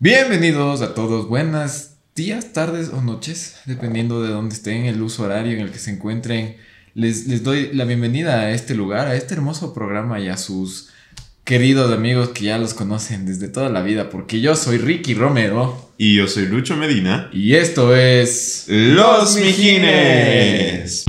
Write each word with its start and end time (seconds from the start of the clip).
Bienvenidos 0.00 0.80
a 0.80 0.94
todos, 0.94 1.26
buenas 1.26 1.96
días, 2.14 2.52
tardes 2.52 2.90
o 2.90 3.02
noches, 3.02 3.56
dependiendo 3.66 4.22
de 4.22 4.30
dónde 4.30 4.54
estén, 4.54 4.84
el 4.84 5.02
uso 5.02 5.24
horario 5.24 5.54
en 5.54 5.58
el 5.58 5.72
que 5.72 5.80
se 5.80 5.90
encuentren. 5.90 6.56
Les, 6.94 7.26
les 7.26 7.42
doy 7.42 7.70
la 7.72 7.84
bienvenida 7.84 8.42
a 8.42 8.52
este 8.52 8.76
lugar, 8.76 9.08
a 9.08 9.16
este 9.16 9.34
hermoso 9.34 9.74
programa 9.74 10.20
y 10.20 10.28
a 10.28 10.36
sus 10.36 10.90
queridos 11.42 11.92
amigos 11.92 12.28
que 12.28 12.44
ya 12.44 12.58
los 12.58 12.74
conocen 12.74 13.26
desde 13.26 13.48
toda 13.48 13.70
la 13.70 13.82
vida, 13.82 14.08
porque 14.08 14.40
yo 14.40 14.54
soy 14.54 14.78
Ricky 14.78 15.14
Romero. 15.14 15.90
Y 15.98 16.14
yo 16.14 16.28
soy 16.28 16.46
Lucho 16.46 16.76
Medina. 16.76 17.28
Y 17.32 17.56
esto 17.56 17.96
es... 17.96 18.66
Los 18.68 19.34
Mijines. 19.34 21.07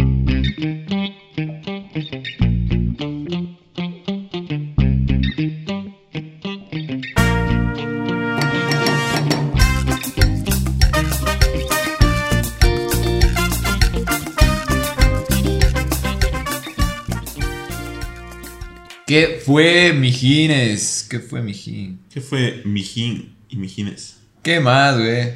¿Qué 19.09 19.41
fue, 19.43 19.91
mijines? 19.91 21.07
¿Qué 21.09 21.17
fue, 21.17 21.41
mijín? 21.41 21.99
¿Qué 22.13 22.21
fue 22.21 22.61
Mijín 22.63 23.35
y 23.49 23.55
Mijines? 23.57 24.17
¿Qué 24.43 24.59
más, 24.59 24.99
güey? 24.99 25.33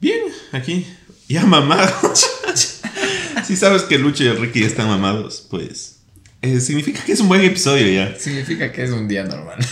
Bien, 0.00 0.20
aquí. 0.52 0.86
Ya 1.28 1.44
mamados. 1.44 2.24
si 3.44 3.56
sabes 3.56 3.82
que 3.82 3.98
Lucho 3.98 4.22
y 4.22 4.28
el 4.28 4.36
Ricky 4.40 4.60
ya 4.60 4.68
están 4.68 4.86
mamados, 4.86 5.44
pues. 5.50 5.98
eh, 6.42 6.60
significa 6.60 7.04
que 7.04 7.10
es 7.10 7.18
un 7.18 7.26
buen 7.26 7.42
episodio 7.42 7.88
ya. 7.92 8.16
Significa 8.16 8.70
que 8.70 8.84
es 8.84 8.92
un 8.92 9.08
día 9.08 9.24
normal. 9.24 9.58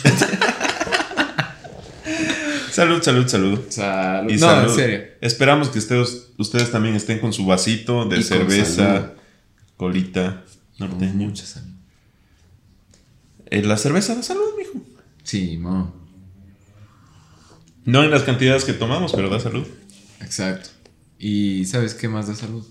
Salud, 2.72 3.00
salud, 3.00 3.28
salud. 3.28 3.60
Salud. 3.70 4.28
Y 4.30 4.34
no, 4.34 4.40
salud. 4.40 4.70
en 4.70 4.76
serio. 4.76 5.04
Esperamos 5.20 5.68
que 5.68 5.78
ustedes, 5.78 6.30
ustedes 6.36 6.72
también 6.72 6.96
estén 6.96 7.20
con 7.20 7.32
su 7.32 7.46
vasito 7.46 8.04
de 8.06 8.16
Y 8.16 8.18
con 8.18 8.28
salud. 8.28 8.50
cerveza, 8.50 9.14
colita 9.76 10.44
norteña. 10.78 11.12
Mucha 11.14 11.46
salud. 11.46 11.75
La 13.50 13.76
cerveza 13.76 14.14
da 14.14 14.22
salud, 14.22 14.54
mijo. 14.58 14.84
Sí, 15.22 15.56
mo. 15.56 15.94
No 17.84 18.02
en 18.02 18.10
las 18.10 18.22
cantidades 18.22 18.64
que 18.64 18.72
tomamos, 18.72 19.12
pero 19.12 19.28
da 19.28 19.38
salud. 19.38 19.66
Exacto. 20.20 20.70
¿Y 21.18 21.64
sabes 21.66 21.94
qué 21.94 22.08
más 22.08 22.26
da 22.26 22.34
salud? 22.34 22.66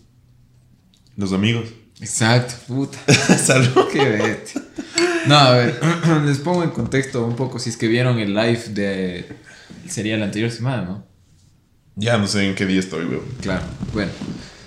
Los 1.15 1.31
amigos. 1.31 1.69
Exacto, 2.01 2.55
puta. 2.67 2.97
salud. 3.37 3.87
Qué 3.91 4.09
bestia. 4.09 4.61
No, 5.27 5.35
a 5.35 5.51
ver, 5.53 5.79
les 6.25 6.37
pongo 6.39 6.63
en 6.63 6.71
contexto 6.71 7.25
un 7.25 7.35
poco 7.35 7.59
si 7.59 7.69
es 7.69 7.77
que 7.77 7.87
vieron 7.87 8.19
el 8.19 8.33
live 8.33 8.63
de. 8.69 9.25
Sería 9.87 10.17
la 10.17 10.25
anterior 10.25 10.51
semana, 10.51 10.83
¿no? 10.83 11.07
Ya 11.95 12.17
no 12.17 12.27
sé 12.27 12.47
en 12.47 12.55
qué 12.55 12.65
día 12.65 12.79
estoy, 12.79 13.05
weón. 13.05 13.23
Claro. 13.41 13.63
Bueno, 13.93 14.11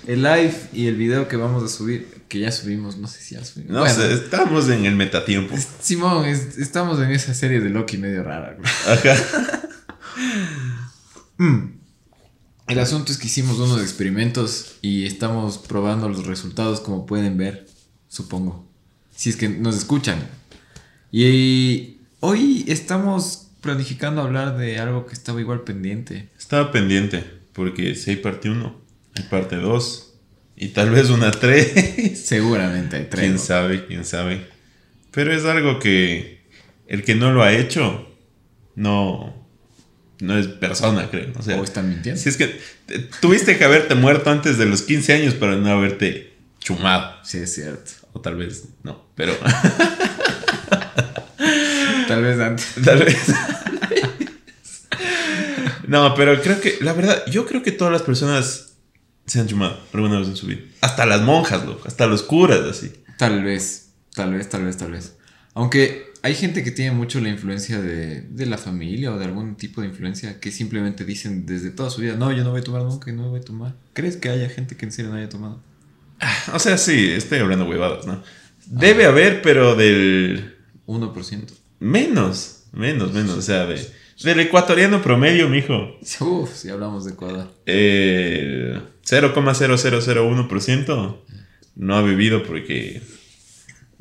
el 0.07 0.23
live 0.23 0.55
y 0.73 0.87
el 0.87 0.95
video 0.95 1.27
que 1.27 1.37
vamos 1.37 1.63
a 1.63 1.67
subir, 1.67 2.18
que 2.29 2.39
ya 2.39 2.51
subimos, 2.51 2.97
no 2.97 3.07
sé 3.07 3.21
si 3.21 3.35
ya 3.35 3.43
subimos. 3.43 3.73
No 3.73 3.79
Bueno, 3.79 3.93
sé, 3.95 4.13
estamos 4.13 4.69
en 4.69 4.85
el 4.85 4.95
metatiempo. 4.95 5.53
es- 5.55 5.67
Simón, 5.81 6.25
es- 6.25 6.57
estamos 6.57 7.01
en 7.01 7.11
esa 7.11 7.33
serie 7.33 7.59
de 7.59 7.69
Loki 7.69 7.97
medio 7.97 8.23
rara. 8.23 8.55
güey. 8.57 8.69
Ajá. 8.87 9.59
Mm. 11.37 11.71
El 12.67 12.79
asunto 12.79 13.11
es 13.11 13.17
que 13.17 13.27
hicimos 13.27 13.57
unos 13.59 13.81
experimentos 13.81 14.75
y 14.81 15.05
estamos 15.05 15.57
probando 15.57 16.09
los 16.09 16.25
resultados 16.27 16.81
como 16.81 17.05
pueden 17.05 17.37
ver, 17.37 17.65
supongo. 18.09 18.67
Si 19.15 19.29
es 19.29 19.37
que 19.37 19.47
nos 19.49 19.75
escuchan. 19.77 20.19
Y 21.11 21.97
hoy 22.19 22.65
estamos 22.67 23.47
planificando 23.61 24.21
hablar 24.21 24.57
de 24.57 24.79
algo 24.79 25.05
que 25.07 25.13
estaba 25.13 25.39
igual 25.41 25.61
pendiente. 25.61 26.29
Estaba 26.37 26.71
pendiente, 26.71 27.23
porque 27.53 27.95
si 27.95 28.11
hay 28.11 28.17
parte 28.17 28.49
1, 28.49 28.75
hay 29.15 29.23
parte 29.23 29.55
2, 29.55 30.08
y 30.59 30.67
tal 30.69 30.91
vez 30.91 31.09
una 31.09 31.31
3. 31.31 32.19
Seguramente 32.23 32.97
hay 32.97 33.05
tres. 33.05 33.21
quién 33.21 33.33
¿no? 33.33 33.39
sabe, 33.39 33.85
quién 33.87 34.05
sabe. 34.05 34.45
Pero 35.11 35.33
es 35.33 35.45
algo 35.45 35.79
que 35.79 36.41
el 36.87 37.03
que 37.03 37.15
no 37.15 37.31
lo 37.31 37.41
ha 37.43 37.53
hecho, 37.53 38.07
no, 38.75 39.35
no 40.19 40.37
es 40.37 40.47
persona, 40.47 41.09
creo. 41.09 41.31
O 41.37 41.41
sea, 41.41 41.59
O 41.59 41.63
están 41.63 41.89
mintiendo. 41.89 42.21
si 42.21 42.29
es 42.29 42.37
que 42.37 42.59
te- 42.85 42.99
tuviste 43.21 43.57
que 43.57 43.63
haberte 43.65 43.95
muerto 43.95 44.29
antes 44.29 44.57
de 44.57 44.65
los 44.65 44.81
15 44.83 45.13
años 45.13 45.33
para 45.33 45.55
no 45.55 45.69
haberte 45.69 46.33
chumado. 46.59 47.15
Sí, 47.23 47.37
es 47.39 47.53
cierto. 47.55 47.91
O 48.13 48.21
tal 48.21 48.35
vez 48.35 48.65
no, 48.83 49.05
pero 49.15 49.33
Tal 52.07 52.23
vez 52.23 52.39
antes. 52.39 52.67
tal 52.83 52.99
vez. 53.03 53.17
No, 55.87 56.13
pero 56.15 56.39
creo 56.41 56.59
que, 56.61 56.77
la 56.81 56.93
verdad, 56.93 57.23
yo 57.27 57.45
creo 57.45 57.63
que 57.63 57.71
todas 57.71 57.91
las 57.93 58.01
personas 58.03 58.68
se 59.29 59.39
han 59.39 59.47
chumado 59.47 59.79
alguna 59.93 60.19
vez 60.19 60.27
en 60.27 60.35
su 60.35 60.47
vida. 60.47 60.61
Hasta 60.81 61.05
las 61.05 61.21
monjas, 61.21 61.65
loco, 61.65 61.87
hasta 61.87 62.07
los 62.07 62.23
curas, 62.23 62.61
así. 62.61 62.91
Tal 63.17 63.43
vez, 63.43 63.91
tal 64.13 64.33
vez, 64.33 64.49
tal 64.49 64.65
vez, 64.65 64.77
tal 64.77 64.91
vez. 64.91 65.15
Aunque 65.53 66.09
hay 66.21 66.35
gente 66.35 66.63
que 66.63 66.71
tiene 66.71 66.91
mucho 66.91 67.19
la 67.21 67.29
influencia 67.29 67.81
de, 67.81 68.21
de 68.21 68.45
la 68.45 68.57
familia 68.57 69.13
o 69.13 69.19
de 69.19 69.25
algún 69.25 69.55
tipo 69.55 69.81
de 69.81 69.87
influencia 69.87 70.39
que 70.39 70.51
simplemente 70.51 71.05
dicen 71.05 71.45
desde 71.45 71.71
toda 71.71 71.89
su 71.89 72.01
vida, 72.01 72.15
no, 72.15 72.31
yo 72.31 72.43
no 72.43 72.51
voy 72.51 72.61
a 72.61 72.63
tomar 72.63 72.83
nunca 72.83 73.09
y 73.09 73.13
no 73.13 73.29
voy 73.29 73.39
a 73.39 73.43
tomar. 73.43 73.75
¿Crees 73.93 74.17
que 74.17 74.29
haya 74.29 74.49
gente 74.49 74.75
que 74.75 74.85
en 74.85 74.91
serio 74.91 75.11
no 75.11 75.17
haya 75.17 75.29
tomado? 75.29 75.61
O 76.53 76.59
sea, 76.59 76.77
sí, 76.77 77.11
estoy 77.11 77.39
hablando 77.39 77.65
huevadas, 77.65 78.05
¿no? 78.05 78.21
Debe 78.65 79.05
haber, 79.05 79.41
pero 79.41 79.75
del 79.75 80.57
1%. 80.85 81.45
menos, 81.79 82.63
menos, 82.71 83.13
menos, 83.13 83.37
o 83.37 83.41
sea, 83.41 83.65
de, 83.65 83.85
del 84.23 84.39
ecuatoriano 84.41 85.01
promedio, 85.01 85.47
mijo. 85.47 85.97
Uf, 86.19 86.53
si 86.53 86.69
hablamos 86.69 87.05
de 87.05 87.13
Ecuador. 87.13 87.51
Eh, 87.65 88.79
0,0001% 89.09 91.17
no 91.75 91.95
ha 91.95 92.01
bebido 92.01 92.43
porque, 92.43 93.01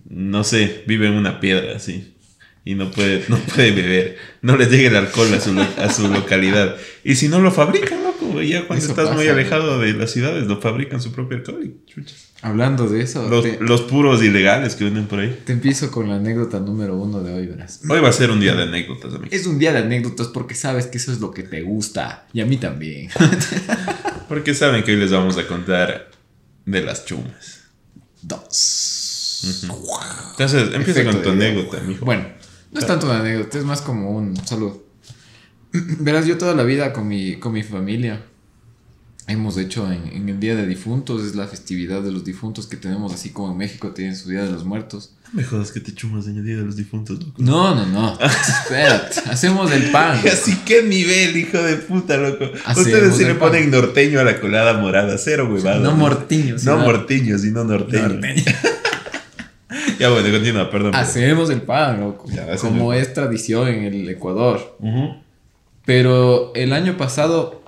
no 0.08 0.42
sé, 0.44 0.84
vive 0.86 1.06
en 1.06 1.14
una 1.14 1.41
piedra 1.41 1.76
así. 1.76 2.14
Y 2.64 2.74
no 2.74 2.91
puede, 2.91 3.24
no 3.28 3.38
puede 3.38 3.72
beber. 3.72 4.19
No 4.42 4.56
le 4.56 4.66
llega 4.66 4.91
el 4.91 4.96
alcohol 4.96 5.32
a 5.32 5.41
su, 5.41 5.58
a 5.58 5.91
su 5.91 6.08
localidad. 6.08 6.76
Y 7.04 7.14
si 7.14 7.28
no 7.28 7.41
lo 7.41 7.52
fabrican, 7.52 8.07
ya 8.43 8.66
cuando 8.66 8.84
Eso 8.84 8.93
estás 8.93 9.15
muy 9.15 9.27
alejado 9.28 9.78
de 9.81 9.93
las 9.94 10.11
ciudades, 10.12 10.47
lo 10.47 10.61
fabrican 10.61 11.00
su 11.00 11.12
propio 11.12 11.39
alcohol. 11.39 11.65
y 11.65 11.91
chucha. 11.91 12.15
Hablando 12.41 12.89
de 12.89 13.03
eso, 13.03 13.28
Los, 13.28 13.43
te, 13.43 13.59
los 13.61 13.83
puros 13.83 14.22
ilegales 14.22 14.77
que 14.77 14.84
venden 14.84 15.06
por 15.06 15.19
ahí. 15.19 15.41
te 15.44 15.53
empiezo 15.53 15.91
con 15.91 16.09
la 16.09 16.16
anécdota 16.16 16.61
número 16.61 16.97
uno 16.97 17.21
de 17.22 17.34
hoy, 17.34 17.47
verás. 17.47 17.81
Hoy 17.88 18.00
va 18.00 18.11
a 18.11 18.12
ser 18.12 18.31
un 18.31 18.38
día 18.38 18.55
de 18.55 18.62
anécdotas, 18.62 19.12
amigos. 19.12 19.33
Es 19.33 19.47
un 19.47 19.59
día 19.59 19.72
de 19.72 19.78
anécdotas 19.78 20.28
porque 20.28 20.55
sabes 20.55 20.87
que 20.87 20.99
eso 20.99 21.11
es 21.12 21.21
lo 21.21 21.33
que 21.33 21.43
te 21.43 21.62
gusta. 21.62 22.27
Y 22.33 22.41
a 22.41 22.47
mí 22.47 22.56
también. 22.56 23.09
Porque 24.28 24.55
saben 24.55 24.84
que 24.84 24.93
hoy 24.93 24.99
les 24.99 25.11
vamos 25.11 25.38
a 25.38 25.47
contar 25.47 26.11
de 26.67 26.83
las 26.83 27.06
chumas. 27.06 27.61
Dos. 28.22 29.43
Entonces, 30.33 30.75
empieza 30.75 31.00
Efecto 31.00 31.12
con 31.12 31.22
tu 31.22 31.31
anécdota, 31.31 31.81
mijo. 31.81 32.05
Bueno, 32.05 32.27
no 32.72 32.78
es 32.81 32.87
tanto 32.87 33.06
una 33.06 33.21
anécdota, 33.21 33.59
es 33.59 33.65
más 33.65 33.81
como 33.81 34.11
un 34.11 34.37
saludo. 34.47 34.84
Verás, 36.01 36.27
yo 36.27 36.39
toda 36.39 36.55
la 36.55 36.62
vida 36.65 36.93
con 36.93 37.09
mi, 37.09 37.37
con 37.37 37.53
mi 37.53 37.62
familia 37.62 38.23
hemos 39.27 39.59
hecho 39.59 39.93
en, 39.93 40.06
en 40.11 40.29
el 40.31 40.41
Día 40.41 40.56
de 40.56 40.67
Difuntos, 40.67 41.23
es 41.23 41.34
la 41.34 41.47
festividad 41.47 42.01
de 42.01 42.11
los 42.11 42.25
difuntos 42.25 42.67
que 42.67 42.79
tenemos, 42.79 43.12
así 43.12 43.29
como 43.29 43.53
en 43.53 43.59
México 43.59 43.91
tienen 43.91 44.17
su 44.17 44.31
Día 44.31 44.43
de 44.43 44.51
los 44.51 44.65
Muertos. 44.65 45.12
No 45.25 45.31
me 45.34 45.45
jodas 45.45 45.71
que 45.71 45.81
te 45.81 45.93
chumas 45.95 46.27
en 46.29 46.39
el 46.39 46.45
día 46.47 46.56
de 46.56 46.62
los 46.62 46.77
difuntos, 46.77 47.23
loco. 47.23 47.34
No, 47.37 47.75
no, 47.75 47.84
no. 47.84 48.19
Espérate, 48.19 49.21
hacemos 49.31 49.71
el 49.71 49.91
pan. 49.91 50.19
Así 50.27 50.56
que 50.65 50.83
nivel, 50.83 51.37
hijo 51.37 51.59
de 51.59 51.77
puta, 51.77 52.17
loco. 52.17 52.47
Hacemos 52.65 52.87
Ustedes 52.87 53.17
sí 53.17 53.25
le 53.25 53.35
pan. 53.35 53.50
ponen 53.50 53.71
norteño 53.71 54.19
a 54.21 54.25
la 54.25 54.41
colada 54.41 54.73
morada, 54.79 55.19
cero 55.19 55.47
huevada. 55.53 55.81
No 55.81 55.95
mortiño, 55.95 56.59
sino 56.59 56.77
No 56.79 56.85
mortiño, 56.85 57.37
sino 57.39 57.65
norteño. 57.65 58.09
norteño. 58.09 58.45
Ya 59.99 60.11
bueno, 60.11 60.31
continúa, 60.31 60.71
perdón. 60.71 60.95
Hacemos 60.95 61.50
el 61.50 61.62
pan, 61.62 62.00
loco. 62.00 62.31
Ya, 62.31 62.56
como 62.56 62.93
el 62.93 63.00
es 63.00 63.12
tradición 63.12 63.67
en 63.69 63.85
el 63.85 64.09
Ecuador. 64.09 64.79
Pero 65.88 66.53
el 66.54 66.75
año 66.75 66.99
pasado, 66.99 67.62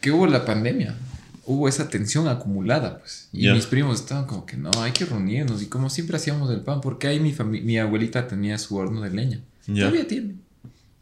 que 0.00 0.10
hubo 0.10 0.26
la 0.26 0.46
pandemia, 0.46 0.96
hubo 1.44 1.68
esa 1.68 1.90
tensión 1.90 2.26
acumulada, 2.26 3.00
pues. 3.00 3.28
Y 3.30 3.46
mis 3.50 3.66
primos 3.66 4.00
estaban 4.00 4.24
como 4.24 4.46
que 4.46 4.56
no, 4.56 4.70
hay 4.78 4.92
que 4.92 5.04
reunirnos. 5.04 5.60
Y 5.60 5.66
como 5.66 5.90
siempre 5.90 6.16
hacíamos 6.16 6.50
el 6.50 6.62
pan, 6.62 6.80
porque 6.80 7.08
ahí 7.08 7.20
mi, 7.20 7.34
mi 7.60 7.76
abuelita 7.76 8.26
tenía 8.26 8.56
su 8.56 8.74
horno 8.76 9.02
de 9.02 9.10
leña. 9.10 9.40
Ya. 9.66 9.82
Todavía 9.82 10.08
tiene. 10.08 10.36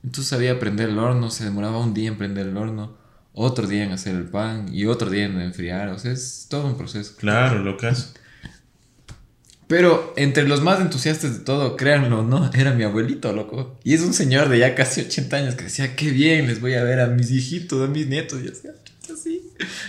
Entonces 0.02 0.26
sabía 0.26 0.58
prender 0.58 0.88
el 0.88 0.98
horno, 0.98 1.30
se 1.30 1.44
demoraba 1.44 1.78
un 1.78 1.94
día 1.94 2.08
en 2.08 2.18
prender 2.18 2.48
el 2.48 2.56
horno, 2.56 2.96
otro 3.32 3.68
día 3.68 3.84
en 3.84 3.92
hacer 3.92 4.16
el 4.16 4.24
pan 4.24 4.74
y 4.74 4.86
otro 4.86 5.08
día 5.08 5.26
en 5.26 5.40
enfriar. 5.40 5.90
O 5.90 6.00
sea, 6.00 6.10
es 6.10 6.48
todo 6.50 6.66
un 6.66 6.76
proceso. 6.76 7.14
Claro, 7.16 7.60
locas. 7.60 8.14
Pero 9.70 10.12
entre 10.16 10.48
los 10.48 10.62
más 10.62 10.80
entusiastas 10.80 11.38
de 11.38 11.44
todo, 11.44 11.76
créanlo, 11.76 12.24
¿no? 12.24 12.50
Era 12.54 12.74
mi 12.74 12.82
abuelito, 12.82 13.32
loco. 13.32 13.78
Y 13.84 13.94
es 13.94 14.00
un 14.00 14.12
señor 14.12 14.48
de 14.48 14.58
ya 14.58 14.74
casi 14.74 15.00
80 15.00 15.36
años 15.36 15.54
que 15.54 15.62
decía, 15.62 15.94
qué 15.94 16.10
bien, 16.10 16.48
les 16.48 16.60
voy 16.60 16.74
a 16.74 16.82
ver 16.82 16.98
a 16.98 17.06
mis 17.06 17.30
hijitos, 17.30 17.88
a 17.88 17.88
mis 17.88 18.08
nietos. 18.08 18.40
Y 18.40 18.46
yo 18.46 18.50
decía, 18.50 18.72
"Chuta, 18.82 19.14
sí, 19.22 19.40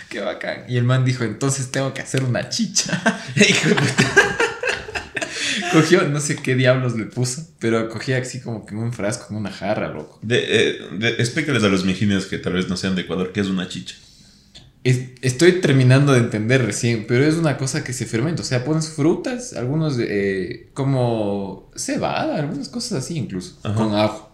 qué 0.08 0.20
bacán. 0.20 0.66
Y 0.70 0.78
el 0.78 0.84
man 0.84 1.04
dijo, 1.04 1.24
entonces 1.24 1.72
tengo 1.72 1.96
que 1.96 2.04
hacer 2.04 2.24
una 2.24 2.48
chicha. 2.48 3.02
Cogió, 5.74 6.08
no 6.08 6.20
sé 6.20 6.36
qué 6.36 6.54
diablos 6.54 6.96
le 6.96 7.06
puso, 7.06 7.48
pero 7.58 7.90
cogía 7.90 8.20
así 8.20 8.40
como 8.40 8.68
que 8.68 8.76
un 8.76 8.94
frasco, 8.94 9.30
en 9.32 9.38
una 9.38 9.52
jarra, 9.52 9.88
loco. 9.88 10.20
De, 10.22 10.46
eh, 10.48 11.16
explícales 11.18 11.64
a 11.64 11.70
los 11.70 11.86
mijines 11.86 12.28
que 12.28 12.38
tal 12.38 12.54
vez 12.54 12.70
no 12.70 12.78
sean 12.78 12.96
de 12.96 13.02
Ecuador, 13.02 13.32
¿qué 13.34 13.42
es 13.42 13.48
una 13.48 13.68
chicha? 13.68 13.96
Es- 14.84 15.10
estoy 15.22 15.62
terminando 15.62 16.14
de 16.14 16.20
entender 16.20 16.66
recién, 16.66 17.06
pero 17.08 17.24
es 17.26 17.36
una 17.36 17.58
cosa 17.58 17.84
que 17.84 17.94
se 17.94 18.06
fermenta. 18.06 18.42
O 18.42 18.46
sea, 18.46 18.64
pones 18.66 18.90
frutas, 18.90 19.54
algunos 19.54 19.98
eh, 20.00 20.70
como 20.74 21.70
cebada, 21.76 22.38
algunas 22.38 22.70
cosas 22.70 23.04
así 23.04 23.18
incluso, 23.18 23.60
Ajá. 23.64 23.76
con 23.76 23.94
ajo. 23.96 24.30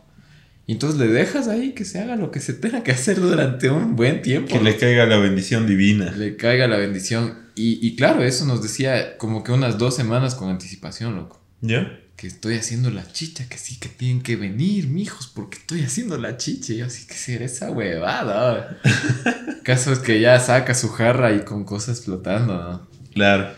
Y 0.66 0.74
entonces 0.74 1.00
le 1.00 1.08
dejas 1.08 1.48
ahí 1.48 1.72
que 1.74 1.86
se 1.86 2.00
haga 2.00 2.16
lo 2.18 2.30
que 2.32 2.40
se 2.42 2.54
tenga 2.54 2.84
que 2.84 2.92
hacer 2.92 3.20
durante 3.22 3.70
un 3.70 3.96
buen 3.96 4.22
tiempo. 4.22 4.50
Que 4.52 4.62
le 4.62 4.76
caiga 4.78 5.06
la 5.06 5.18
bendición 5.18 5.66
divina. 5.68 6.12
le 6.12 6.36
caiga 6.36 6.68
la 6.68 6.78
bendición. 6.78 7.36
Y, 7.56 7.86
y 7.86 7.96
claro, 7.96 8.22
eso 8.24 8.46
nos 8.46 8.62
decía 8.62 9.18
como 9.18 9.44
que 9.44 9.52
unas 9.52 9.78
dos 9.78 9.96
semanas 9.96 10.36
con 10.36 10.50
anticipación, 10.50 11.16
loco. 11.16 11.42
¿Ya? 11.62 12.00
Que 12.16 12.28
estoy 12.28 12.56
haciendo 12.56 12.90
la 12.90 13.12
chicha, 13.12 13.48
que 13.48 13.58
sí 13.58 13.78
que 13.80 13.90
tienen 13.90 14.22
que 14.24 14.36
venir, 14.36 14.88
mijos, 14.88 15.28
porque 15.28 15.58
estoy 15.60 15.84
haciendo 15.84 16.18
la 16.18 16.38
chicha. 16.38 16.74
Y 16.74 16.78
yo 16.78 16.86
así 16.88 17.06
que 17.06 17.14
será 17.14 17.46
esa 17.46 17.70
huevada. 17.72 18.80
Caso 19.64 19.92
es 19.94 20.00
que 20.00 20.20
ya 20.20 20.40
saca 20.40 20.74
su 20.74 20.90
jarra 20.90 21.34
y 21.34 21.42
con 21.46 21.64
cosas 21.64 22.02
flotando, 22.02 22.56
¿no? 22.56 22.88
Claro. 23.14 23.54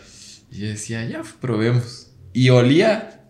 Y 0.50 0.58
yo 0.60 0.68
decía, 0.68 1.04
ya 1.06 1.22
probemos. 1.40 2.08
Y 2.32 2.50
olía 2.50 3.22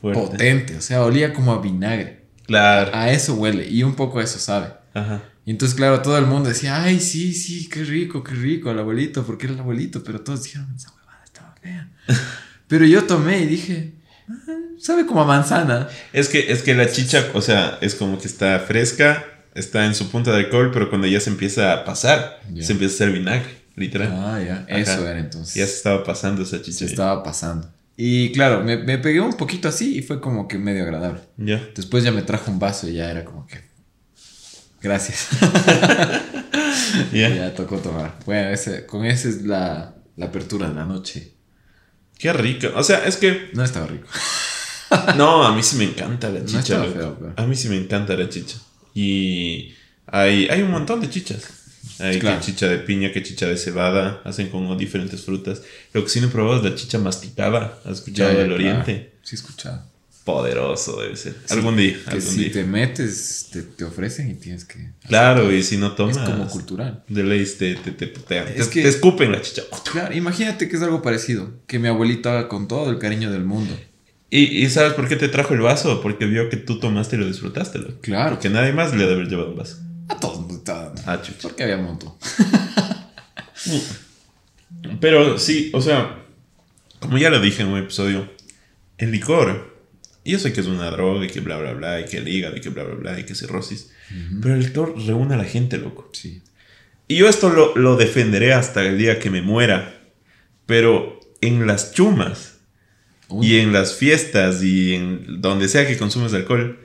Fuerte. 0.00 0.20
potente, 0.20 0.76
o 0.76 0.80
sea, 0.80 1.02
olía 1.02 1.32
como 1.32 1.52
a 1.52 1.60
vinagre. 1.60 2.26
Claro. 2.46 2.90
A 2.94 3.10
eso 3.10 3.34
huele 3.34 3.68
y 3.68 3.82
un 3.82 3.94
poco 3.96 4.20
a 4.20 4.24
eso 4.24 4.38
sabe. 4.38 4.68
Ajá. 4.94 5.22
Y 5.44 5.50
entonces, 5.50 5.76
claro, 5.76 6.00
todo 6.02 6.16
el 6.18 6.26
mundo 6.26 6.48
decía, 6.48 6.82
ay, 6.82 7.00
sí, 7.00 7.32
sí, 7.32 7.68
qué 7.68 7.84
rico, 7.84 8.22
qué 8.24 8.34
rico, 8.34 8.70
el 8.70 8.78
abuelito, 8.78 9.24
porque 9.26 9.46
era 9.46 9.54
el 9.54 9.60
abuelito, 9.60 10.02
pero 10.04 10.20
todos 10.20 10.42
dijeron, 10.44 10.72
esa 10.76 10.90
huevada 10.92 11.22
estaba 11.24 11.54
fea. 11.60 11.90
pero 12.68 12.84
yo 12.84 13.04
tomé 13.04 13.40
y 13.40 13.46
dije, 13.46 13.94
"Ah, 14.04 14.05
sabe 14.78 15.06
como 15.06 15.22
a 15.22 15.24
manzana. 15.24 15.88
Es 16.12 16.28
que, 16.28 16.50
es 16.52 16.62
que 16.62 16.74
la 16.74 16.90
chicha, 16.90 17.26
o 17.34 17.40
sea, 17.40 17.78
es 17.80 17.94
como 17.94 18.18
que 18.18 18.26
está 18.26 18.58
fresca, 18.60 19.24
está 19.54 19.86
en 19.86 19.94
su 19.94 20.10
punta 20.10 20.32
de 20.32 20.38
alcohol, 20.38 20.70
pero 20.72 20.88
cuando 20.88 21.06
ya 21.06 21.20
se 21.20 21.30
empieza 21.30 21.72
a 21.72 21.84
pasar, 21.84 22.40
se 22.60 22.72
empieza 22.72 22.92
a 22.92 22.96
hacer 22.96 23.12
vinagre, 23.12 23.48
literal. 23.76 24.12
Ah, 24.12 24.40
ya, 24.44 24.54
Ajá. 24.68 24.78
eso 24.78 25.08
era 25.08 25.18
entonces. 25.18 25.54
Ya 25.54 25.66
se 25.66 25.74
estaba 25.76 26.04
pasando 26.04 26.42
esa 26.42 26.60
chicha. 26.62 26.78
se 26.78 26.84
estaba 26.86 27.22
pasando. 27.22 27.70
Y 27.96 28.30
claro, 28.32 28.62
me, 28.62 28.76
me 28.76 28.98
pegué 28.98 29.20
un 29.20 29.32
poquito 29.32 29.68
así 29.68 29.96
y 29.98 30.02
fue 30.02 30.20
como 30.20 30.48
que 30.48 30.58
medio 30.58 30.82
agradable. 30.82 31.20
Ya. 31.38 31.66
Después 31.74 32.04
ya 32.04 32.12
me 32.12 32.22
trajo 32.22 32.50
un 32.50 32.58
vaso 32.58 32.88
y 32.88 32.94
ya 32.94 33.10
era 33.10 33.24
como 33.24 33.46
que... 33.46 33.60
Gracias. 34.82 35.28
Ya. 37.12 37.28
ya 37.34 37.54
tocó 37.54 37.78
tomar. 37.78 38.16
Bueno, 38.24 38.50
ese, 38.50 38.86
con 38.86 39.04
esa 39.04 39.28
es 39.28 39.42
la, 39.42 39.94
la 40.16 40.26
apertura 40.26 40.68
de 40.68 40.74
la 40.74 40.84
noche. 40.84 41.32
Qué 42.18 42.32
rico. 42.32 42.68
O 42.74 42.82
sea, 42.82 43.04
es 43.06 43.16
que. 43.16 43.50
No 43.52 43.62
estaba 43.64 43.86
rico. 43.86 44.06
No, 45.16 45.42
a 45.42 45.52
mí 45.54 45.64
sí 45.64 45.76
me 45.78 45.84
encanta 45.84 46.28
la 46.28 46.38
No 46.38 46.46
chicha. 46.46 46.78
loco. 46.78 46.92
feo, 46.94 47.16
pero- 47.18 47.32
A 47.36 47.44
mí 47.48 47.56
sí 47.56 47.68
me 47.68 47.76
encanta 47.76 48.14
la 48.16 48.28
chicha. 48.28 48.56
Y 48.94 49.74
hay, 50.06 50.46
hay 50.48 50.62
un 50.62 50.70
montón 50.70 51.00
de 51.00 51.10
chichas. 51.10 51.42
Hay 51.98 52.20
Claro. 52.20 52.38
que 52.38 52.46
chicha 52.46 52.68
de 52.68 52.78
piña, 52.78 53.10
que 53.12 53.20
chicha 53.22 53.46
de 53.46 53.56
cebada. 53.56 54.20
Hacen 54.24 54.48
con 54.48 54.78
diferentes 54.78 55.24
frutas. 55.24 55.62
Lo 55.92 56.04
que 56.04 56.08
sí 56.08 56.20
no 56.20 56.28
he 56.28 56.30
probado 56.30 56.58
es 56.58 56.62
la 56.70 56.76
chicha 56.76 56.98
masticada. 56.98 57.80
¿Has 57.84 57.94
escuchado 57.98 58.30
del 58.38 58.52
oriente? 58.52 59.14
Sí, 59.22 59.34
he 59.34 59.38
escuchado. 59.38 59.82
Poderoso 60.26 61.00
debe 61.00 61.14
ser. 61.16 61.36
algún 61.50 61.76
día. 61.76 61.96
Que 62.04 62.10
algún 62.16 62.20
si 62.28 62.38
día. 62.40 62.52
te 62.52 62.64
metes, 62.64 63.48
te, 63.52 63.62
te 63.62 63.84
ofrecen 63.84 64.28
y 64.28 64.34
tienes 64.34 64.64
que. 64.64 64.90
Claro, 65.06 65.52
y 65.52 65.62
si 65.62 65.76
no 65.76 65.92
tomas. 65.92 66.16
Es 66.16 66.22
como 66.24 66.48
cultural. 66.48 67.04
De 67.06 67.22
ley 67.22 67.46
te, 67.56 67.76
te, 67.76 67.92
te, 67.92 68.08
putean. 68.08 68.48
Es 68.48 68.68
te, 68.68 68.74
que- 68.74 68.82
te 68.82 68.88
escupen 68.88 69.30
la 69.30 69.40
chicha. 69.40 69.62
Claro, 69.92 70.12
imagínate 70.12 70.68
que 70.68 70.74
es 70.74 70.82
algo 70.82 71.00
parecido. 71.00 71.52
Que 71.68 71.78
mi 71.78 71.86
abuelito 71.86 72.28
haga 72.28 72.48
con 72.48 72.66
todo 72.66 72.90
el 72.90 72.98
cariño 72.98 73.30
del 73.30 73.44
mundo. 73.44 73.72
¿Y, 74.28 74.64
y 74.64 74.68
sabes 74.68 74.94
por 74.94 75.06
qué 75.08 75.14
te 75.14 75.28
trajo 75.28 75.54
el 75.54 75.60
vaso? 75.60 76.02
Porque 76.02 76.26
vio 76.26 76.48
que 76.50 76.56
tú 76.56 76.80
tomaste 76.80 77.14
y 77.14 77.20
lo 77.20 77.26
disfrutaste. 77.28 77.78
Claro. 78.00 78.30
Porque 78.34 78.50
nadie 78.50 78.72
más 78.72 78.90
le 78.94 79.04
debe 79.04 79.12
haber 79.12 79.28
llevado 79.28 79.50
un 79.50 79.58
vaso. 79.58 79.76
A 80.08 80.18
todos. 80.18 80.68
a. 80.68 80.92
Ah, 81.06 81.22
chucha. 81.22 81.38
Porque 81.42 81.62
había 81.62 81.76
un 81.76 81.84
montón. 81.84 82.14
Pero 85.00 85.38
sí, 85.38 85.70
o 85.72 85.80
sea, 85.80 86.24
como 86.98 87.16
ya 87.18 87.30
lo 87.30 87.40
dije 87.40 87.62
en 87.62 87.68
un 87.68 87.78
episodio, 87.78 88.28
el 88.98 89.12
licor, 89.12 89.75
y 90.26 90.32
yo 90.32 90.40
sé 90.40 90.52
que 90.52 90.60
es 90.60 90.66
una 90.66 90.90
droga 90.90 91.24
y 91.24 91.28
que 91.28 91.40
bla, 91.40 91.56
bla, 91.56 91.72
bla, 91.72 92.00
y 92.00 92.04
que 92.04 92.16
el 92.16 92.26
hígado 92.26 92.56
y 92.56 92.60
que 92.60 92.68
bla, 92.68 92.82
bla, 92.82 92.96
bla, 92.96 93.20
y 93.20 93.22
que 93.22 93.36
cirrosis, 93.36 93.92
pero 94.42 94.54
el 94.54 94.60
licor 94.60 94.94
reúne 95.06 95.34
a 95.34 95.38
la 95.38 95.44
gente, 95.44 95.78
loco. 95.78 96.10
Sí. 96.12 96.42
Y 97.06 97.16
yo 97.18 97.28
esto 97.28 97.48
lo, 97.48 97.76
lo 97.76 97.96
defenderé 97.96 98.52
hasta 98.52 98.82
el 98.82 98.98
día 98.98 99.20
que 99.20 99.30
me 99.30 99.40
muera, 99.40 100.02
pero 100.66 101.20
en 101.40 101.68
las 101.68 101.92
chumas 101.92 102.54
y 103.40 103.58
en 103.58 103.72
las 103.72 103.94
fiestas 103.94 104.64
y 104.64 104.94
en 104.94 105.40
donde 105.40 105.68
sea 105.68 105.86
que 105.86 105.96
consumes 105.96 106.34
alcohol, 106.34 106.80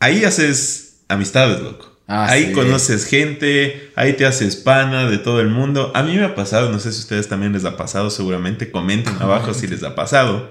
ahí 0.00 0.24
haces 0.24 1.02
amistades, 1.08 1.60
loco. 1.60 1.94
Ah, 2.08 2.26
ahí 2.30 2.46
sí. 2.46 2.52
conoces 2.52 3.04
gente, 3.04 3.90
ahí 3.96 4.14
te 4.14 4.24
haces 4.24 4.56
pana 4.56 5.10
de 5.10 5.18
todo 5.18 5.42
el 5.42 5.48
mundo. 5.48 5.92
A 5.94 6.02
mí 6.02 6.14
me 6.16 6.24
ha 6.24 6.34
pasado, 6.34 6.70
no 6.70 6.78
sé 6.78 6.92
si 6.92 6.98
a 6.98 7.02
ustedes 7.02 7.28
también 7.28 7.52
les 7.52 7.66
ha 7.66 7.76
pasado, 7.76 8.08
seguramente 8.08 8.70
comenten 8.70 9.16
abajo 9.20 9.52
si 9.52 9.66
les 9.66 9.82
ha 9.82 9.94
pasado, 9.94 10.50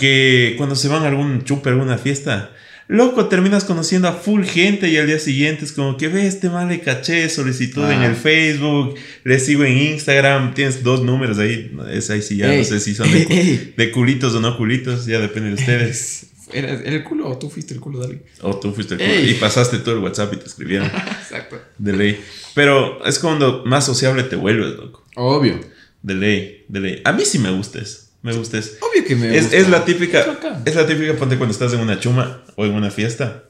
que 0.00 0.54
cuando 0.56 0.74
se 0.74 0.88
van 0.88 1.04
a 1.04 1.08
algún 1.08 1.44
chupe, 1.44 1.68
a 1.68 1.72
alguna 1.72 1.96
fiesta, 1.98 2.50
loco, 2.88 3.26
terminas 3.26 3.62
conociendo 3.64 4.08
a 4.08 4.12
full 4.14 4.42
gente 4.42 4.88
y 4.88 4.96
al 4.96 5.06
día 5.06 5.20
siguiente 5.20 5.64
es 5.64 5.70
como 5.72 5.96
que 5.96 6.08
ve 6.08 6.26
este 6.26 6.50
mal 6.50 6.68
le 6.68 6.80
caché 6.80 7.28
solicitud 7.28 7.84
en 7.84 8.00
Ah. 8.00 8.06
el 8.06 8.16
Facebook, 8.16 8.96
le 9.22 9.38
sigo 9.38 9.62
en 9.64 9.78
Instagram, 9.78 10.54
tienes 10.54 10.82
dos 10.82 11.02
números 11.04 11.38
ahí, 11.38 11.70
es 11.92 12.10
ahí 12.10 12.20
sí 12.22 12.38
ya 12.38 12.52
Ey, 12.52 12.58
no 12.58 12.64
sé 12.64 12.80
si 12.80 12.94
son 12.96 13.08
de, 13.76 13.90
culitos 13.94 14.34
o 14.34 14.40
no 14.40 14.56
culitos, 14.56 15.06
ya 15.06 15.20
depende 15.20 15.50
de 15.50 15.54
ustedes. 15.54 16.26
¿Era, 16.52 16.72
era 16.72 16.96
el 16.96 17.04
culo 17.04 17.28
o 17.28 17.38
tú 17.38 17.48
fuiste 17.48 17.74
el 17.74 17.78
culo 17.80 18.00
de 18.00 18.04
alguien? 18.06 18.22
O 18.42 18.58
tú 18.58 18.72
fuiste 18.72 18.94
el 18.94 19.00
culo 19.00 19.12
Ey. 19.12 19.30
y 19.30 19.34
pasaste 19.34 19.78
todo 19.78 19.94
el 19.94 20.00
WhatsApp 20.00 20.32
y 20.34 20.36
te 20.38 20.46
escribieron 20.46 20.88
Exacto. 21.22 21.60
de 21.78 21.92
ley. 21.92 22.20
Pero 22.56 23.04
es 23.06 23.20
cuando 23.20 23.62
más 23.66 23.86
sociable 23.86 24.24
te 24.24 24.34
vuelves, 24.34 24.74
loco. 24.76 25.06
Obvio. 25.14 25.60
De 26.02 26.14
ley, 26.14 26.64
de 26.66 26.80
ley. 26.80 27.02
A 27.04 27.12
mí 27.12 27.24
sí 27.24 27.38
me 27.38 27.52
gusta 27.52 27.78
eso. 27.78 28.09
Me 28.22 28.32
gusta 28.34 28.58
eso. 28.58 28.72
Obvio 28.80 29.04
que 29.04 29.16
me 29.16 29.34
Es, 29.36 29.44
gusta. 29.44 29.56
es 29.56 29.68
la 29.68 29.84
típica, 29.84 30.38
Es 30.64 30.74
la 30.74 30.86
típica 30.86 31.14
ponte 31.14 31.36
cuando 31.36 31.52
estás 31.52 31.72
en 31.72 31.80
una 31.80 31.98
chuma 32.00 32.42
o 32.56 32.64
en 32.66 32.72
una 32.74 32.90
fiesta 32.90 33.44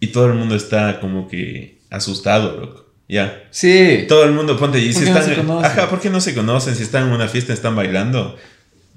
y 0.00 0.08
todo 0.08 0.26
el 0.26 0.34
mundo 0.34 0.54
está 0.54 1.00
como 1.00 1.28
que 1.28 1.78
asustado, 1.90 2.58
loco. 2.60 2.86
Ya. 3.08 3.44
Sí. 3.50 4.04
Todo 4.08 4.24
el 4.24 4.32
mundo 4.32 4.58
ponte 4.58 4.78
y 4.78 4.92
si 4.92 5.00
¿Por 5.00 5.04
qué 5.04 5.10
no 5.10 5.18
están, 5.18 5.34
se 5.34 5.40
conocen? 5.40 5.70
ajá, 5.70 5.88
¿por 5.90 6.00
qué 6.00 6.10
no 6.10 6.20
se 6.20 6.34
conocen? 6.34 6.74
Si 6.76 6.82
están 6.82 7.08
en 7.08 7.12
una 7.14 7.26
fiesta, 7.28 7.52
están 7.52 7.74
bailando, 7.76 8.36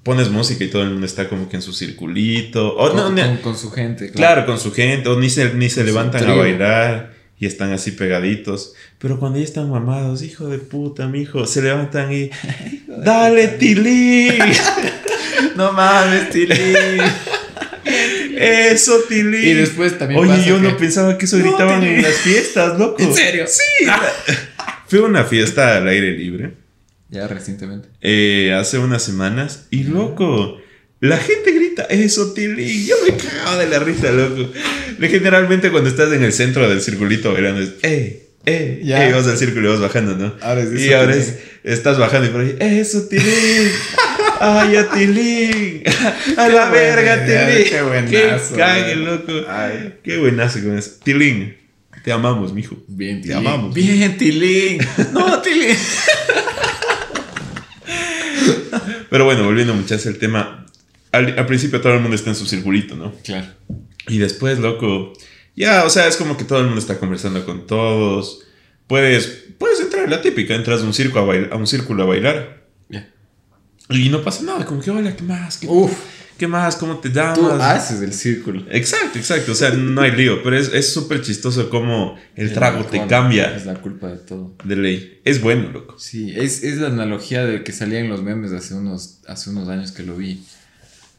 pones 0.04 0.30
música 0.30 0.64
y 0.64 0.68
todo 0.70 0.84
el 0.84 0.90
mundo 0.92 1.06
está 1.06 1.28
como 1.30 1.48
que 1.50 1.56
en 1.58 1.62
su 1.62 1.74
circulito. 1.74 2.76
O 2.76 2.90
con, 2.92 3.16
no, 3.16 3.22
con- 3.24 3.38
con 3.38 3.58
su 3.58 3.72
gente. 3.72 4.12
Claro, 4.12 4.46
con 4.46 4.60
su 4.60 4.74
gente, 4.74 5.08
o 5.10 5.20
ni 5.20 5.30
se, 5.30 5.54
ni 5.54 5.70
se 5.70 5.84
levantan 5.84 6.26
a 6.30 6.34
bailar 6.34 7.14
y 7.42 7.46
están 7.48 7.74
así 7.74 7.92
pegaditos. 7.92 8.74
Pero 9.00 9.20
cuando 9.20 9.40
ya 9.40 9.44
están 9.44 9.70
mamados, 9.70 10.22
hijo 10.22 10.48
de 10.48 10.60
puta, 10.60 11.08
mijo, 11.08 11.46
se 11.48 11.62
levantan 11.62 12.14
y. 12.14 12.30
¡Dale, 12.88 13.50
Tilín! 13.50 14.34
No 15.56 15.74
mames, 15.74 16.30
Tili. 16.30 16.56
¡Eso, 18.38 19.00
Tilín! 19.10 19.44
Y 19.50 19.54
después 19.54 19.98
también 19.98 20.20
Oye, 20.22 20.30
pasa 20.30 20.46
yo 20.46 20.56
que- 20.62 20.68
no 20.68 20.78
pensaba 20.78 21.18
que 21.18 21.26
eso 21.26 21.38
No, 21.38 21.44
gritaban 21.44 21.82
Tilín. 21.82 21.96
en 21.98 22.02
las 22.04 22.16
fiestas, 22.16 22.80
loco. 22.80 23.02
¿En 23.02 23.14
serio? 23.14 23.46
Sí. 23.48 23.86
Fue 24.88 25.00
una 25.02 25.24
fiesta 25.24 25.78
al 25.78 25.88
aire 25.88 26.12
libre 26.18 26.54
Ya 27.10 27.28
recientemente. 27.28 27.90
eh, 28.02 28.54
hace 28.54 28.78
unas 28.78 29.02
semanas 29.04 29.68
y, 29.72 29.84
loco. 29.84 30.61
La 31.02 31.18
gente 31.18 31.52
grita, 31.52 31.84
eso, 31.86 32.32
Tilín. 32.34 32.86
Yo 32.86 32.96
me 33.08 33.18
cagaba 33.18 33.58
de 33.58 33.68
la 33.68 33.80
risa, 33.80 34.12
loco. 34.12 34.52
Generalmente 35.00 35.72
cuando 35.72 35.90
estás 35.90 36.14
en 36.14 36.24
el 36.24 36.32
centro 36.32 36.70
del 36.70 36.80
circulito 36.80 37.34
bailando 37.34 37.60
es, 37.62 37.72
¡eh! 37.82 38.30
¡eh! 38.46 38.82
Ya. 38.84 39.10
¡eh! 39.10 39.12
Vas 39.12 39.26
al 39.28 39.36
círculo 39.38 39.68
y 39.68 39.72
vas 39.72 39.82
bajando, 39.82 40.16
¿no? 40.16 40.36
Ahora 40.42 40.62
es 40.62 40.80
y 40.80 40.94
ahora 40.94 41.16
es, 41.16 41.40
estás 41.64 41.98
bajando 41.98 42.28
y 42.28 42.30
por 42.30 42.42
ahí, 42.42 42.56
¡eso, 42.60 43.08
Tilín! 43.08 43.72
¡Ay, 44.40 44.76
a 44.76 44.90
Tilín! 44.92 45.84
¡A 46.38 46.48
la 46.50 46.66
Qué 46.72 46.78
verga, 46.78 47.26
Tilín! 47.26 47.68
qué 47.70 47.82
buenazo, 47.82 48.56
cague, 48.56 48.94
güey. 48.94 49.06
loco! 49.06 49.32
Ay. 49.50 49.94
¡Qué 50.04 50.18
buenazo 50.18 50.60
con 50.62 50.78
eso! 50.78 50.92
Tilín, 51.04 51.58
te 52.04 52.12
amamos, 52.12 52.54
mijo. 52.54 52.78
Bien, 52.88 53.22
Te 53.22 53.30
Tilín. 53.30 53.38
amamos. 53.38 53.74
Bien, 53.74 54.18
Tilín. 54.20 54.78
No, 55.14 55.42
Tilín. 55.44 55.76
Pero 59.10 59.26
bueno, 59.26 59.44
volviendo 59.44 59.74
muchachos 59.74 60.06
al 60.08 60.18
tema. 60.18 60.66
Al, 61.12 61.38
al 61.38 61.46
principio 61.46 61.82
todo 61.82 61.94
el 61.94 62.00
mundo 62.02 62.16
está 62.16 62.30
en 62.30 62.36
su 62.36 62.46
circulito, 62.46 62.96
¿no? 62.96 63.14
Claro. 63.24 63.48
Y 64.08 64.18
después, 64.18 64.60
loco, 64.60 65.14
ya, 65.56 65.84
o 65.86 65.90
sea, 65.90 66.08
es 66.08 66.16
como 66.18 66.38
que 66.38 66.44
todo 66.46 66.60
el 66.60 66.66
mundo 66.66 66.80
está 66.80 66.98
conversando 67.00 67.46
con 67.46 67.68
todos. 67.68 68.42
Puedes, 68.88 69.46
puedes 69.58 69.80
entrar, 69.80 70.10
la 70.10 70.22
típica, 70.22 70.56
entras 70.56 70.82
a 70.82 70.84
un, 70.86 70.94
circo 70.94 71.20
a, 71.20 71.24
bail- 71.26 71.50
a 71.52 71.56
un 71.56 71.68
círculo 71.68 72.04
a 72.04 72.06
bailar. 72.08 72.66
Ya. 72.90 73.10
Y 73.90 74.10
no 74.10 74.22
pasa 74.24 74.44
nada, 74.44 74.66
como 74.66 74.82
que, 74.82 74.90
hola, 74.92 75.16
¿qué 75.16 75.24
más? 75.24 75.58
¿Qué, 75.58 75.68
Uf. 75.68 75.92
¿qué 76.38 76.48
más? 76.48 76.76
¿Cómo 76.78 76.98
te 77.00 77.10
llamas? 77.10 77.38
Tú 77.38 77.50
haces 77.52 78.02
el 78.02 78.14
círculo. 78.14 78.64
Exacto, 78.72 79.20
exacto, 79.20 79.52
o 79.52 79.56
sea, 79.56 79.72
no 79.72 80.02
hay 80.02 80.12
lío, 80.12 80.42
pero 80.44 80.58
es 80.58 80.74
es 80.74 80.94
súper 80.94 81.22
chistoso 81.22 81.70
cómo 81.70 82.18
el 82.36 82.52
trago 82.54 82.84
te 82.86 83.06
cambia 83.08 83.56
Es 83.56 83.66
la 83.66 83.76
culpa 83.76 84.08
de 84.08 84.18
todo. 84.18 84.56
de 84.64 84.76
ley. 84.78 85.22
Es 85.26 85.42
bueno, 85.42 85.70
loco. 85.72 85.96
Sí, 86.00 86.34
es, 86.36 86.64
es 86.64 86.78
la 86.78 86.88
analogía 86.88 87.46
del 87.46 87.64
que 87.64 87.72
salía 87.74 88.00
en 88.00 88.10
los 88.10 88.24
memes 88.24 88.52
hace 88.54 88.74
unos, 88.74 89.20
hace 89.28 89.50
unos 89.52 89.68
años 89.70 89.92
que 89.92 90.04
lo 90.04 90.16
vi. 90.16 90.42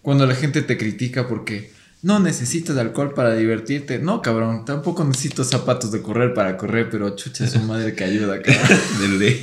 Cuando 0.02 0.26
la 0.26 0.34
gente 0.34 0.62
te 0.62 0.76
critica 0.76 1.28
porque 1.28 1.70
no 2.02 2.18
necesitas 2.18 2.76
alcohol 2.76 3.14
para 3.14 3.34
divertirte. 3.34 3.98
No, 3.98 4.20
cabrón, 4.20 4.64
tampoco 4.64 5.04
necesito 5.04 5.44
zapatos 5.44 5.92
de 5.92 6.02
correr 6.02 6.34
para 6.34 6.56
correr, 6.56 6.90
pero 6.90 7.14
chucha 7.16 7.46
su 7.46 7.60
madre 7.60 7.94
que 7.94 8.04
ayuda, 8.04 8.42
cabrón. 8.42 8.80
de 9.00 9.08
ley. 9.08 9.40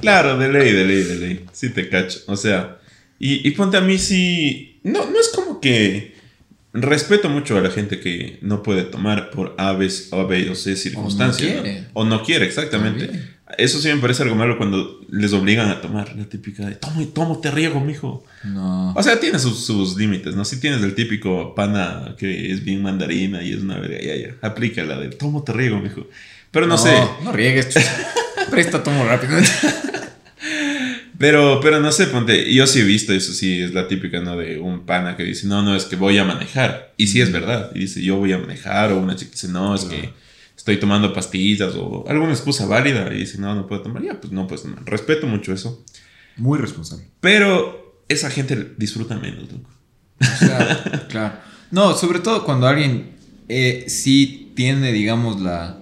claro, 0.00 0.38
de 0.38 0.50
ley, 0.50 0.72
de 0.72 0.84
ley, 0.84 1.02
de 1.02 1.14
ley. 1.16 1.46
Sí 1.52 1.68
te 1.68 1.88
cacho. 1.88 2.20
O 2.26 2.36
sea, 2.36 2.78
y, 3.18 3.46
y 3.46 3.50
ponte 3.52 3.76
a 3.76 3.82
mí 3.82 3.98
sí. 3.98 4.80
No, 4.82 5.08
no 5.10 5.20
es 5.20 5.28
como 5.28 5.60
que. 5.60 6.11
Respeto 6.74 7.28
mucho 7.28 7.58
a 7.58 7.60
la 7.60 7.70
gente 7.70 8.00
que 8.00 8.38
no 8.40 8.62
puede 8.62 8.84
tomar 8.84 9.30
por 9.30 9.54
A, 9.58 9.72
B, 9.72 9.90
o 10.10 10.26
B 10.26 10.50
o 10.50 10.54
C 10.54 10.74
circunstancias. 10.76 11.50
O 11.50 11.54
no 11.54 11.56
¿no? 11.56 11.62
quiere. 11.62 11.84
O 11.92 12.04
no 12.04 12.22
quiere, 12.22 12.46
exactamente. 12.46 13.06
También. 13.06 13.32
Eso 13.58 13.80
sí 13.80 13.88
me 13.88 13.96
parece 13.96 14.22
algo 14.22 14.34
malo 14.34 14.56
cuando 14.56 15.00
les 15.10 15.32
obligan 15.34 15.68
a 15.68 15.80
tomar. 15.80 16.16
La 16.16 16.24
típica 16.24 16.64
de, 16.64 16.76
tomo 16.76 17.02
y 17.02 17.06
tomo, 17.06 17.40
te 17.40 17.50
riego, 17.50 17.80
mijo. 17.80 18.24
No. 18.44 18.94
O 18.94 19.02
sea, 19.02 19.20
tiene 19.20 19.38
sus, 19.38 19.64
sus 19.64 19.96
límites, 19.96 20.34
¿no? 20.34 20.44
Si 20.44 20.60
tienes 20.60 20.82
el 20.82 20.94
típico 20.94 21.54
pana 21.54 22.14
que 22.16 22.50
es 22.50 22.64
bien 22.64 22.82
mandarina 22.82 23.42
y 23.42 23.52
es 23.52 23.60
una 23.60 23.78
verga, 23.78 24.00
ya, 24.00 24.16
ya. 24.16 24.34
Aplica 24.40 24.82
la 24.84 24.98
de, 24.98 25.10
tomo, 25.10 25.42
te 25.42 25.52
riego, 25.52 25.78
mijo. 25.78 26.06
Pero 26.50 26.66
no, 26.66 26.78
sé. 26.78 26.94
No 27.22 27.32
riegues. 27.32 27.74
Presta, 28.50 28.82
tomo 28.82 29.04
rápido. 29.04 29.36
Pero, 31.18 31.60
pero 31.60 31.80
no 31.80 31.92
sé, 31.92 32.06
ponte, 32.06 32.52
yo 32.52 32.66
sí 32.66 32.80
he 32.80 32.84
visto 32.84 33.12
eso, 33.12 33.32
sí, 33.32 33.60
es 33.60 33.74
la 33.74 33.86
típica, 33.86 34.20
¿no? 34.20 34.36
De 34.36 34.58
un 34.58 34.86
pana 34.86 35.16
que 35.16 35.24
dice, 35.24 35.46
no, 35.46 35.62
no, 35.62 35.76
es 35.76 35.84
que 35.84 35.96
voy 35.96 36.18
a 36.18 36.24
manejar. 36.24 36.94
Y 36.96 37.06
sí 37.06 37.20
es 37.20 37.30
verdad. 37.30 37.70
Y 37.74 37.80
dice, 37.80 38.02
yo 38.02 38.16
voy 38.16 38.32
a 38.32 38.38
manejar. 38.38 38.92
O 38.92 38.98
una 38.98 39.14
chica 39.16 39.32
dice, 39.32 39.48
no, 39.48 39.74
es 39.74 39.84
que 39.84 40.12
estoy 40.56 40.78
tomando 40.78 41.12
pastillas 41.12 41.74
o 41.76 42.04
alguna 42.08 42.32
excusa 42.32 42.66
válida. 42.66 43.12
Y 43.12 43.18
dice, 43.18 43.38
no, 43.38 43.54
no 43.54 43.66
puedo 43.66 43.82
tomar. 43.82 44.02
Ya, 44.02 44.20
pues 44.20 44.32
no 44.32 44.46
puedes 44.46 44.62
tomar. 44.62 44.84
Respeto 44.84 45.26
mucho 45.26 45.52
eso. 45.52 45.84
Muy 46.36 46.58
responsable. 46.58 47.06
Pero 47.20 48.04
esa 48.08 48.30
gente 48.30 48.74
disfruta 48.76 49.16
menos, 49.16 49.52
loco. 49.52 49.70
O 50.20 50.38
sea, 50.38 51.06
claro. 51.08 51.34
No, 51.70 51.96
sobre 51.96 52.20
todo 52.20 52.44
cuando 52.44 52.66
alguien 52.66 53.12
eh, 53.48 53.84
sí 53.88 54.52
tiene, 54.54 54.92
digamos, 54.92 55.40
la, 55.40 55.78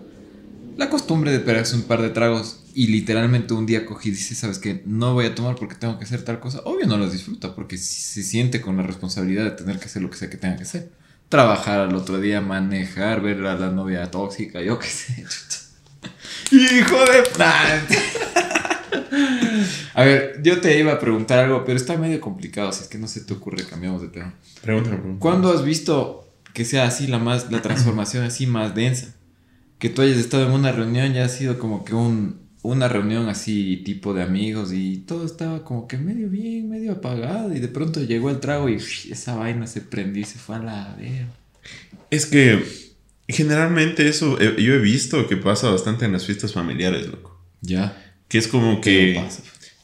la 0.77 0.91
costumbre 0.91 1.31
de 1.31 1.41
pegarse 1.41 1.77
un 1.77 1.83
par 1.83 2.03
de 2.03 2.11
tragos 2.11 2.60
y 2.75 2.87
literalmente 2.89 3.55
un 3.55 3.67
día 3.67 3.87
cogí 3.87 4.09
y 4.09 4.13
dice, 4.13 4.35
¿sabes 4.35 4.59
qué? 4.59 4.83
No 4.87 5.15
voy 5.15 5.27
a 5.27 5.35
tomar 5.35 5.57
porque 5.57 5.75
tengo 5.75 5.99
que 5.99 6.05
hacer 6.05 6.23
tal 6.23 6.41
cosa. 6.41 6.61
Obvio 6.65 6.87
no 6.87 6.97
los 6.97 7.13
disfruta 7.13 7.55
porque 7.55 7.77
se 7.79 8.23
siente 8.23 8.61
con 8.61 8.77
la 8.77 8.83
responsabilidad 8.83 9.45
de 9.45 9.51
tener 9.53 9.79
que 9.79 9.87
hacer 9.87 10.03
lo 10.03 10.11
que 10.11 10.17
sea 10.17 10.31
que 10.31 10.37
tenga 10.37 10.57
que 10.57 10.63
hacer. 10.63 10.91
Trabajar 11.29 11.81
al 11.81 11.95
otro 11.95 12.21
día, 12.21 12.41
manejar, 12.41 13.21
ver 13.21 13.45
a 13.47 13.55
la 13.57 13.71
novia 13.71 14.11
tóxica, 14.11 14.61
yo 14.63 14.79
qué 14.79 14.89
sé. 14.89 15.25
Hijo 16.51 16.97
de... 17.05 17.23
A 19.95 20.05
ver, 20.05 20.41
yo 20.43 20.61
te 20.61 20.79
iba 20.79 20.93
a 20.93 20.99
preguntar 20.99 21.39
algo, 21.41 21.65
pero 21.65 21.77
está 21.77 21.97
medio 21.97 22.21
complicado. 22.21 22.73
Si 22.73 22.83
es 22.83 22.89
que 22.89 22.99
no 22.99 23.07
se 23.07 23.21
te 23.21 23.35
ocurre, 23.35 23.65
cambiamos 23.65 24.03
de 24.03 24.09
tema. 24.09 24.35
Pregúntame, 24.63 24.97
pregúntame. 24.97 25.21
¿Cuándo 25.21 25.53
has 25.53 25.65
visto 25.65 26.29
que 26.55 26.65
sea 26.65 26.87
así 26.87 27.07
la 27.07 27.19
más 27.19 27.51
la 27.51 27.63
transformación 27.63 28.25
así 28.25 28.47
más 28.47 28.75
densa? 28.75 29.15
Que 29.79 29.89
tú 29.89 30.03
hayas 30.03 30.19
estado 30.19 30.47
en 30.47 30.53
una 30.53 30.73
reunión 30.73 31.15
y 31.15 31.19
ha 31.19 31.29
sido 31.29 31.59
como 31.59 31.85
que 31.85 31.95
un 31.95 32.41
una 32.63 32.89
reunión 32.89 33.29
así 33.29 33.79
tipo 33.85 34.13
de 34.13 34.23
amigos 34.23 34.73
y 34.73 34.99
todo 34.99 35.25
estaba 35.25 35.65
como 35.65 35.89
que 35.89 35.97
medio 35.97 36.29
bien, 36.29 36.69
medio 36.69 36.93
apagado 36.93 37.55
y 37.55 37.61
de 37.61 37.69
pronto 37.69 38.03
llegó 38.03 38.31
el 38.31 38.41
trago 38.41 38.69
y 38.69 38.77
uff, 38.77 39.07
esa 39.11 39.37
vaina 39.37 39.67
se 39.67 39.81
prendió 39.81 40.23
y 40.23 40.27
se 40.27 40.39
fue 40.39 40.57
a 40.57 40.59
la 40.61 40.97
ver. 40.99 41.27
Es 42.11 42.27
que 42.27 42.63
generalmente 43.29 44.09
eso 44.09 44.39
eh, 44.41 44.57
yo 44.63 44.75
he 44.75 44.79
visto 44.79 45.27
que 45.27 45.37
pasa 45.37 45.71
bastante 45.71 46.05
en 46.05 46.13
las 46.13 46.27
fiestas 46.27 46.53
familiares, 46.53 47.07
loco. 47.07 47.41
Ya. 47.63 48.15
Que 48.29 48.39
es 48.39 48.49
como 48.49 48.81
que... 48.81 49.23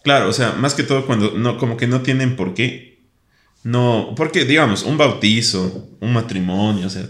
Claro, 0.03 0.29
o 0.29 0.33
sea, 0.33 0.53
más 0.53 0.75
que 0.75 0.85
todo 0.85 1.07
cuando 1.07 1.33
no, 1.33 1.59
como 1.59 1.77
que 1.77 1.89
no 1.89 2.03
tienen 2.03 2.37
por 2.37 2.55
qué. 2.55 3.01
No, 3.65 4.15
porque 4.17 4.45
digamos, 4.45 4.85
un 4.85 4.97
bautizo, 4.97 5.89
un 6.01 6.13
matrimonio, 6.13 6.87
o 6.87 6.91
sea, 6.91 7.09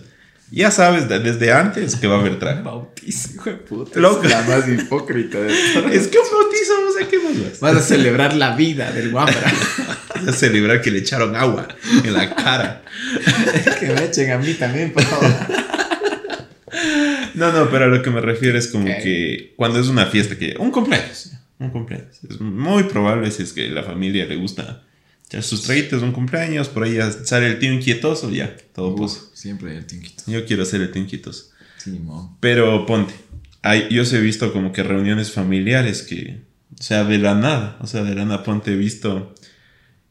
ya 0.51 0.71
sabes 0.71 1.09
de- 1.09 1.19
desde 1.21 1.53
antes 1.53 1.97
que 1.97 2.07
va 2.07 2.17
a 2.17 2.21
haber 2.21 2.39
trago. 2.39 2.63
Bautizo, 2.63 3.31
hijo 3.35 3.51
de 3.51 3.57
puta. 3.57 3.99
Loco. 4.01 4.23
Es 4.25 4.31
la 4.31 4.43
más 4.43 4.69
hipócrita 4.69 5.39
de 5.41 5.55
todas. 5.75 5.93
Es 5.93 6.09
que 6.09 6.19
un 6.19 6.25
bautizo, 6.33 6.73
o 6.89 6.99
sea, 6.99 7.09
¿qué 7.09 7.19
más 7.19 7.43
vas? 7.51 7.61
Vas 7.61 7.77
a 7.77 7.81
celebrar 7.83 8.35
la 8.37 8.55
vida 8.57 8.91
del 8.93 9.11
guambra. 9.11 9.35
Vas 10.17 10.29
a 10.29 10.33
celebrar 10.33 10.81
que 10.81 10.91
le 10.91 11.01
echaron 11.01 11.37
agua 11.37 11.69
en 12.05 12.13
la 12.15 12.35
cara. 12.35 12.83
que 13.81 13.87
me 13.89 14.05
echen 14.05 14.31
a 14.33 14.39
mí 14.39 14.55
también, 14.55 14.91
por 14.93 15.03
favor. 15.05 15.31
No, 17.35 17.53
no, 17.53 17.71
pero 17.71 17.85
a 17.85 17.89
lo 17.89 18.03
que 18.03 18.11
me 18.11 18.21
refiero 18.23 18.57
es 18.59 18.69
como 18.69 18.87
que 18.87 19.53
cuando 19.57 19.79
es 19.79 19.89
una 19.89 20.07
fiesta 20.07 20.37
que... 20.39 20.57
Un 20.59 20.71
cumpleaños. 20.71 21.33
Un 21.59 21.71
cumpleaños. 21.71 22.19
Es 22.29 22.41
muy 22.41 22.85
probable 22.85 23.31
si 23.31 23.43
es 23.43 23.53
que 23.53 23.69
la 23.69 23.83
familia 23.83 24.25
le 24.25 24.37
gusta 24.37 24.85
sus 25.43 25.63
traguitos, 25.63 26.03
un 26.03 26.13
cumpleaños, 26.13 26.69
por 26.69 26.85
ahí 26.85 26.95
ya 26.95 27.11
sale 27.11 27.49
el 27.49 27.59
tío 27.59 27.73
inquietoso, 27.73 28.31
ya, 28.31 28.57
todo 28.75 28.95
puso. 28.95 29.31
Siempre 29.35 29.73
hay 29.73 29.79
el 29.79 29.87
tinquito. 29.87 30.23
Yo 30.27 30.45
quiero 30.47 30.65
ser 30.65 30.83
el 30.83 30.91
tío 30.91 31.03
inquietoso. 31.03 31.51
Sí, 31.79 31.91
mo. 31.91 32.37
Pero 32.41 32.87
ponte, 32.87 33.15
hay, 33.63 33.89
yo 33.91 34.05
sí 34.05 34.17
he 34.17 34.21
visto 34.21 34.53
como 34.53 34.73
que 34.73 34.83
reuniones 34.83 35.33
familiares 35.33 36.03
que, 36.03 36.43
o 36.79 36.83
sea, 36.83 37.05
de 37.05 37.19
la 37.19 37.35
nada, 37.35 37.77
o 37.81 37.87
sea, 37.87 38.05
de 38.05 38.15
la 38.15 38.25
nada, 38.25 38.45
ponte, 38.45 38.73
he 38.73 38.77
visto 38.77 39.35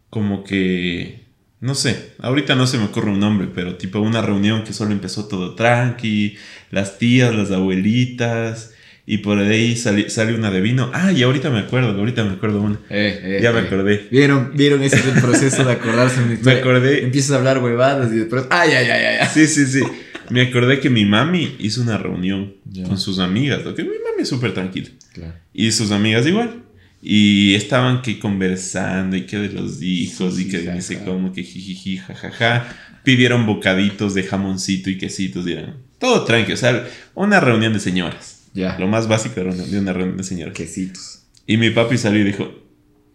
como 0.09 0.43
que, 0.43 1.25
no 1.61 1.75
sé, 1.75 2.13
ahorita 2.19 2.55
no 2.55 2.67
se 2.67 2.77
me 2.77 2.85
ocurre 2.85 3.11
un 3.11 3.19
nombre, 3.19 3.47
pero 3.53 3.75
tipo 3.75 3.99
una 3.99 4.21
reunión 4.21 4.63
que 4.63 4.73
solo 4.73 4.91
empezó 4.91 5.27
todo 5.27 5.55
tranqui, 5.55 6.37
las 6.71 6.97
tías, 6.97 7.33
las 7.33 7.51
abuelitas, 7.51 8.74
y 9.07 9.19
por 9.19 9.37
ahí 9.37 9.75
sali- 9.75 10.09
sale 10.09 10.33
una 10.33 10.49
de 10.51 10.61
vino. 10.61 10.89
Ah, 10.93 11.11
y 11.11 11.21
ahorita 11.23 11.49
me 11.49 11.59
acuerdo, 11.59 11.89
ahorita 11.91 12.23
me 12.23 12.33
acuerdo 12.33 12.61
una. 12.61 12.75
Eh, 12.89 13.19
eh, 13.23 13.39
Ya 13.41 13.51
me 13.51 13.59
eh. 13.59 13.63
acordé. 13.63 14.07
¿Vieron, 14.11 14.51
¿Vieron 14.55 14.81
ese 14.83 14.95
es 14.97 15.05
el 15.05 15.21
proceso 15.21 15.63
de 15.63 15.71
acordarse 15.73 16.23
de 16.23 16.33
historia? 16.35 16.59
acordé. 16.59 17.03
Empiezas 17.03 17.31
a 17.31 17.35
hablar 17.37 17.59
huevadas 17.63 18.11
y 18.11 18.15
después. 18.17 18.45
¡Ay, 18.49 18.71
ay, 18.71 18.85
ay, 18.89 19.05
ay! 19.05 19.17
ay! 19.21 19.27
Sí, 19.33 19.47
sí, 19.47 19.65
sí. 19.67 19.81
Me 20.29 20.41
acordé 20.41 20.79
que 20.79 20.89
mi 20.89 21.05
mami 21.05 21.55
hizo 21.59 21.81
una 21.81 21.97
reunión 21.99 22.55
con 22.87 22.97
sus 22.97 23.19
amigas, 23.19 23.63
lo 23.63 23.75
que 23.75 23.83
mi 23.83 23.89
mami 23.89 24.21
es 24.23 24.29
súper 24.29 24.53
tranquila. 24.55 24.89
Claro. 25.13 25.33
Y 25.53 25.71
sus 25.71 25.91
amigas 25.91 26.25
igual. 26.25 26.63
Y 27.07 27.53
estaban 27.53 28.01
que 28.01 28.17
conversando 28.17 29.15
y 29.15 29.27
que 29.27 29.37
de 29.37 29.49
los 29.49 29.79
hijos 29.83 30.39
y 30.39 30.47
que 30.49 30.65
jaja. 30.65 31.05
cómo, 31.05 31.31
que 31.31 31.43
jijiji, 31.43 31.97
jajaja. 31.97 32.67
Pidieron 33.03 33.45
bocaditos 33.45 34.15
de 34.15 34.23
jamoncito 34.23 34.89
y 34.89 34.97
quesitos. 34.97 35.45
Y 35.47 35.51
eran 35.53 35.75
todo 35.99 36.23
tranqui. 36.25 36.53
O 36.53 36.57
sea, 36.57 36.87
una 37.13 37.39
reunión 37.39 37.73
de 37.73 37.79
señoras. 37.79 38.34
Ya. 38.55 38.77
Lo 38.79 38.87
más 38.87 39.07
básico 39.07 39.35
de 39.41 39.47
una, 39.47 39.63
de 39.63 39.77
una 39.79 39.93
reunión 39.93 40.17
de 40.17 40.23
señoras. 40.23 40.55
Quesitos. 40.55 41.19
Y 41.45 41.57
mi 41.57 41.69
papi 41.69 41.97
salió 41.99 42.21
y 42.21 42.23
dijo, 42.23 42.51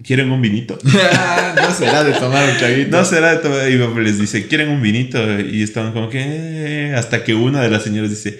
¿quieren 0.04 0.30
un 0.30 0.40
vinito? 0.40 0.78
no 0.84 1.74
será 1.74 2.04
de 2.04 2.12
tomar 2.12 2.48
un 2.48 2.56
traguito. 2.58 2.96
No 2.96 3.04
será 3.04 3.32
de 3.32 3.38
todo. 3.38 3.68
Y 3.68 3.76
mi 3.76 3.84
papi 3.86 4.00
les 4.02 4.18
dice, 4.20 4.46
¿quieren 4.46 4.68
un 4.68 4.80
vinito? 4.82 5.18
Y 5.40 5.62
estaban 5.62 5.92
como 5.92 6.08
que... 6.10 6.20
"Eh", 6.22 6.94
Hasta 6.94 7.24
que 7.24 7.34
una 7.34 7.62
de 7.62 7.70
las 7.70 7.82
señoras 7.82 8.10
dice, 8.10 8.38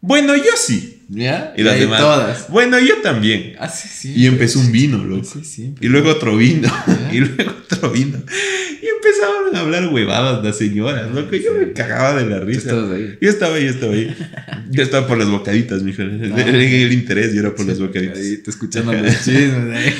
bueno, 0.00 0.36
yo 0.36 0.52
sí. 0.56 0.98
¿Ya? 1.08 1.52
Y 1.56 1.62
las 1.62 1.74
ahí 1.74 1.80
demás, 1.80 2.00
todas. 2.00 2.48
bueno, 2.50 2.78
yo 2.78 2.96
también. 3.02 3.54
Ah, 3.58 3.68
sí. 3.68 4.12
Y 4.16 4.26
empezó 4.26 4.60
un 4.60 4.72
vino, 4.72 4.98
loco. 5.04 5.28
Y 5.80 5.88
luego 5.88 6.10
otro 6.10 6.36
vino. 6.36 6.68
Ya. 6.86 7.10
Y 7.12 7.18
luego 7.20 7.52
otro 7.70 7.90
vino. 7.90 8.18
Y 8.82 8.86
empezaban 8.88 9.54
a 9.54 9.60
hablar 9.60 9.86
huevadas 9.94 10.42
las 10.44 10.58
señoras, 10.58 11.08
loco. 11.14 11.36
Yo 11.36 11.54
me 11.54 11.72
cagaba 11.72 12.20
de 12.20 12.28
la 12.28 12.40
Tú 12.40 12.46
risa. 12.46 12.60
estabas 12.70 12.90
ahí. 12.90 13.16
Yo 13.20 13.30
estaba 13.30 13.54
ahí, 13.56 13.64
yo 13.64 13.70
estaba 13.70 13.92
ahí. 13.92 14.16
Yo 14.70 14.82
estaba 14.82 15.06
por 15.06 15.18
las 15.18 15.28
bocaditas, 15.28 15.82
mijo. 15.84 16.02
El, 16.02 16.32
Ah. 16.34 16.40
el 16.48 16.92
interés, 16.92 17.32
yo 17.32 17.40
era 17.40 17.54
por 17.54 17.64
las 17.66 17.78
bocaditas. 17.78 18.18
Ahí, 18.18 18.38
te 18.38 18.50
escuchando 18.50 18.92
los 18.92 19.24
chismes 19.24 19.76
ahí. 19.76 19.94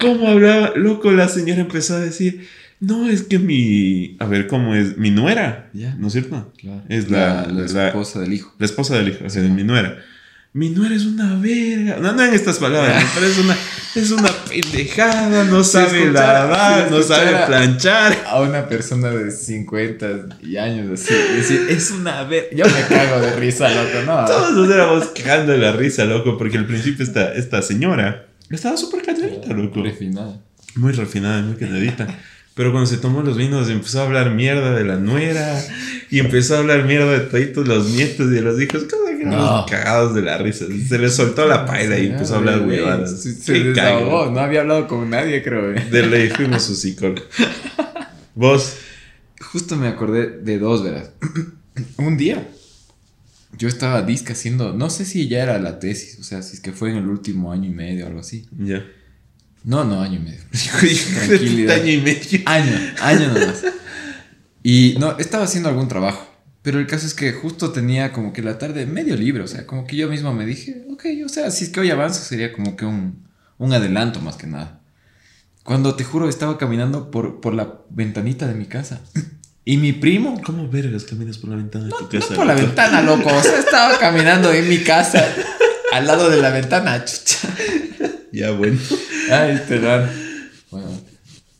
¿Cómo 0.00 0.26
hablaba? 0.28 0.72
Loco, 0.74 1.12
la 1.12 1.28
señora 1.28 1.60
empezó 1.60 1.96
a 1.96 2.00
decir, 2.00 2.46
no, 2.80 3.08
es 3.10 3.22
que 3.24 3.38
mi... 3.38 4.16
A 4.18 4.26
ver, 4.26 4.46
¿cómo 4.46 4.74
es? 4.74 4.96
Mi 4.96 5.10
nuera, 5.10 5.68
Ya. 5.74 5.94
¿no 5.96 6.06
es 6.06 6.14
cierto? 6.14 6.52
Claro. 6.58 6.82
Es 6.88 7.10
la- 7.10 7.46
la, 7.46 7.66
la- 7.66 7.86
esposa 7.88 8.20
del 8.20 8.32
hijo. 8.32 8.54
La 8.58 8.64
esposa 8.64 8.96
del 8.96 9.08
hijo, 9.08 9.24
o 9.26 9.28
sea, 9.30 9.42
de 9.42 9.50
mi 9.50 9.64
nuera. 9.64 9.98
Mi 10.56 10.70
nuera 10.70 10.94
es 10.94 11.04
una 11.04 11.34
verga. 11.34 11.96
No, 11.96 12.12
no 12.12 12.24
en 12.24 12.32
estas 12.32 12.60
palabras, 12.60 13.02
¿no? 13.02 13.10
pero 13.12 13.26
es 13.26 13.38
una, 13.38 13.56
es 13.96 14.10
una 14.12 14.28
pendejada, 14.48 15.42
no 15.42 15.64
sabe 15.64 16.12
lavar, 16.12 16.92
no 16.92 17.02
sabe 17.02 17.44
planchar. 17.44 18.22
A 18.24 18.40
una 18.40 18.68
persona 18.68 19.10
de 19.10 19.32
50 19.32 20.38
y 20.44 20.56
años 20.56 20.92
así. 20.92 21.12
Decir, 21.12 21.66
es 21.68 21.90
una 21.90 22.22
ver. 22.22 22.50
Yo 22.54 22.66
me 22.66 22.86
cago 22.88 23.20
de 23.20 23.34
risa, 23.34 23.68
loco, 23.68 24.06
no. 24.06 24.24
Todos 24.26 24.52
nos 24.52 24.70
éramos 24.70 25.08
cagando 25.08 25.50
de 25.50 25.58
la 25.58 25.72
risa, 25.72 26.04
loco, 26.04 26.38
porque 26.38 26.56
al 26.56 26.66
principio 26.66 27.04
esta, 27.04 27.34
esta 27.34 27.60
señora 27.60 28.28
estaba 28.48 28.76
súper 28.76 29.02
calladita, 29.02 29.52
loco. 29.52 29.82
Refinada. 29.82 30.40
Muy 30.76 30.92
refinada, 30.92 31.42
muy 31.42 31.56
calladita. 31.56 32.06
Pero 32.54 32.70
cuando 32.70 32.86
se 32.88 32.98
tomó 32.98 33.22
los 33.22 33.36
vinos 33.36 33.68
empezó 33.68 34.00
a 34.00 34.04
hablar 34.04 34.30
mierda 34.32 34.74
de 34.76 34.84
la 34.84 34.96
nuera 34.96 35.60
y 36.08 36.20
empezó 36.20 36.54
a 36.54 36.58
hablar 36.60 36.84
mierda 36.84 37.10
de 37.10 37.20
toditos 37.20 37.66
los 37.66 37.88
nietos 37.90 38.26
y 38.30 38.34
de 38.34 38.40
los 38.42 38.60
hijos. 38.62 38.84
Cosa 38.84 39.18
que 39.18 39.24
No. 39.24 39.66
cagados 39.68 40.14
de 40.14 40.22
la 40.22 40.38
risa. 40.38 40.66
Se 40.88 40.98
le 40.98 41.08
soltó 41.10 41.46
la 41.46 41.66
paila 41.66 41.98
y 41.98 42.06
empezó 42.06 42.34
a 42.34 42.38
hablar 42.38 42.60
huevadas. 42.60 43.20
Se, 43.22 43.34
se 43.34 43.52
desahogó, 43.54 44.30
no 44.30 44.38
había 44.38 44.60
hablado 44.60 44.86
con 44.86 45.10
nadie, 45.10 45.42
creo. 45.42 45.72
güey. 45.72 45.90
De 45.90 46.06
ley 46.06 46.28
fuimos 46.30 46.62
su 46.62 46.76
psicólogo. 46.76 47.22
Vos, 48.34 48.76
Justo 49.40 49.76
me 49.76 49.88
acordé 49.88 50.28
de 50.40 50.58
dos, 50.58 50.82
verás. 50.84 51.10
Un 51.98 52.16
día, 52.16 52.48
yo 53.58 53.68
estaba 53.68 54.02
disque 54.02 54.32
haciendo, 54.32 54.72
no 54.74 54.90
sé 54.90 55.04
si 55.04 55.28
ya 55.28 55.42
era 55.42 55.58
la 55.58 55.78
tesis, 55.80 56.18
o 56.20 56.22
sea, 56.24 56.42
si 56.42 56.54
es 56.54 56.60
que 56.60 56.72
fue 56.72 56.90
en 56.90 56.96
el 56.96 57.08
último 57.08 57.52
año 57.52 57.66
y 57.68 57.72
medio 57.72 58.04
o 58.04 58.08
algo 58.08 58.20
así. 58.20 58.46
ya. 58.58 58.84
No, 59.64 59.82
no, 59.84 60.02
año 60.02 60.16
y 60.16 60.18
medio. 60.22 60.40
Tranquilidad. 61.26 61.76
año 61.76 61.90
y 61.92 62.00
medio. 62.00 62.40
Año, 62.46 62.72
año 63.00 63.28
nomás. 63.28 63.62
Y 64.66 64.96
no, 64.98 65.18
estaba 65.18 65.44
haciendo 65.44 65.68
algún 65.68 65.88
trabajo. 65.88 66.26
Pero 66.62 66.78
el 66.78 66.86
caso 66.86 67.06
es 67.06 67.12
que 67.12 67.32
justo 67.32 67.70
tenía 67.72 68.12
como 68.12 68.32
que 68.32 68.40
la 68.42 68.56
tarde 68.56 68.86
medio 68.86 69.14
libre. 69.14 69.42
O 69.42 69.46
sea, 69.46 69.66
como 69.66 69.86
que 69.86 69.94
yo 69.96 70.08
mismo 70.08 70.32
me 70.32 70.46
dije, 70.46 70.86
ok, 70.90 71.04
o 71.26 71.28
sea, 71.28 71.50
si 71.50 71.64
es 71.64 71.70
que 71.70 71.80
hoy 71.80 71.90
avanzo 71.90 72.22
sería 72.24 72.50
como 72.50 72.74
que 72.74 72.86
un, 72.86 73.28
un 73.58 73.72
adelanto 73.74 74.20
más 74.22 74.36
que 74.36 74.46
nada. 74.46 74.80
Cuando 75.64 75.94
te 75.96 76.04
juro, 76.04 76.30
estaba 76.30 76.56
caminando 76.56 77.10
por, 77.10 77.42
por 77.42 77.52
la 77.52 77.80
ventanita 77.90 78.46
de 78.46 78.54
mi 78.54 78.64
casa. 78.66 79.00
Y 79.66 79.78
mi 79.78 79.92
primo. 79.94 80.42
¿Cómo 80.44 80.68
vergas 80.68 81.04
caminas 81.04 81.38
por 81.38 81.48
la 81.48 81.56
ventana 81.56 81.84
de 81.84 81.90
No, 81.90 81.96
tu 81.96 82.04
no 82.16 82.20
casa? 82.20 82.34
por 82.34 82.44
la 82.44 82.52
ventana, 82.54 83.00
loco. 83.00 83.30
O 83.34 83.42
sea, 83.42 83.58
estaba 83.58 83.98
caminando 83.98 84.52
en 84.52 84.68
mi 84.68 84.78
casa. 84.80 85.26
Al 85.92 86.06
lado 86.06 86.28
de 86.28 86.36
la 86.42 86.50
ventana, 86.50 87.02
chucha. 87.02 87.48
Ya, 88.30 88.50
bueno. 88.50 88.78
Ay, 89.30 89.52
este 89.52 89.80
dan. 89.80 90.10
Bueno, 90.70 90.88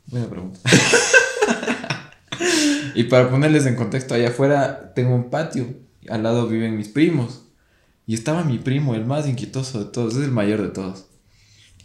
buena 0.07 0.29
pregunta. 0.29 0.61
y 2.95 3.05
para 3.05 3.31
ponerles 3.31 3.67
en 3.67 3.77
contexto, 3.77 4.15
allá 4.15 4.29
afuera 4.29 4.93
tengo 4.95 5.15
un 5.15 5.31
patio. 5.31 5.75
Al 6.09 6.23
lado 6.23 6.49
viven 6.49 6.77
mis 6.77 6.89
primos. 6.89 7.43
Y 8.07 8.15
estaba 8.15 8.45
mi 8.45 8.59
primo, 8.59 8.95
el 8.95 9.07
más 9.07 9.27
inquietoso 9.27 9.85
de 9.85 9.91
todos. 9.91 10.17
Es 10.17 10.25
el 10.25 10.31
mayor 10.31 10.63
de 10.63 10.69
todos. 10.69 11.07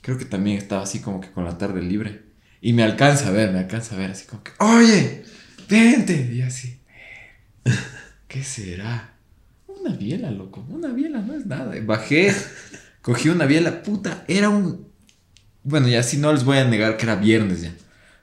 Creo 0.01 0.17
que 0.17 0.25
también 0.25 0.57
estaba 0.57 0.83
así 0.83 0.99
como 0.99 1.21
que 1.21 1.31
con 1.31 1.45
la 1.45 1.57
tarde 1.57 1.81
libre. 1.81 2.23
Y 2.61 2.73
me 2.73 2.83
alcanza 2.83 3.29
a 3.29 3.31
ver, 3.31 3.51
me 3.51 3.59
alcanza 3.59 3.95
a 3.95 3.99
ver 3.99 4.11
así 4.11 4.25
como 4.25 4.43
que, 4.43 4.51
oye, 4.59 5.23
vente. 5.69 6.29
Y 6.33 6.41
así, 6.41 6.79
¿qué 8.27 8.43
será? 8.43 9.13
Una 9.67 9.95
biela, 9.95 10.29
loco. 10.29 10.65
Una 10.69 10.89
biela 10.89 11.21
no 11.21 11.35
es 11.35 11.45
nada. 11.45 11.73
Bajé, 11.83 12.33
cogí 13.01 13.29
una 13.29 13.45
biela, 13.45 13.81
puta. 13.81 14.25
Era 14.27 14.49
un. 14.49 14.88
Bueno, 15.69 15.87
ya 15.87 16.01
si 16.01 16.17
no 16.17 16.33
les 16.33 16.43
voy 16.43 16.57
a 16.57 16.65
negar 16.65 16.97
que 16.97 17.05
era 17.05 17.15
viernes 17.15 17.61
ya. 17.61 17.71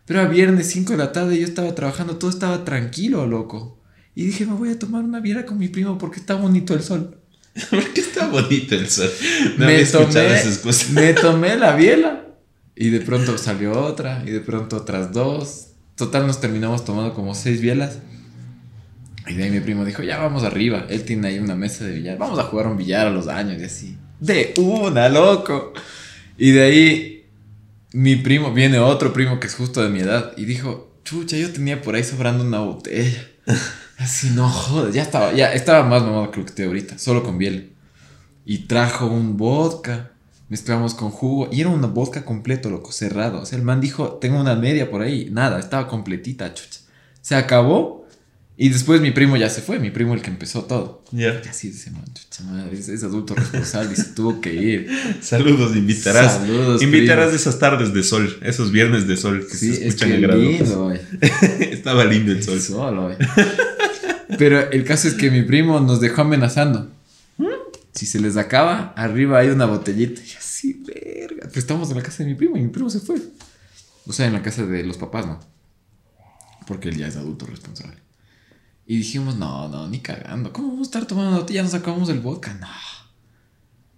Pero 0.04 0.20
era 0.20 0.28
viernes 0.28 0.68
5 0.68 0.92
de 0.92 0.98
la 0.98 1.12
tarde, 1.12 1.38
yo 1.38 1.44
estaba 1.44 1.74
trabajando, 1.76 2.16
todo 2.16 2.28
estaba 2.28 2.64
tranquilo, 2.64 3.24
loco. 3.26 3.80
Y 4.16 4.24
dije, 4.24 4.46
me 4.46 4.54
voy 4.54 4.70
a 4.70 4.78
tomar 4.78 5.04
una 5.04 5.20
biela 5.20 5.46
con 5.46 5.56
mi 5.56 5.68
primo 5.68 5.96
porque 5.96 6.18
está 6.18 6.34
bonito 6.34 6.74
el 6.74 6.82
sol. 6.82 7.20
¿Por 7.70 7.92
qué 7.92 8.00
está 8.00 8.26
bonito 8.26 8.74
el 8.74 8.88
sol? 8.88 9.10
No 9.58 9.66
me, 9.66 9.76
había 9.76 9.92
tomé, 9.92 10.34
esas 10.34 10.58
cosas. 10.58 10.90
me 10.90 11.12
tomé 11.14 11.56
la 11.56 11.76
biela. 11.76 12.24
Y 12.74 12.90
de 12.90 13.00
pronto 13.00 13.38
salió 13.38 13.72
otra, 13.80 14.22
y 14.26 14.30
de 14.30 14.40
pronto 14.40 14.76
otras 14.76 15.12
dos. 15.12 15.68
Total, 15.94 16.26
nos 16.26 16.40
terminamos 16.40 16.84
tomando 16.84 17.14
como 17.14 17.34
seis 17.34 17.60
bielas. 17.60 18.00
Y 19.28 19.34
de 19.34 19.44
ahí 19.44 19.50
mi 19.50 19.60
primo 19.60 19.84
dijo, 19.84 20.02
ya 20.02 20.18
vamos 20.18 20.42
arriba. 20.42 20.86
Él 20.90 21.04
tiene 21.04 21.28
ahí 21.28 21.38
una 21.38 21.54
mesa 21.54 21.84
de 21.84 21.92
billar. 21.92 22.18
Vamos 22.18 22.38
a 22.40 22.42
jugar 22.42 22.66
un 22.66 22.76
billar 22.76 23.06
a 23.06 23.10
los 23.10 23.28
años 23.28 23.60
y 23.62 23.64
así. 23.64 23.96
De 24.18 24.52
una, 24.58 25.08
loco. 25.08 25.72
Y 26.36 26.50
de 26.50 26.62
ahí 26.62 27.15
mi 27.96 28.16
primo, 28.16 28.52
viene 28.52 28.78
otro 28.78 29.14
primo 29.14 29.40
que 29.40 29.46
es 29.46 29.54
justo 29.54 29.82
de 29.82 29.88
mi 29.88 30.00
edad. 30.00 30.32
Y 30.36 30.44
dijo, 30.44 30.90
chucha, 31.02 31.38
yo 31.38 31.50
tenía 31.50 31.80
por 31.80 31.94
ahí 31.94 32.04
sobrando 32.04 32.44
una 32.44 32.60
botella. 32.60 33.26
Así, 33.96 34.28
no 34.34 34.50
jodas, 34.50 34.94
ya 34.94 35.00
estaba, 35.00 35.32
ya 35.32 35.54
estaba 35.54 35.82
más 35.82 36.02
mamado 36.02 36.30
que 36.30 36.40
lo 36.40 36.44
que 36.44 36.50
estoy 36.50 36.66
ahorita, 36.66 36.98
solo 36.98 37.22
con 37.22 37.38
biel. 37.38 37.72
Y 38.44 38.66
trajo 38.66 39.06
un 39.06 39.38
vodka, 39.38 40.10
mezclamos 40.50 40.92
con 40.92 41.10
jugo, 41.10 41.48
y 41.50 41.62
era 41.62 41.70
una 41.70 41.86
vodka 41.86 42.26
completo, 42.26 42.68
loco, 42.68 42.92
cerrado. 42.92 43.40
O 43.40 43.46
sea, 43.46 43.56
el 43.56 43.64
man 43.64 43.80
dijo, 43.80 44.18
tengo 44.20 44.38
una 44.38 44.56
media 44.56 44.90
por 44.90 45.00
ahí, 45.00 45.30
nada, 45.32 45.58
estaba 45.58 45.88
completita, 45.88 46.52
chucha. 46.52 46.80
Se 47.22 47.34
acabó, 47.34 47.95
y 48.58 48.70
después 48.70 49.00
mi 49.02 49.10
primo 49.10 49.36
ya 49.36 49.50
se 49.50 49.60
fue, 49.60 49.78
mi 49.78 49.90
primo 49.90 50.14
el 50.14 50.22
que 50.22 50.30
empezó 50.30 50.64
todo. 50.64 51.04
Ya. 51.12 51.42
Y 51.44 51.48
así 51.48 51.68
dice, 51.68 51.90
es, 52.72 52.88
es 52.88 53.02
adulto 53.04 53.34
responsable 53.34 53.92
y 53.92 53.96
se 53.96 54.04
tuvo 54.14 54.40
que 54.40 54.54
ir. 54.54 54.88
Saludos, 55.20 55.76
invitarás. 55.76 56.34
Saludos, 56.34 56.82
invitarás 56.82 57.26
primo. 57.26 57.36
esas 57.40 57.58
tardes 57.58 57.92
de 57.92 58.02
sol, 58.02 58.38
esos 58.42 58.72
viernes 58.72 59.06
de 59.06 59.16
sol 59.16 59.46
que 59.46 59.56
Sí, 59.56 59.74
se 59.74 59.80
es 59.88 59.94
escuchan 59.94 60.08
que 60.08 60.14
en 60.16 60.22
grado. 60.22 60.40
lindo. 60.40 60.92
Estaba 61.60 62.04
lindo 62.06 62.32
el 62.32 62.42
sol. 62.42 62.60
Solo, 62.60 63.12
eh. 63.12 63.18
Pero 64.38 64.70
el 64.70 64.84
caso 64.84 65.06
es 65.08 65.14
que 65.14 65.30
mi 65.30 65.42
primo 65.42 65.78
nos 65.80 66.00
dejó 66.00 66.22
amenazando. 66.22 66.90
Si 67.92 68.04
se 68.04 68.20
les 68.20 68.36
acaba, 68.36 68.92
arriba 68.96 69.38
hay 69.38 69.48
una 69.48 69.64
botellita. 69.66 70.20
Y 70.20 70.32
así, 70.36 70.82
verga. 70.86 71.46
Pero 71.48 71.58
estamos 71.60 71.90
en 71.90 71.96
la 71.96 72.02
casa 72.02 72.22
de 72.24 72.30
mi 72.30 72.34
primo 72.34 72.56
y 72.56 72.62
mi 72.62 72.68
primo 72.68 72.90
se 72.90 73.00
fue. 73.00 73.16
O 74.06 74.12
sea, 74.12 74.26
en 74.26 74.32
la 74.34 74.42
casa 74.42 74.66
de 74.66 74.82
los 74.82 74.96
papás, 74.98 75.26
¿no? 75.26 75.40
Porque 76.66 76.88
él 76.90 76.96
ya 76.98 77.06
es 77.06 77.16
adulto 77.16 77.46
responsable. 77.46 77.96
Y 78.86 78.98
dijimos, 78.98 79.36
no, 79.36 79.68
no, 79.68 79.88
ni 79.88 79.98
cagando. 79.98 80.52
¿Cómo 80.52 80.68
vamos 80.68 80.86
a 80.86 80.90
estar 80.90 81.06
tomando 81.06 81.30
una 81.30 81.40
botella? 81.40 81.58
Ya 81.58 81.64
nos 81.64 81.74
acabamos 81.74 82.08
el 82.08 82.20
vodka. 82.20 82.54
No. 82.54 82.68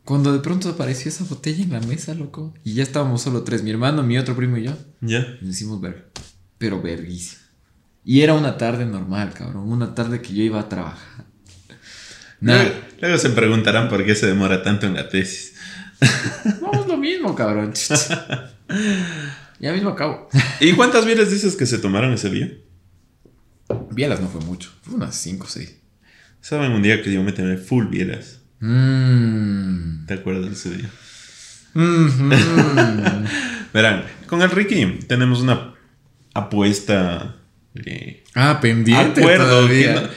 Cuando 0.04 0.32
de 0.32 0.38
pronto 0.38 0.70
apareció 0.70 1.10
esa 1.10 1.24
botella 1.24 1.62
en 1.62 1.72
la 1.72 1.80
mesa, 1.80 2.14
loco. 2.14 2.54
Y 2.64 2.72
ya 2.72 2.82
estábamos 2.82 3.20
solo 3.20 3.42
tres. 3.42 3.62
Mi 3.62 3.70
hermano, 3.70 4.02
mi 4.02 4.16
otro 4.16 4.34
primo 4.34 4.56
y 4.56 4.64
yo. 4.64 4.72
Ya. 5.02 5.36
Nos 5.42 5.50
hicimos 5.50 5.80
verga. 5.82 6.04
Pero 6.56 6.80
verguísimo. 6.80 7.42
Y 8.02 8.22
era 8.22 8.32
una 8.32 8.56
tarde 8.56 8.86
normal, 8.86 9.34
cabrón. 9.34 9.70
Una 9.70 9.94
tarde 9.94 10.22
que 10.22 10.32
yo 10.32 10.42
iba 10.42 10.60
a 10.60 10.68
trabajar. 10.70 11.26
Luego, 12.40 13.18
se 13.18 13.30
preguntarán 13.30 13.90
por 13.90 14.04
qué 14.06 14.14
se 14.14 14.26
demora 14.26 14.62
tanto 14.62 14.86
en 14.86 14.94
la 14.94 15.10
tesis. 15.10 15.54
Vamos 16.62 16.86
lo 16.86 16.96
mismo, 16.96 17.34
cabrón. 17.34 17.74
ya 19.60 19.72
mismo 19.72 19.90
acabo. 19.90 20.30
¿Y 20.60 20.72
cuántas 20.72 21.04
bielas 21.04 21.30
dices 21.30 21.56
que 21.56 21.66
se 21.66 21.76
tomaron 21.76 22.14
ese 22.14 22.30
día? 22.30 22.50
Bielas 23.90 24.20
no 24.20 24.28
fue 24.28 24.40
mucho. 24.42 24.70
Fue 24.82 24.94
unas 24.94 25.14
5 25.16 25.44
o 25.44 25.48
6. 25.48 25.76
Saben 26.40 26.72
un 26.72 26.82
día 26.82 27.02
que 27.02 27.12
yo 27.12 27.22
me 27.22 27.32
tomé 27.32 27.56
full 27.56 27.86
bielas. 27.86 28.40
Mmm. 28.60 30.06
¿Te 30.06 30.14
acuerdas 30.14 30.46
de 30.46 30.52
ese 30.52 30.70
día? 30.78 30.90
Mm, 31.74 32.32
Verán, 33.74 34.04
con 34.26 34.40
el 34.42 34.50
Ricky 34.50 35.00
tenemos 35.06 35.40
una 35.42 35.74
apuesta. 36.34 37.36
ah, 38.34 38.58
pendiente. 38.60 39.20
acuerdo. 39.20 39.48
todavía. 39.48 39.94
no- 39.94 40.08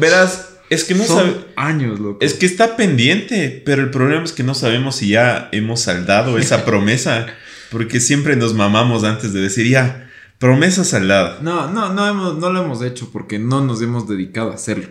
verás, 0.00 0.56
es 0.70 0.84
que 0.84 0.94
no 0.94 1.04
Son 1.04 1.18
sabe- 1.18 1.46
años, 1.56 2.00
loco. 2.00 2.18
Es 2.20 2.34
que 2.34 2.46
está 2.46 2.76
pendiente, 2.76 3.62
pero 3.64 3.82
el 3.82 3.90
problema 3.90 4.24
es 4.24 4.32
que 4.32 4.42
no 4.42 4.54
sabemos 4.54 4.96
si 4.96 5.08
ya 5.08 5.48
hemos 5.52 5.80
saldado 5.80 6.38
esa 6.38 6.64
promesa, 6.66 7.26
porque 7.70 8.00
siempre 8.00 8.34
nos 8.36 8.54
mamamos 8.54 9.04
antes 9.04 9.32
de 9.32 9.40
decir 9.40 9.68
ya, 9.68 10.05
promesa 10.38 10.84
saldada. 10.84 11.38
No, 11.40 11.70
no, 11.70 11.92
no, 11.92 12.06
hemos, 12.08 12.38
no 12.38 12.50
lo 12.50 12.62
hemos 12.62 12.82
hecho 12.82 13.10
porque 13.12 13.38
no 13.38 13.64
nos 13.64 13.82
hemos 13.82 14.08
dedicado 14.08 14.52
a 14.52 14.54
hacerlo. 14.54 14.88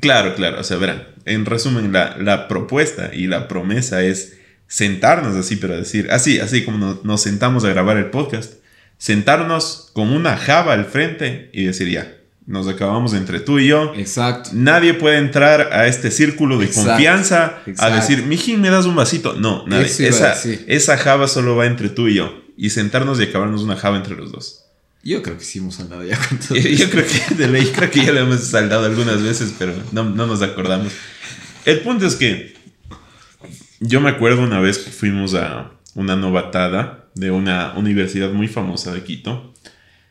Claro, 0.00 0.34
claro, 0.34 0.60
o 0.60 0.64
sea, 0.64 0.78
verán, 0.78 1.06
en 1.24 1.46
resumen, 1.46 1.92
la, 1.92 2.16
la 2.18 2.48
propuesta 2.48 3.10
y 3.14 3.26
la 3.28 3.48
promesa 3.48 4.02
es 4.02 4.36
sentarnos 4.66 5.36
así, 5.36 5.56
pero 5.56 5.76
decir, 5.76 6.08
así, 6.10 6.40
así 6.40 6.64
como 6.64 6.78
nos, 6.78 7.04
nos 7.04 7.22
sentamos 7.22 7.64
a 7.64 7.68
grabar 7.68 7.96
el 7.96 8.06
podcast, 8.10 8.54
sentarnos 8.98 9.90
con 9.92 10.10
una 10.12 10.36
java 10.36 10.72
al 10.72 10.86
frente 10.86 11.50
y 11.52 11.64
decir 11.64 11.88
ya, 11.88 12.16
nos 12.46 12.68
acabamos 12.68 13.12
entre 13.14 13.40
tú 13.40 13.58
y 13.58 13.68
yo. 13.68 13.92
Exacto. 13.96 14.50
Nadie 14.52 14.94
puede 14.94 15.18
entrar 15.18 15.72
a 15.72 15.86
este 15.86 16.10
círculo 16.10 16.58
de 16.58 16.66
Exacto, 16.66 16.90
confianza 16.90 17.44
a 17.66 17.70
exacto. 17.70 17.96
decir, 17.96 18.22
mijín, 18.24 18.60
¿me 18.60 18.70
das 18.70 18.86
un 18.86 18.94
vasito? 18.96 19.34
No, 19.34 19.64
nadie. 19.66 19.84
A 19.84 20.08
Esa, 20.08 20.34
esa 20.66 20.96
java 20.96 21.28
solo 21.28 21.56
va 21.56 21.66
entre 21.66 21.88
tú 21.88 22.08
y 22.08 22.14
yo. 22.14 22.42
Y 22.56 22.70
sentarnos 22.70 23.20
y 23.20 23.24
acabarnos 23.24 23.62
una 23.62 23.76
java 23.76 23.96
entre 23.96 24.16
los 24.16 24.32
dos. 24.32 24.65
Yo 25.06 25.22
creo 25.22 25.38
que 25.38 25.44
sí 25.44 25.58
hemos 25.60 25.78
andado 25.80 26.04
ya 26.04 26.18
con 26.18 26.38
todo 26.38 26.54
Yo 26.58 26.68
esto. 26.68 26.90
creo 26.90 27.04
que 27.06 27.34
de 27.34 27.48
ley, 27.48 27.66
creo 27.74 27.90
que 27.90 28.04
ya 28.04 28.12
lo 28.12 28.20
hemos 28.20 28.40
saldado 28.40 28.86
algunas 28.86 29.22
veces, 29.22 29.54
pero 29.58 29.72
no, 29.92 30.04
no 30.04 30.26
nos 30.26 30.42
acordamos. 30.42 30.92
El 31.64 31.80
punto 31.80 32.06
es 32.06 32.16
que 32.16 32.54
yo 33.80 34.00
me 34.00 34.10
acuerdo 34.10 34.42
una 34.42 34.60
vez 34.60 34.78
que 34.78 34.90
fuimos 34.90 35.34
a 35.34 35.72
una 35.94 36.16
novatada 36.16 37.08
de 37.14 37.30
una 37.30 37.74
universidad 37.76 38.30
muy 38.32 38.48
famosa 38.48 38.92
de 38.92 39.02
Quito, 39.02 39.54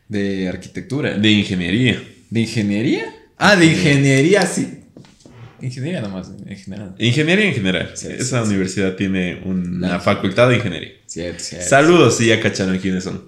De 0.07 0.47
arquitectura. 0.49 1.17
de 1.17 1.29
ingeniería. 1.31 2.01
¿De 2.29 2.39
ingeniería? 2.41 3.05
Ah, 3.37 3.55
de 3.55 3.65
ingeniería, 3.65 4.45
sí. 4.45 4.81
Ingeniería 5.61 6.01
nomás, 6.01 6.31
en 6.45 6.57
general. 6.57 6.95
Ingeniería 6.99 7.45
en 7.45 7.53
general. 7.53 7.91
Sí, 7.95 8.07
Esa 8.11 8.39
sí, 8.41 8.45
sí. 8.45 8.49
universidad 8.49 8.95
tiene 8.95 9.41
una 9.45 9.99
facultad 9.99 10.49
de 10.49 10.57
ingeniería. 10.57 10.91
Saludos 11.37 12.17
si 12.17 12.27
ya 12.27 12.39
cacharon 12.41 12.77
quiénes 12.79 13.03
son. 13.03 13.23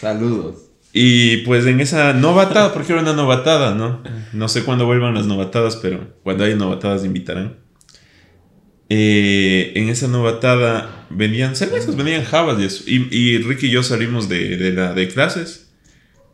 Saludos. 0.00 0.65
Y 0.98 1.38
pues 1.38 1.66
en 1.66 1.80
esa 1.80 2.14
novatada, 2.14 2.72
porque 2.72 2.92
era 2.94 3.02
una 3.02 3.12
novatada, 3.12 3.74
¿no? 3.74 4.02
No 4.32 4.48
sé 4.48 4.64
cuándo 4.64 4.86
vuelvan 4.86 5.12
las 5.14 5.26
novatadas, 5.26 5.76
pero 5.76 6.14
cuando 6.22 6.44
hay 6.44 6.54
novatadas 6.54 7.04
invitarán. 7.04 7.56
Eh, 8.88 9.72
en 9.74 9.88
esa 9.88 10.08
novatada 10.08 11.06
vendían 11.10 11.54
cervezas, 11.56 11.96
vendían 11.96 12.24
jabas 12.24 12.58
y 12.60 12.64
eso. 12.64 12.84
Y, 12.86 13.08
y 13.14 13.38
Ricky 13.38 13.66
y 13.66 13.70
yo 13.70 13.82
salimos 13.82 14.28
de, 14.30 14.56
de 14.56 14.72
la 14.72 14.94
de 14.94 15.08
clases 15.08 15.70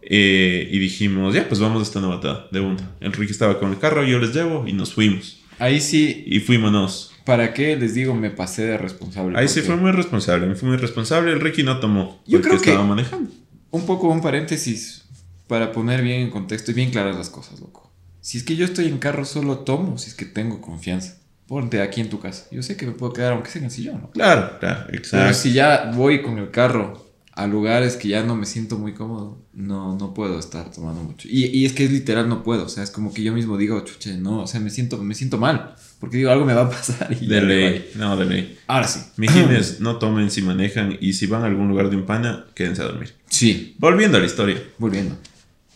eh, 0.03 0.69
y 0.71 0.79
dijimos, 0.79 1.35
ya, 1.35 1.49
pues 1.49 1.61
vamos 1.61 1.81
a 1.81 1.83
esta 1.83 2.01
novatada 2.01 2.47
de 2.53 2.61
una. 2.61 2.91
El 3.01 3.13
Ricky 3.13 3.33
estaba 3.33 3.59
con 3.59 3.71
el 3.73 3.79
carro, 3.79 4.05
yo 4.05 4.19
les 4.21 4.33
llevo 4.35 4.65
y 4.69 4.75
nos 4.75 4.95
fuimos. 4.95 5.41
Ahí 5.59 5.81
sí, 5.81 6.23
Y 6.27 6.41
fuímonos. 6.41 7.09
¿para 7.25 7.53
qué 7.55 7.77
les 7.77 7.95
digo? 7.95 8.15
Me 8.15 8.31
pasé 8.31 8.63
de 8.67 8.77
responsable. 8.79 9.39
Ahí 9.39 9.49
sí 9.49 9.61
fue 9.61 9.77
muy 9.77 9.93
responsable, 9.93 10.47
me 10.47 10.55
fue 10.55 10.69
muy 10.69 10.79
responsable. 10.79 11.33
El 11.33 11.41
Ricky 11.41 11.63
no 11.63 11.79
tomó. 11.81 12.23
Yo 12.27 12.41
creo 12.41 12.61
que- 12.61 12.71
estaba 12.71 12.87
manejando. 12.87 13.31
Un 13.73 13.85
poco 13.87 14.09
un 14.09 14.21
paréntesis 14.21 15.03
para 15.49 15.73
poner 15.73 16.03
bien 16.03 16.21
en 16.21 16.31
contexto 16.31 16.71
y 16.71 16.75
bien 16.75 16.91
claras 16.91 17.17
las 17.17 17.31
cosas, 17.31 17.61
loco. 17.61 17.91
Si 18.21 18.39
es 18.39 18.45
que 18.45 18.55
yo 18.55 18.65
estoy 18.65 18.87
en 18.87 18.99
carro, 18.99 19.25
solo 19.25 19.59
tomo 19.59 19.99
si 19.99 20.11
es 20.11 20.15
que 20.15 20.25
tengo 20.27 20.61
confianza. 20.61 21.17
Ponte 21.49 21.83
aquí 21.83 22.01
en 22.01 22.09
tu 22.09 22.21
casa. 22.21 22.47
Yo 22.53 22.63
sé 22.63 22.77
que 22.77 22.87
me 22.87 22.93
puedo 22.93 23.13
quedar 23.13 23.33
aunque 23.33 23.51
sea 23.51 23.59
en 23.61 23.67
el 23.67 23.71
sillón, 23.71 24.01
¿no? 24.03 24.11
Claro, 24.11 24.59
claro, 24.61 24.85
Pero 24.87 24.99
exacto. 24.99 25.35
si 25.35 25.53
ya 25.53 25.91
voy 25.95 26.23
con 26.23 26.39
el 26.39 26.51
carro 26.51 27.05
a 27.33 27.47
lugares 27.47 27.97
que 27.97 28.09
ya 28.09 28.23
no 28.23 28.37
me 28.37 28.47
siento 28.47 28.79
muy 28.79 28.95
cómodo, 28.95 29.43
no, 29.53 29.97
no 29.97 30.15
puedo 30.15 30.39
estar 30.39 30.71
tomando 30.71 31.03
mucho. 31.03 31.29
Y, 31.29 31.47
y 31.47 31.67
es 31.67 31.73
que 31.73 31.85
es 31.85 31.91
literal, 31.91 32.29
no 32.29 32.43
puedo. 32.43 32.67
O 32.67 32.69
sea, 32.69 32.85
es 32.85 32.91
como 32.91 33.13
que 33.13 33.23
yo 33.23 33.33
mismo 33.33 33.57
digo, 33.57 33.81
chuche, 33.81 34.17
no, 34.19 34.43
o 34.43 34.47
sea, 34.47 34.61
me 34.61 34.71
siento, 34.71 34.99
me 34.99 35.15
siento 35.15 35.39
mal. 35.39 35.75
Porque 36.03 36.17
digo, 36.17 36.33
algo 36.33 36.45
me 36.45 36.53
va 36.53 36.63
a 36.63 36.69
pasar. 36.71 37.17
Y 37.21 37.27
De 37.29 37.41
ley, 37.41 37.93
no, 37.95 38.17
de 38.17 38.25
ley. 38.25 38.59
Ahora 38.67 38.89
sí. 38.89 38.99
Mijines, 39.19 39.79
no 39.79 39.97
tomen 39.99 40.33
si 40.33 40.43
manejan 40.43 40.99
y 41.01 41.13
si 41.13 41.27
van 41.27 41.43
a 41.45 41.47
algún 41.47 41.69
lugar 41.69 41.91
de 41.91 41.97
un 41.97 42.05
pana, 42.07 42.45
quédense 42.57 42.83
a 42.83 42.87
dormir. 42.87 43.15
Sí, 43.31 43.77
Volviendo 43.79 44.19
a 44.19 44.21
la 44.21 44.27
historia. 44.27 44.61
volviendo. 44.79 45.17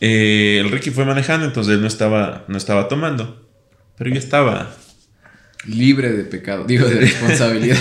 Eh, 0.01 0.59
el 0.61 0.71
Ricky 0.73 0.91
fue 0.91 1.05
manejando, 1.05 1.47
entonces 1.47 1.75
él 1.75 1.81
no 1.81 1.87
estaba, 1.87 2.45
no 2.49 2.59
estaba 2.59 2.89
tomando. 2.89 3.47
Pero 3.97 4.11
yo 4.11 4.19
estaba 4.19 4.75
Libre 5.69 6.13
de 6.13 6.25
pecado, 6.25 6.65
digo, 6.65 6.87
de 6.89 6.95
responsabilidad. 7.01 7.79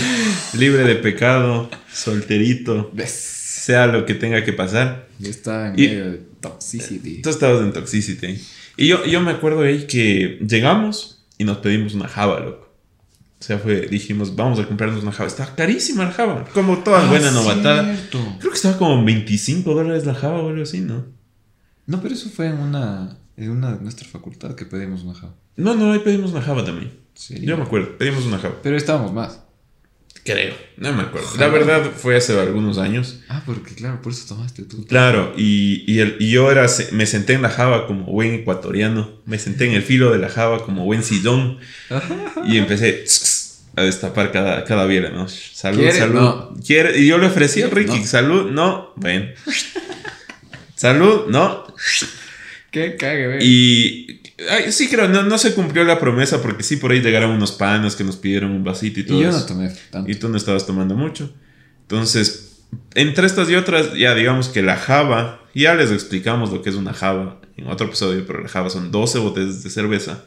libre 0.53 0.83
de 0.83 0.95
pecado, 0.97 1.69
solterito, 1.91 2.91
¿Ves? 2.93 3.09
sea 3.11 3.87
lo 3.87 4.05
que 4.05 4.13
tenga 4.13 4.43
que 4.43 4.53
pasar. 4.53 5.07
Yo 5.17 5.31
estaba 5.31 5.69
en 5.69 5.75
medio 5.75 6.11
de 6.11 6.21
toxicity. 6.41 7.21
Tú 7.23 7.29
estabas 7.31 7.61
en 7.63 7.73
Toxicity. 7.73 8.39
Y 8.77 8.87
yo, 8.87 9.03
yo 9.05 9.19
me 9.21 9.31
acuerdo 9.31 9.61
ahí 9.63 9.87
que 9.87 10.37
llegamos 10.47 11.14
y 11.37 11.43
nos 11.43 11.57
pedimos 11.57 11.93
una 11.93 12.07
java, 12.07 12.39
loco. 12.39 12.65
O 13.39 13.43
sea, 13.43 13.59
fue, 13.59 13.81
dijimos, 13.87 14.35
vamos 14.35 14.59
a 14.59 14.65
comprarnos 14.67 15.03
una 15.03 15.11
java. 15.11 15.27
Estaba 15.27 15.53
carísima 15.55 16.05
la 16.05 16.11
java. 16.11 16.45
Como 16.53 16.79
toda 16.79 17.05
Ah, 17.05 17.09
buena 17.09 17.31
novatada. 17.31 17.83
cierto. 17.95 18.19
Creo 18.39 18.51
que 18.51 18.55
estaba 18.57 18.77
como 18.77 19.03
25 19.03 19.73
dólares 19.73 20.05
la 20.05 20.15
java 20.15 20.41
o 20.41 20.49
algo 20.49 20.63
así, 20.63 20.79
¿no? 20.81 21.05
No, 21.85 22.01
pero 22.01 22.15
eso 22.15 22.29
fue 22.29 22.47
en 22.47 22.57
una, 22.59 23.17
en 23.37 23.51
una 23.51 23.73
de 23.75 23.81
nuestra 23.81 24.07
facultad 24.07 24.55
que 24.55 24.65
pedimos 24.65 25.03
una 25.03 25.13
java. 25.13 25.35
No, 25.57 25.75
no, 25.75 25.91
ahí 25.91 25.99
pedimos 25.99 26.31
una 26.31 26.41
java 26.41 26.63
también. 26.65 26.91
Sí. 27.13 27.39
Yo 27.45 27.55
me 27.57 27.63
acuerdo, 27.63 27.97
pedimos 27.97 28.25
una 28.25 28.39
java. 28.39 28.55
Pero 28.63 28.77
estábamos 28.77 29.13
más. 29.13 29.41
Creo, 30.25 30.55
no 30.77 30.91
me 30.91 31.03
acuerdo. 31.03 31.27
La 31.37 31.49
verdad 31.49 31.91
fue 31.95 32.17
hace 32.17 32.37
algunos 32.39 32.79
años. 32.79 33.19
Ah, 33.29 33.43
porque 33.45 33.75
claro, 33.75 34.01
por 34.01 34.11
eso 34.11 34.25
tomaste 34.27 34.63
tú. 34.63 34.83
Claro, 34.87 35.33
y, 35.37 35.83
y, 35.85 35.99
el- 35.99 36.17
y 36.19 36.31
yo 36.31 36.49
era, 36.51 36.65
me 36.93 37.05
senté 37.05 37.33
en 37.33 37.43
la 37.43 37.51
java 37.51 37.85
como 37.85 38.05
buen 38.05 38.33
ecuatoriano. 38.33 39.21
Me 39.27 39.37
senté 39.37 39.65
en 39.67 39.73
el 39.73 39.83
filo 39.83 40.11
de 40.11 40.17
la 40.17 40.29
java 40.29 40.65
como 40.65 40.83
buen 40.83 41.03
sillón. 41.03 41.59
Y 42.47 42.57
empecé 42.57 43.05
a 43.75 43.83
destapar 43.83 44.31
cada, 44.31 44.63
cada 44.65 44.85
biela, 44.87 45.09
¿no? 45.11 45.27
Salud, 45.27 45.87
salud. 45.91 46.13
No. 46.15 46.53
¿Quiere? 46.65 46.97
Y 46.99 47.05
yo 47.07 47.17
le 47.19 47.27
ofrecí 47.27 47.61
a 47.61 47.67
Ricky, 47.67 47.99
No. 47.99 48.05
salud, 48.07 48.49
no, 48.51 48.93
ven. 48.95 49.33
salud, 50.75 51.27
no. 51.29 51.65
Qué 52.71 52.95
cague, 52.97 53.27
ve. 53.27 53.37
Y 53.41 54.21
ay, 54.49 54.71
sí 54.71 54.87
creo, 54.89 55.07
no, 55.07 55.23
no 55.23 55.37
se 55.37 55.53
cumplió 55.53 55.83
la 55.83 55.99
promesa 55.99 56.41
porque 56.41 56.63
sí 56.63 56.77
por 56.77 56.91
ahí 56.91 57.01
llegaron 57.01 57.31
unos 57.31 57.51
panos 57.51 57.95
que 57.95 58.03
nos 58.03 58.15
pidieron 58.17 58.51
un 58.51 58.63
vasito 58.63 58.99
y 58.99 59.03
todo 59.05 59.19
Y 59.19 59.23
yo 59.23 59.29
eso. 59.29 59.39
no 59.39 59.45
tomé 59.45 59.73
tanto. 59.91 60.09
Y 60.11 60.15
tú 60.15 60.29
no 60.29 60.37
estabas 60.37 60.65
tomando 60.65 60.95
mucho. 60.95 61.33
Entonces, 61.81 62.61
entre 62.95 63.27
estas 63.27 63.49
y 63.49 63.55
otras, 63.55 63.93
ya 63.95 64.15
digamos 64.15 64.49
que 64.49 64.61
la 64.61 64.75
Java, 64.77 65.41
ya 65.53 65.75
les 65.75 65.91
explicamos 65.91 66.51
lo 66.51 66.61
que 66.61 66.69
es 66.69 66.75
una 66.75 66.93
Java 66.93 67.39
en 67.57 67.67
otro 67.67 67.87
episodio, 67.87 68.25
pero 68.25 68.41
la 68.41 68.49
Java 68.49 68.69
son 68.69 68.91
12 68.91 69.19
botellas 69.19 69.63
de 69.63 69.69
cerveza. 69.69 70.23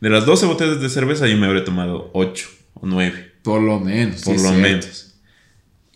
De 0.00 0.10
las 0.10 0.26
12 0.26 0.46
botellas 0.46 0.80
de 0.80 0.88
cerveza 0.88 1.26
yo 1.26 1.36
me 1.36 1.46
habré 1.46 1.62
tomado 1.62 2.10
8 2.14 2.48
o 2.74 2.86
9, 2.86 3.32
Por 3.42 3.60
lo 3.62 3.80
menos. 3.80 4.22
por 4.22 4.36
sí, 4.36 4.42
lo 4.42 4.50
cierto. 4.50 4.60
menos. 4.68 5.14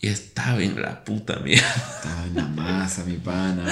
Y 0.00 0.08
estaba 0.08 0.60
en 0.60 0.82
la 0.82 1.04
puta 1.04 1.36
mierda. 1.44 1.62
Estaba 1.96 2.24
en 2.26 2.34
la 2.34 2.48
masa, 2.48 3.04
mi 3.04 3.18
pana. 3.18 3.64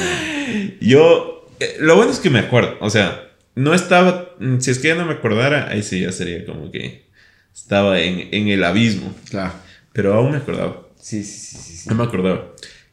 Yo, 0.81 1.49
eh, 1.59 1.77
lo 1.81 1.97
bueno 1.97 2.13
es 2.13 2.21
que 2.21 2.31
me 2.31 2.39
acuerdo, 2.39 2.77
o 2.81 2.89
sea, 2.91 3.30
no 3.55 3.75
estaba, 3.75 4.31
mm, 4.39 4.59
si 4.61 4.71
es 4.71 4.79
que 4.79 4.89
ya 4.89 4.95
no 4.95 5.07
me 5.07 5.15
acordara, 5.15 5.69
ahí 5.71 5.83
sí 5.83 6.01
ya 6.01 6.13
sería 6.13 6.45
como 6.47 6.71
que 6.71 7.07
estaba 7.55 8.01
en, 8.01 8.29
en 8.33 8.49
el 8.49 8.63
abismo, 8.65 9.15
Claro. 9.29 9.53
pero 9.93 10.15
aún 10.15 10.33
me 10.33 10.39
acordaba. 10.39 10.83
Sí, 11.01 11.25
sí, 11.25 11.39
sí, 11.41 11.57
sí. 11.59 11.77
sí. 11.79 11.89
No 11.89 11.95
me 11.97 12.05
acordaba. 12.05 12.47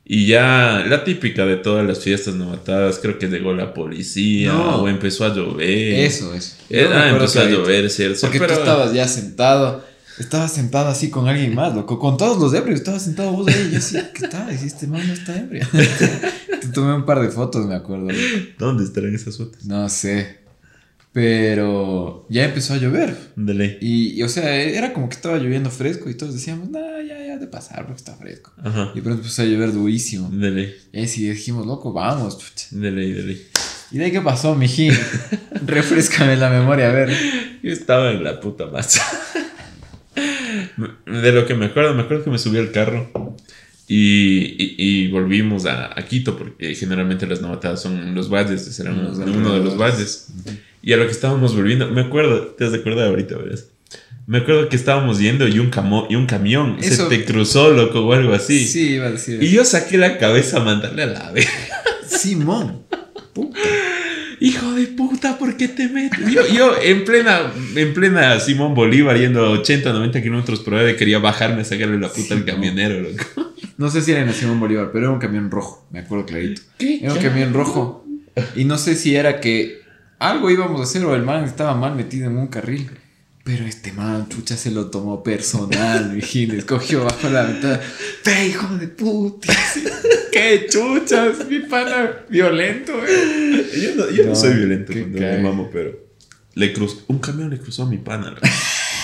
Y 0.09 0.25
ya 0.27 0.85
la 0.87 1.03
típica 1.03 1.45
de 1.45 1.57
todas 1.57 1.85
las 1.85 1.99
fiestas 2.01 2.33
novatadas, 2.35 2.99
creo 2.99 3.19
que 3.19 3.27
llegó 3.27 3.53
la 3.53 3.73
policía 3.73 4.53
No. 4.53 4.83
o 4.83 4.87
empezó 4.87 5.25
a 5.25 5.35
llover. 5.35 5.69
Eso, 5.69 6.33
eso. 6.33 6.55
Yo 6.69 6.89
ah, 6.93 7.09
empezó 7.09 7.41
a 7.41 7.45
llover, 7.45 7.89
¿cierto? 7.89 8.21
Porque 8.21 8.39
Pero- 8.39 8.53
tú 8.53 8.59
estabas 8.61 8.93
ya 8.93 9.05
sentado. 9.07 9.85
Estabas 10.17 10.53
sentado 10.53 10.87
así 10.87 11.09
con 11.11 11.27
alguien 11.27 11.53
más, 11.53 11.75
loco. 11.75 11.99
Con 11.99 12.17
todos 12.17 12.39
los 12.39 12.51
ebrios. 12.53 12.79
Estabas 12.79 13.03
sentado 13.03 13.33
vos 13.33 13.47
ahí. 13.49 13.67
Y 13.69 13.71
yo 13.73 13.77
así, 13.79 13.97
¿qué 14.15 14.27
tal? 14.29 14.49
Este 14.49 14.87
man 14.87 15.05
no 15.05 15.13
está 15.13 15.37
ebrio. 15.37 15.67
Te 15.71 16.67
tomé 16.73 16.95
un 16.95 17.05
par 17.05 17.19
de 17.21 17.29
fotos, 17.29 17.65
me 17.67 17.75
acuerdo. 17.75 18.05
loco. 18.07 18.19
¿Dónde 18.57 18.83
estarán 18.85 19.13
esas 19.13 19.37
fotos? 19.37 19.63
No 19.65 19.87
sé. 19.89 20.37
Pero 21.13 22.27
ya 22.29 22.45
empezó 22.45 22.73
a 22.73 22.77
llover. 22.77 23.15
De 23.35 23.53
ley. 23.53 23.77
Y, 23.81 24.19
y, 24.19 24.23
o 24.23 24.29
sea, 24.29 24.55
era 24.55 24.93
como 24.93 25.09
que 25.09 25.15
estaba 25.15 25.37
lloviendo 25.37 25.71
fresco 25.71 26.09
y 26.09 26.13
todos 26.15 26.33
decíamos, 26.35 26.69
no, 26.69 26.79
ya, 27.01 27.17
ya, 27.25 27.37
de 27.37 27.47
pasar 27.47 27.85
porque 27.85 27.97
está 27.97 28.15
fresco. 28.15 28.51
Ajá. 28.63 28.91
Y 28.93 29.01
pronto 29.01 29.21
empezó 29.21 29.41
a 29.41 29.45
llover 29.45 29.71
durísimo. 29.73 30.29
De 30.29 30.51
ley. 30.51 30.75
Y 30.93 30.99
ahí 30.99 31.07
sí 31.07 31.27
dijimos, 31.27 31.65
loco, 31.65 31.91
vamos, 31.91 32.37
chucha. 32.37 32.67
De 32.71 32.91
ley, 32.91 33.13
de 33.13 33.23
ley. 33.23 33.47
¿Y 33.91 33.97
de 33.97 34.05
ahí 34.05 34.11
qué 34.11 34.21
pasó, 34.21 34.53
mijín? 34.55 34.93
Refrescame 35.65 36.35
la 36.35 36.49
memoria, 36.49 36.89
a 36.89 36.93
ver. 36.93 37.09
Yo 37.63 37.71
estaba 37.71 38.11
en 38.11 38.23
la 38.23 38.39
puta 38.39 38.67
masa. 38.67 39.01
De 41.05 41.31
lo 41.31 41.45
que 41.45 41.55
me 41.55 41.65
acuerdo, 41.67 41.93
me 41.95 42.03
acuerdo 42.03 42.23
que 42.25 42.29
me 42.29 42.37
subí 42.37 42.57
al 42.57 42.71
carro 42.71 43.35
y, 43.87 44.55
y- 44.63 44.75
y 44.77 45.07
volvimos 45.11 45.65
a, 45.65 45.97
a 45.97 46.05
Quito, 46.05 46.37
porque 46.37 46.75
generalmente 46.75 47.25
las 47.25 47.41
novatadas 47.41 47.81
son 47.81 47.97
en 47.97 48.13
los 48.15 48.29
valles, 48.29 48.67
ese 48.67 48.83
era 48.83 48.91
uno, 48.91 49.11
de 49.53 49.59
los 49.63 49.77
valles. 49.77 50.27
Y 50.81 50.93
a 50.93 50.97
lo 50.97 51.05
que 51.05 51.11
estábamos 51.11 51.55
volviendo, 51.55 51.89
me 51.89 52.01
acuerdo, 52.01 52.41
te 52.57 52.65
has 52.65 52.71
de 52.71 52.79
acordar 52.79 53.07
ahorita, 53.07 53.37
¿verdad? 53.37 53.59
Me 54.25 54.39
acuerdo 54.39 54.67
que 54.69 54.75
estábamos 54.75 55.19
yendo 55.19 55.47
y 55.47 55.57
un, 55.59 55.69
camo, 55.69 56.05
y 56.09 56.15
un 56.15 56.25
camión 56.25 56.77
Eso- 56.81 57.09
se 57.09 57.17
te 57.17 57.25
cruzó, 57.25 57.71
loco, 57.71 58.01
o 58.01 58.13
algo 58.13 58.33
así. 58.33 58.65
Sí, 58.67 58.95
iba 58.95 59.07
a 59.07 59.11
decir. 59.11 59.41
Y 59.41 59.49
yo 59.51 59.63
saqué 59.63 59.97
la 59.97 60.17
cabeza 60.17 60.57
a 60.57 60.63
mandarle 60.63 61.03
a 61.03 61.07
la 61.07 61.31
verga. 61.31 61.49
Simón. 62.07 62.83
Puta. 63.33 63.59
Hijo 64.39 64.71
de 64.73 64.85
puta, 64.87 65.37
¿por 65.39 65.57
qué 65.57 65.67
te 65.67 65.87
metes? 65.87 66.31
Yo, 66.31 66.45
yo 66.53 66.75
en 66.81 67.05
plena, 67.05 67.51
en 67.75 67.93
plena 67.93 68.39
Simón 68.39 68.75
Bolívar 68.75 69.17
yendo 69.17 69.43
a 69.45 69.49
80, 69.51 69.91
90 69.93 70.21
kilómetros 70.21 70.59
por 70.59 70.75
hora 70.75 70.95
quería 70.95 71.17
bajarme 71.19 71.61
a 71.61 71.65
sacarle 71.65 71.97
la 71.99 72.09
puta 72.09 72.35
al 72.35 72.45
camionero, 72.45 73.01
loco. 73.01 73.53
No 73.77 73.89
sé 73.89 74.01
si 74.01 74.11
era 74.11 74.21
en 74.21 74.31
Simón 74.33 74.59
Bolívar, 74.59 74.89
pero 74.91 75.05
era 75.05 75.13
un 75.13 75.19
camión 75.19 75.49
rojo, 75.49 75.87
me 75.91 75.99
acuerdo 75.99 76.25
clarito. 76.25 76.61
¿Qué? 76.77 76.99
Era 77.01 77.13
un 77.13 77.19
camión 77.19 77.53
rojo. 77.53 78.05
Y 78.55 78.65
no 78.65 78.77
sé 78.77 78.95
si 78.95 79.15
era 79.15 79.39
que 79.39 79.81
algo 80.19 80.49
íbamos 80.49 80.79
a 80.81 80.83
hacer 80.83 81.05
o 81.05 81.15
el 81.15 81.23
man 81.23 81.43
estaba 81.43 81.73
mal 81.75 81.95
metido 81.95 82.27
en 82.29 82.37
un 82.37 82.47
carril. 82.47 82.89
Pero 83.43 83.65
este 83.65 83.93
man, 83.93 84.27
chucha, 84.27 84.57
se 84.57 84.71
lo 84.71 84.87
tomó 84.89 85.23
personal, 85.23 86.11
Vigil. 86.15 86.55
Escogió 86.55 87.05
bajo 87.05 87.29
la 87.29 87.43
ventana. 87.43 87.79
¡Ve, 88.25 88.47
hijo 88.47 88.75
de 88.77 88.87
puta! 88.89 89.53
¡Qué 90.33 90.67
chuchas! 90.69 91.47
Mi 91.49 91.59
pana 91.59 92.11
violento, 92.29 92.91
eh. 93.07 93.69
Yo 93.81 93.95
no, 93.95 94.09
yo 94.09 94.23
no 94.23 94.29
No, 94.31 94.35
soy 94.35 94.53
violento 94.53 94.91
cuando 94.91 95.17
cae. 95.19 95.37
me 95.37 95.43
mamo, 95.43 95.69
pero 95.71 95.97
le 96.55 96.73
cruzó, 96.73 97.03
un 97.07 97.19
camión 97.19 97.49
le 97.49 97.57
cruzó 97.59 97.83
a 97.83 97.85
mi 97.85 97.97
pana. 97.99 98.31
loco. 98.31 98.41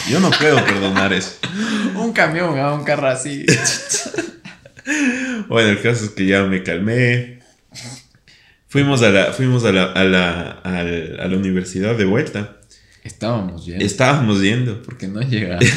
Yo 0.10 0.19
no 0.19 0.30
puedo 0.32 0.58
perdonar 0.65 1.13
eso. 1.13 1.38
Un 1.95 2.12
camión 2.12 2.58
a 2.60 2.73
un 2.73 2.84
carro 2.84 3.08
así. 3.08 3.45
Bueno, 5.47 5.69
el 5.69 5.82
caso 5.82 6.04
es 6.06 6.12
que 6.12 6.26
ya 6.26 6.43
me 6.43 6.62
calmé. 6.63 7.39
Fuimos 8.74 9.04
a 9.04 9.12
la, 9.12 9.32
fuimos 9.34 9.64
a 9.66 9.72
la, 9.72 9.84
a 9.92 10.04
la, 10.04 10.50
a 10.64 11.28
la 11.28 11.38
universidad 11.38 11.96
de 11.96 12.06
vuelta. 12.06 12.58
Estábamos 13.04 13.66
yendo. 13.68 13.86
Estábamos 13.86 14.42
yendo. 14.42 14.82
Porque 14.82 15.08
no 15.08 15.22
llegamos. 15.22 15.64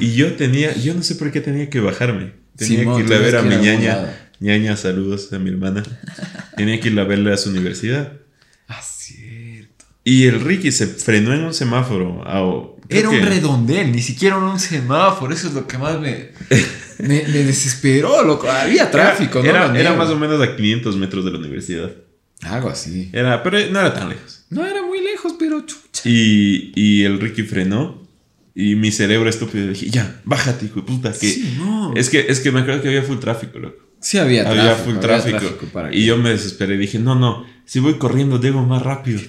Y 0.00 0.14
yo 0.16 0.34
tenía, 0.34 0.74
yo 0.76 0.92
no 0.94 1.02
sé 1.02 1.14
por 1.14 1.30
qué 1.32 1.40
tenía 1.40 1.70
que 1.70 1.80
bajarme. 1.80 2.32
Tenía 2.56 2.80
Simón, 2.80 2.98
que 3.00 3.06
ir 3.08 3.14
a 3.14 3.18
ver 3.18 3.36
a 3.36 3.42
mi 3.42 3.56
ñaña. 3.56 4.28
ñaña, 4.40 4.76
saludos 4.76 5.32
a 5.32 5.38
mi 5.38 5.48
hermana. 5.50 5.82
tenía 6.56 6.78
que 6.80 6.88
ir 6.90 6.98
a 7.00 7.04
verla 7.04 7.32
a 7.32 7.36
su 7.38 7.48
universidad. 7.50 8.12
ah, 8.68 8.82
cierto. 8.82 9.86
Y 10.04 10.26
el 10.26 10.40
Ricky 10.40 10.72
se 10.72 10.86
frenó 10.88 11.32
en 11.32 11.44
un 11.44 11.54
semáforo. 11.54 12.22
a- 12.26 12.74
Era 12.90 13.08
un 13.08 13.20
que- 13.20 13.24
redondel, 13.24 13.92
ni 13.92 14.02
siquiera 14.02 14.36
un 14.36 14.58
semáforo. 14.60 15.32
Eso 15.32 15.48
es 15.48 15.54
lo 15.54 15.66
que 15.68 15.78
más 15.78 15.98
me, 16.00 16.28
me, 16.98 17.22
me 17.22 17.44
desesperó, 17.44 18.22
loco. 18.22 18.50
Había 18.50 18.90
tráfico, 18.90 19.42
¿no? 19.42 19.48
Era, 19.48 19.68
Lo 19.68 19.74
era 19.74 19.94
más 19.94 20.08
o 20.10 20.16
menos 20.18 20.40
a 20.40 20.56
500 20.56 20.96
metros 20.96 21.24
de 21.24 21.30
la 21.32 21.38
universidad. 21.38 21.90
Algo 22.42 22.68
así. 22.68 23.10
Era, 23.12 23.42
pero 23.42 23.58
no 23.70 23.80
era 23.80 23.94
tan 23.94 24.08
lejos. 24.08 24.44
No 24.50 24.66
era 24.66 24.82
muy 24.82 25.00
lejos, 25.00 25.34
pero 25.38 25.60
chucha. 25.62 26.02
Y, 26.04 26.72
y 26.74 27.04
el 27.04 27.20
Ricky 27.20 27.42
frenó. 27.42 28.02
Y 28.56 28.76
mi 28.76 28.92
cerebro 28.92 29.28
estúpido 29.28 29.66
dije, 29.66 29.90
ya, 29.90 30.20
bájate, 30.24 30.66
hijo 30.66 30.80
de 30.80 30.86
puta. 30.86 31.12
Que 31.12 31.28
Sí, 31.28 31.56
no. 31.58 31.92
es, 31.96 32.08
que, 32.08 32.26
es 32.28 32.38
que 32.38 32.52
me 32.52 32.60
acuerdo 32.60 32.82
que 32.82 32.88
había 32.88 33.02
full 33.02 33.18
tráfico, 33.18 33.58
loco. 33.58 33.82
Sí, 34.00 34.18
había 34.18 34.44
tráfico. 34.44 34.62
había 34.62 34.74
full 34.76 34.98
tráfico. 34.98 35.90
y 35.90 36.04
yo 36.04 36.16
me 36.18 36.30
desesperé. 36.30 36.76
Dije, 36.76 36.98
no, 37.00 37.16
no, 37.16 37.44
si 37.64 37.80
voy 37.80 37.94
corriendo, 37.94 38.38
debo 38.38 38.62
más 38.62 38.82
rápido. 38.82 39.20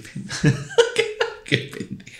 Qué 1.46 1.58
pendejo. 1.58 2.12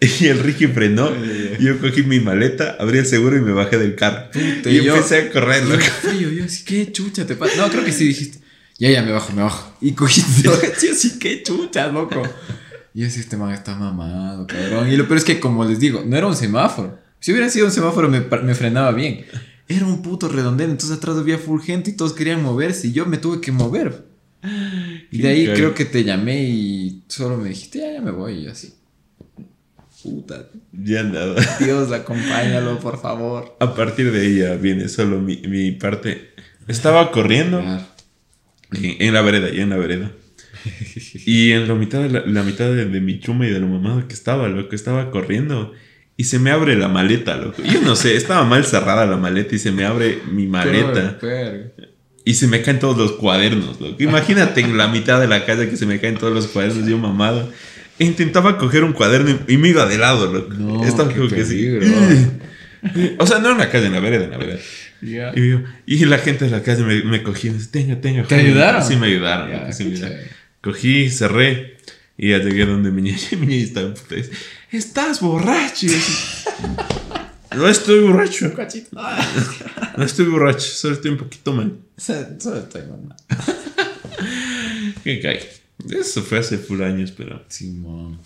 Y 0.20 0.26
el 0.26 0.38
Ricky 0.38 0.66
frenó. 0.68 1.10
y 1.58 1.64
yo 1.64 1.78
cogí 1.80 2.02
mi 2.02 2.20
maleta, 2.20 2.76
abrí 2.78 2.98
el 2.98 3.06
seguro 3.06 3.36
y 3.36 3.40
me 3.40 3.52
bajé 3.52 3.78
del 3.78 3.94
carro. 3.96 4.30
Puta, 4.30 4.70
y 4.70 4.82
yo- 4.84 4.94
empecé 4.94 5.18
a 5.22 5.30
correr, 5.30 5.64
loco. 5.66 5.82
Yo, 6.20 6.30
yo, 6.30 6.44
así, 6.44 6.64
qué 6.64 6.92
chucha 6.92 7.26
te 7.26 7.34
pasa. 7.36 7.56
No, 7.56 7.68
creo 7.70 7.84
que 7.84 7.92
sí 7.92 8.06
dijiste. 8.06 8.38
Ya, 8.78 8.90
ya, 8.90 9.02
me 9.02 9.10
bajo, 9.12 9.32
me 9.32 9.42
bajo. 9.42 9.76
Y 9.80 9.92
cogiste. 9.92 10.42
yo, 10.82 10.94
sí, 10.94 11.18
qué 11.18 11.42
chucha, 11.42 11.88
loco. 11.88 12.22
Y 12.94 13.04
así, 13.04 13.20
este 13.20 13.36
man 13.36 13.52
está 13.52 13.74
mamado, 13.76 14.46
cabrón. 14.46 14.88
Y 14.90 14.96
lo 14.96 15.06
peor 15.06 15.18
es 15.18 15.24
que, 15.24 15.40
como 15.40 15.64
les 15.64 15.78
digo, 15.80 16.04
no 16.06 16.16
era 16.16 16.26
un 16.26 16.36
semáforo. 16.36 16.98
Si 17.20 17.32
hubiera 17.32 17.48
sido 17.50 17.66
un 17.66 17.72
semáforo, 17.72 18.08
me, 18.08 18.20
me 18.20 18.54
frenaba 18.54 18.92
bien. 18.92 19.24
Era 19.68 19.84
un 19.84 20.00
puto 20.02 20.28
redondel, 20.28 20.70
entonces 20.70 20.96
atrás 20.96 21.16
había 21.16 21.36
full 21.38 21.60
gente 21.60 21.90
y 21.90 21.96
todos 21.96 22.12
querían 22.14 22.42
moverse 22.42 22.86
y 22.88 22.92
yo 22.92 23.04
me 23.04 23.18
tuve 23.18 23.40
que 23.40 23.52
mover. 23.52 24.04
Y 25.10 25.20
de 25.20 25.28
ahí 25.28 25.46
creo 25.52 25.74
que 25.74 25.84
te 25.84 26.04
llamé 26.04 26.44
y 26.44 27.02
solo 27.08 27.36
me 27.36 27.50
dijiste, 27.50 27.80
ya, 27.80 27.92
ya 27.94 28.00
me 28.00 28.12
voy 28.12 28.44
y 28.44 28.46
así. 28.46 28.72
Puta, 30.02 30.48
Ya 30.72 31.02
nada. 31.02 31.34
Dios, 31.60 31.90
acompáñalo, 31.92 32.78
por 32.78 33.00
favor. 33.00 33.56
A 33.60 33.74
partir 33.74 34.12
de 34.12 34.20
ahí 34.20 34.38
ya 34.38 34.54
viene 34.54 34.88
solo 34.88 35.20
mi, 35.20 35.38
mi 35.38 35.72
parte. 35.72 36.30
Estaba 36.68 37.10
corriendo 37.10 37.60
en, 38.72 38.96
en 39.02 39.14
la 39.14 39.22
vereda, 39.22 39.50
ya 39.50 39.62
en 39.62 39.70
la 39.70 39.76
vereda. 39.76 40.12
Y 41.26 41.52
en 41.52 41.66
la 41.66 41.74
mitad 41.74 42.02
de, 42.02 42.10
la, 42.10 42.26
la 42.26 42.42
mitad 42.42 42.66
de, 42.66 42.84
de 42.86 43.00
mi 43.00 43.20
chuma 43.20 43.46
y 43.46 43.50
de 43.50 43.58
lo 43.60 43.66
mamado 43.66 44.06
que 44.06 44.14
estaba, 44.14 44.48
loco, 44.48 44.74
estaba 44.74 45.10
corriendo. 45.10 45.72
Y 46.16 46.24
se 46.24 46.38
me 46.38 46.50
abre 46.50 46.76
la 46.76 46.88
maleta, 46.88 47.36
loco. 47.36 47.62
Yo 47.62 47.80
no 47.80 47.96
sé, 47.96 48.16
estaba 48.16 48.44
mal 48.44 48.64
cerrada 48.64 49.06
la 49.06 49.16
maleta 49.16 49.54
y 49.54 49.58
se 49.58 49.72
me 49.72 49.84
abre 49.84 50.18
mi 50.30 50.46
maleta. 50.46 51.18
Y 52.24 52.34
se 52.34 52.46
me 52.48 52.60
caen 52.60 52.78
todos 52.78 52.98
los 52.98 53.12
cuadernos, 53.12 53.80
loco. 53.80 54.02
Imagínate 54.02 54.60
en 54.60 54.76
la 54.76 54.88
mitad 54.88 55.20
de 55.20 55.28
la 55.28 55.46
calle 55.46 55.70
que 55.70 55.76
se 55.76 55.86
me 55.86 55.98
caen 56.00 56.18
todos 56.18 56.34
los 56.34 56.48
cuadernos, 56.48 56.86
yo 56.86 56.98
mamado. 56.98 57.50
Intentaba 57.98 58.58
coger 58.58 58.84
un 58.84 58.92
cuaderno 58.92 59.38
y 59.48 59.56
me 59.56 59.68
iba 59.68 59.86
de 59.86 59.98
lado, 59.98 60.32
loco. 60.32 60.54
No, 60.54 60.84
Estaba 60.84 61.08
qué 61.08 61.16
como 61.16 61.28
que 61.28 61.36
peligro. 61.36 61.86
O 63.18 63.26
sea, 63.26 63.38
no 63.40 63.50
en 63.52 63.58
la 63.58 63.70
calle, 63.70 63.86
en 63.86 63.92
la 63.92 64.00
vereda, 64.00 64.24
en 64.24 64.30
la 64.30 64.38
vereda. 64.38 64.58
Ya. 65.00 65.32
Y, 65.34 65.50
yo- 65.50 65.60
y 65.86 66.04
la 66.04 66.18
gente 66.18 66.44
de 66.44 66.50
la 66.52 66.62
calle 66.62 66.82
me, 66.84 67.02
me 67.02 67.22
cogía 67.22 67.50
y 67.50 67.54
me 67.54 67.58
decía, 67.58 67.72
tenga, 67.72 68.00
tenga. 68.00 68.22
¿Te 68.24 68.36
joven". 68.36 68.46
ayudaron? 68.50 68.84
Sí, 68.84 68.96
me 68.96 69.06
ayudaron. 69.08 69.52
Loco, 69.52 69.72
sí 69.72 69.84
me 69.84 69.92
ayudaron. 69.92 70.18
Cogí, 70.60 71.10
cerré. 71.10 71.76
Y 72.16 72.30
ya 72.30 72.38
llegué 72.38 72.66
donde 72.66 72.90
mi 72.90 73.02
niña. 73.02 73.18
Y 73.32 73.36
mi 73.36 73.46
niña 73.46 73.64
estaba 73.64 73.86
en 73.88 73.94
puta. 73.94 74.14
dice, 74.14 74.30
Estás 74.70 75.20
borracho. 75.20 75.86
No 77.56 77.68
estoy 77.68 78.00
borracho. 78.00 78.52
Cachito. 78.54 78.90
No 79.96 80.04
estoy 80.04 80.26
borracho. 80.26 80.60
Solo 80.60 80.94
estoy 80.94 81.10
un 81.12 81.16
poquito 81.18 81.52
mal. 81.52 81.76
Solo 81.96 82.58
estoy 82.58 82.82
mamá. 82.82 83.16
¿Qué 85.04 85.20
cae? 85.20 85.40
Eso 85.90 86.22
fue 86.22 86.38
hace 86.38 86.58
full 86.58 86.82
años, 86.82 87.12
pero. 87.16 87.44
Simón. 87.48 88.18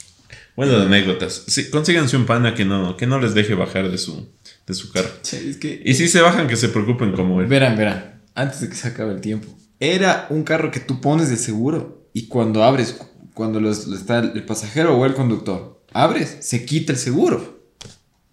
Bueno, 0.56 0.78
de 0.78 0.86
anécdotas. 0.86 1.44
Sí, 1.46 1.70
consíganse 1.70 2.16
un 2.16 2.26
pana 2.26 2.54
que 2.54 2.64
no, 2.64 2.96
que 2.96 3.06
no 3.06 3.18
les 3.20 3.34
deje 3.34 3.54
bajar 3.54 3.90
de 3.90 3.98
su, 3.98 4.28
de 4.66 4.74
su 4.74 4.90
carro. 4.92 5.08
Che, 5.22 5.48
es 5.50 5.56
que. 5.56 5.82
Y 5.84 5.94
si 5.94 6.08
se 6.08 6.20
bajan, 6.20 6.46
que 6.48 6.56
se 6.56 6.68
preocupen 6.68 7.12
como 7.12 7.40
él. 7.40 7.46
Verán, 7.46 7.76
verán. 7.76 8.20
Antes 8.34 8.60
de 8.60 8.68
que 8.68 8.74
se 8.74 8.88
acabe 8.88 9.12
el 9.14 9.20
tiempo. 9.20 9.48
Era 9.80 10.26
un 10.30 10.44
carro 10.44 10.70
que 10.70 10.80
tú 10.80 11.00
pones 11.00 11.28
de 11.28 11.36
seguro 11.36 12.08
y 12.12 12.28
cuando 12.28 12.62
abres, 12.62 12.96
cuando 13.34 13.60
los- 13.60 13.88
está 13.88 14.20
el 14.20 14.44
pasajero 14.44 14.96
o 14.96 15.04
el 15.06 15.14
conductor, 15.14 15.82
abres, 15.92 16.36
se 16.40 16.64
quita 16.64 16.92
el 16.92 16.98
seguro. 16.98 17.51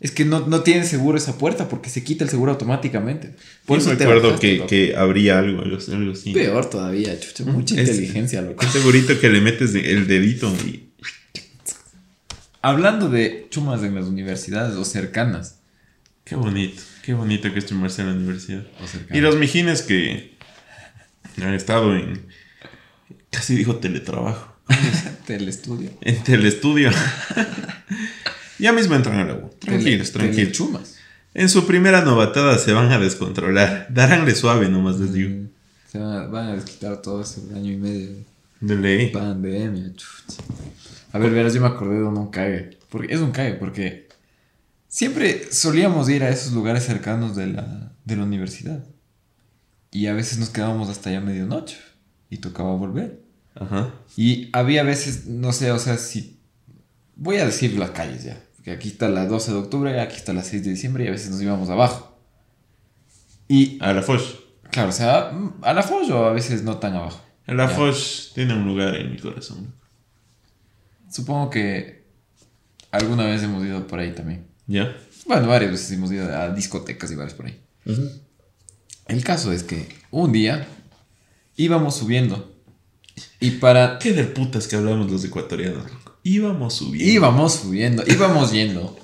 Es 0.02 0.12
que 0.12 0.24
no, 0.24 0.48
no 0.48 0.62
tiene 0.62 0.86
seguro 0.86 1.18
esa 1.18 1.38
puerta 1.38 1.68
porque 1.68 1.90
se 1.90 2.04
quita 2.06 2.24
el 2.24 2.30
seguro 2.30 2.54
automáticamente. 2.54 3.36
Por 3.66 3.78
Yo 3.78 3.82
eso 3.82 3.90
me 3.90 3.96
te 3.98 4.04
acuerdo 4.06 4.28
bajaste, 4.30 4.60
que, 4.60 4.66
que 4.66 4.96
habría 4.96 5.40
algo, 5.40 5.62
algo, 5.62 5.78
algo 5.92 6.12
así. 6.14 6.32
Peor 6.32 6.70
todavía, 6.70 7.20
chucha. 7.20 7.44
Mucha 7.44 7.76
Es- 7.80 7.90
inteligencia, 7.90 8.42
loco. 8.42 8.66
Un 8.66 8.72
segurito 8.72 9.20
que 9.20 9.30
le 9.30 9.42
metes 9.42 9.74
de- 9.74 9.92
el 9.92 10.08
dedito 10.08 10.54
y. 10.66 10.86
Hablando 12.62 13.10
de 13.10 13.48
chumas 13.50 13.84
en 13.84 13.96
las 13.96 14.06
universidades 14.06 14.76
o 14.76 14.86
cercanas. 14.86 15.60
Qué 16.24 16.36
bonito, 16.36 16.82
qué 17.04 17.14
bonito 17.14 17.52
que 17.52 17.60
es 17.60 17.66
chumarse 17.66 18.02
en 18.02 18.08
la 18.10 18.14
universidad. 18.14 18.64
O. 18.82 19.16
Y 19.16 19.20
los 19.22 19.36
mijines 19.38 19.82
que 19.82 20.38
han 21.42 21.54
estado 21.54 21.96
en. 21.96 22.26
Casi 23.32 23.56
dijo 23.56 23.78
teletrabajo. 23.78 24.56
del 25.28 25.48
estudio. 25.50 25.90
En 26.02 26.24
telestudio. 26.24 26.92
ya 28.60 28.72
mismo 28.74 28.96
entran 28.96 29.20
al 29.20 29.30
agua. 29.32 29.50
Tranquilos, 29.60 30.12
Tele- 30.12 30.20
tranquilos. 30.26 30.36
telechumas. 30.58 30.96
En 31.34 31.48
su 31.50 31.66
primera 31.68 32.02
novatada 32.02 32.58
se 32.58 32.74
van 32.74 32.92
a 32.92 33.00
descontrolar. 33.00 33.88
Daránle 33.92 34.36
suave 34.36 34.68
nomás, 34.70 35.00
les 35.00 35.14
digo. 35.14 35.48
Se 35.92 35.98
van 36.00 36.12
a, 36.18 36.28
van 36.28 36.48
a 36.50 36.56
desquitar 36.56 37.02
todo 37.02 37.22
ese 37.22 37.42
año 37.56 37.72
y 37.72 37.78
medio 37.78 38.10
De 38.62 38.76
ley. 38.76 39.10
pandemia. 39.12 39.92
A 41.12 41.18
ver, 41.20 41.32
verás, 41.32 41.54
yo 41.54 41.62
me 41.62 41.68
acordé 41.68 41.98
de 41.98 42.04
un 42.04 42.30
cague. 42.30 42.78
Porque 42.90 43.14
es 43.14 43.20
un 43.22 43.32
cague, 43.32 43.54
porque 43.54 44.08
siempre 44.88 45.52
solíamos 45.52 46.10
ir 46.10 46.24
a 46.24 46.30
esos 46.30 46.54
lugares 46.54 46.84
cercanos 46.86 47.36
de 47.36 47.48
la, 47.48 47.92
de 48.06 48.16
la 48.16 48.24
universidad. 48.24 48.84
Y 49.92 50.08
a 50.08 50.14
veces 50.14 50.38
nos 50.40 50.50
quedábamos 50.50 50.90
hasta 50.90 51.12
ya 51.12 51.22
medianoche 51.22 51.78
y 52.30 52.38
tocaba 52.38 52.74
volver. 52.76 53.22
Ajá. 53.56 53.92
Y 54.16 54.50
había 54.54 54.84
veces, 54.84 55.26
no 55.28 55.52
sé, 55.54 55.72
o 55.72 55.80
sea, 55.80 55.98
si. 55.98 56.38
Voy 57.16 57.38
a 57.38 57.46
decir 57.46 57.78
las 57.78 57.92
calles 57.92 58.24
ya. 58.24 58.42
Porque 58.60 58.72
aquí 58.72 58.90
está 58.90 59.08
la 59.08 59.26
12 59.26 59.54
de 59.54 59.58
octubre, 59.58 60.02
aquí 60.02 60.18
está 60.18 60.34
la 60.34 60.44
6 60.44 60.66
de 60.66 60.72
diciembre 60.72 61.06
y 61.06 61.08
a 61.08 61.12
veces 61.12 61.32
nos 61.32 61.42
íbamos 61.42 61.70
abajo. 61.70 62.20
Y, 63.48 63.82
A 63.82 63.94
la 63.94 64.02
Foch. 64.02 64.22
claro, 64.70 64.90
o 64.90 64.92
sea, 64.92 65.32
a 65.62 65.74
la 65.74 65.82
Foch 65.82 66.10
o 66.10 66.26
a 66.26 66.34
veces 66.34 66.64
no 66.64 66.78
tan 66.78 66.94
abajo. 66.94 67.22
A 67.48 67.54
la. 67.54 67.70
Foch 67.70 68.34
tiene 68.36 68.54
un 68.54 68.66
lugar 68.66 68.96
en 68.98 69.14
mi 69.14 69.18
corazón. 69.18 69.74
Supongo 71.10 71.50
que 71.50 72.04
alguna 72.92 73.26
vez 73.26 73.42
hemos 73.44 73.64
ido 73.66 73.88
por 73.88 74.00
ahí 74.00 74.12
también. 74.12 74.46
¿Ya? 74.68 74.94
Bueno, 75.26 75.48
varias 75.48 75.72
veces 75.72 75.92
hemos 75.94 76.12
ido 76.12 76.26
a 76.36 76.50
discotecas 76.50 77.10
y 77.12 77.16
bares 77.16 77.36
por 77.36 77.46
ahí. 77.46 77.62
El 79.08 79.24
caso 79.24 79.54
es 79.54 79.64
que 79.64 79.88
un 80.12 80.34
día 80.34 80.68
íbamos 81.56 81.96
subiendo 81.96 82.54
y 83.40 83.52
para 83.52 84.00
Qué 84.00 84.12
del 84.12 84.34
putas 84.34 84.68
que 84.68 84.76
hablamos 84.76 85.10
los 85.10 85.24
ecuatorianos. 85.24 85.86
Íbamos 86.24 86.74
subiendo. 86.76 87.12
Íbamos 87.12 87.54
subiendo, 87.54 88.04
íbamos 88.08 88.52
yendo. 88.52 88.98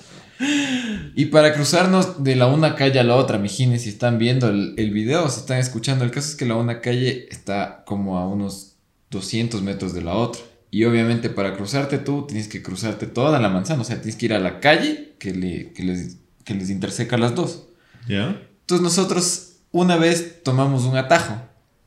Y 1.15 1.25
para 1.27 1.53
cruzarnos 1.53 2.23
de 2.23 2.35
la 2.35 2.47
una 2.47 2.75
calle 2.75 2.99
a 2.99 3.03
la 3.03 3.15
otra, 3.15 3.37
mijines, 3.37 3.83
si 3.83 3.89
están 3.89 4.17
viendo 4.17 4.49
el, 4.49 4.73
el 4.77 4.91
video, 4.91 5.29
si 5.29 5.39
están 5.39 5.59
escuchando, 5.59 6.03
el 6.03 6.11
caso 6.11 6.29
es 6.29 6.35
que 6.35 6.45
la 6.45 6.55
una 6.55 6.81
calle 6.81 7.27
está 7.31 7.83
como 7.85 8.17
a 8.17 8.27
unos 8.27 8.73
200 9.11 9.61
metros 9.61 9.93
de 9.93 10.01
la 10.01 10.13
otra. 10.15 10.41
Y 10.71 10.83
obviamente 10.83 11.29
para 11.29 11.55
cruzarte 11.55 11.99
tú 11.99 12.25
tienes 12.27 12.49
que 12.49 12.61
cruzarte 12.61 13.05
toda 13.07 13.39
la 13.39 13.47
manzana, 13.47 13.81
o 13.81 13.85
sea, 13.85 13.95
tienes 14.01 14.17
que 14.17 14.25
ir 14.25 14.33
a 14.33 14.39
la 14.39 14.59
calle 14.59 15.13
que, 15.19 15.33
le- 15.33 15.71
que 15.71 15.83
les, 15.83 16.17
que 16.43 16.53
les 16.53 16.69
interseca 16.69 17.17
las 17.17 17.33
dos. 17.33 17.67
¿Ya? 18.09 18.41
Entonces 18.61 18.83
nosotros 18.83 19.53
una 19.71 19.95
vez 19.95 20.43
tomamos 20.43 20.83
un 20.83 20.97
atajo, 20.97 21.35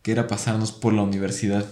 que 0.01 0.13
era 0.13 0.27
pasarnos 0.27 0.73
por 0.73 0.95
la 0.95 1.03
Universidad 1.03 1.67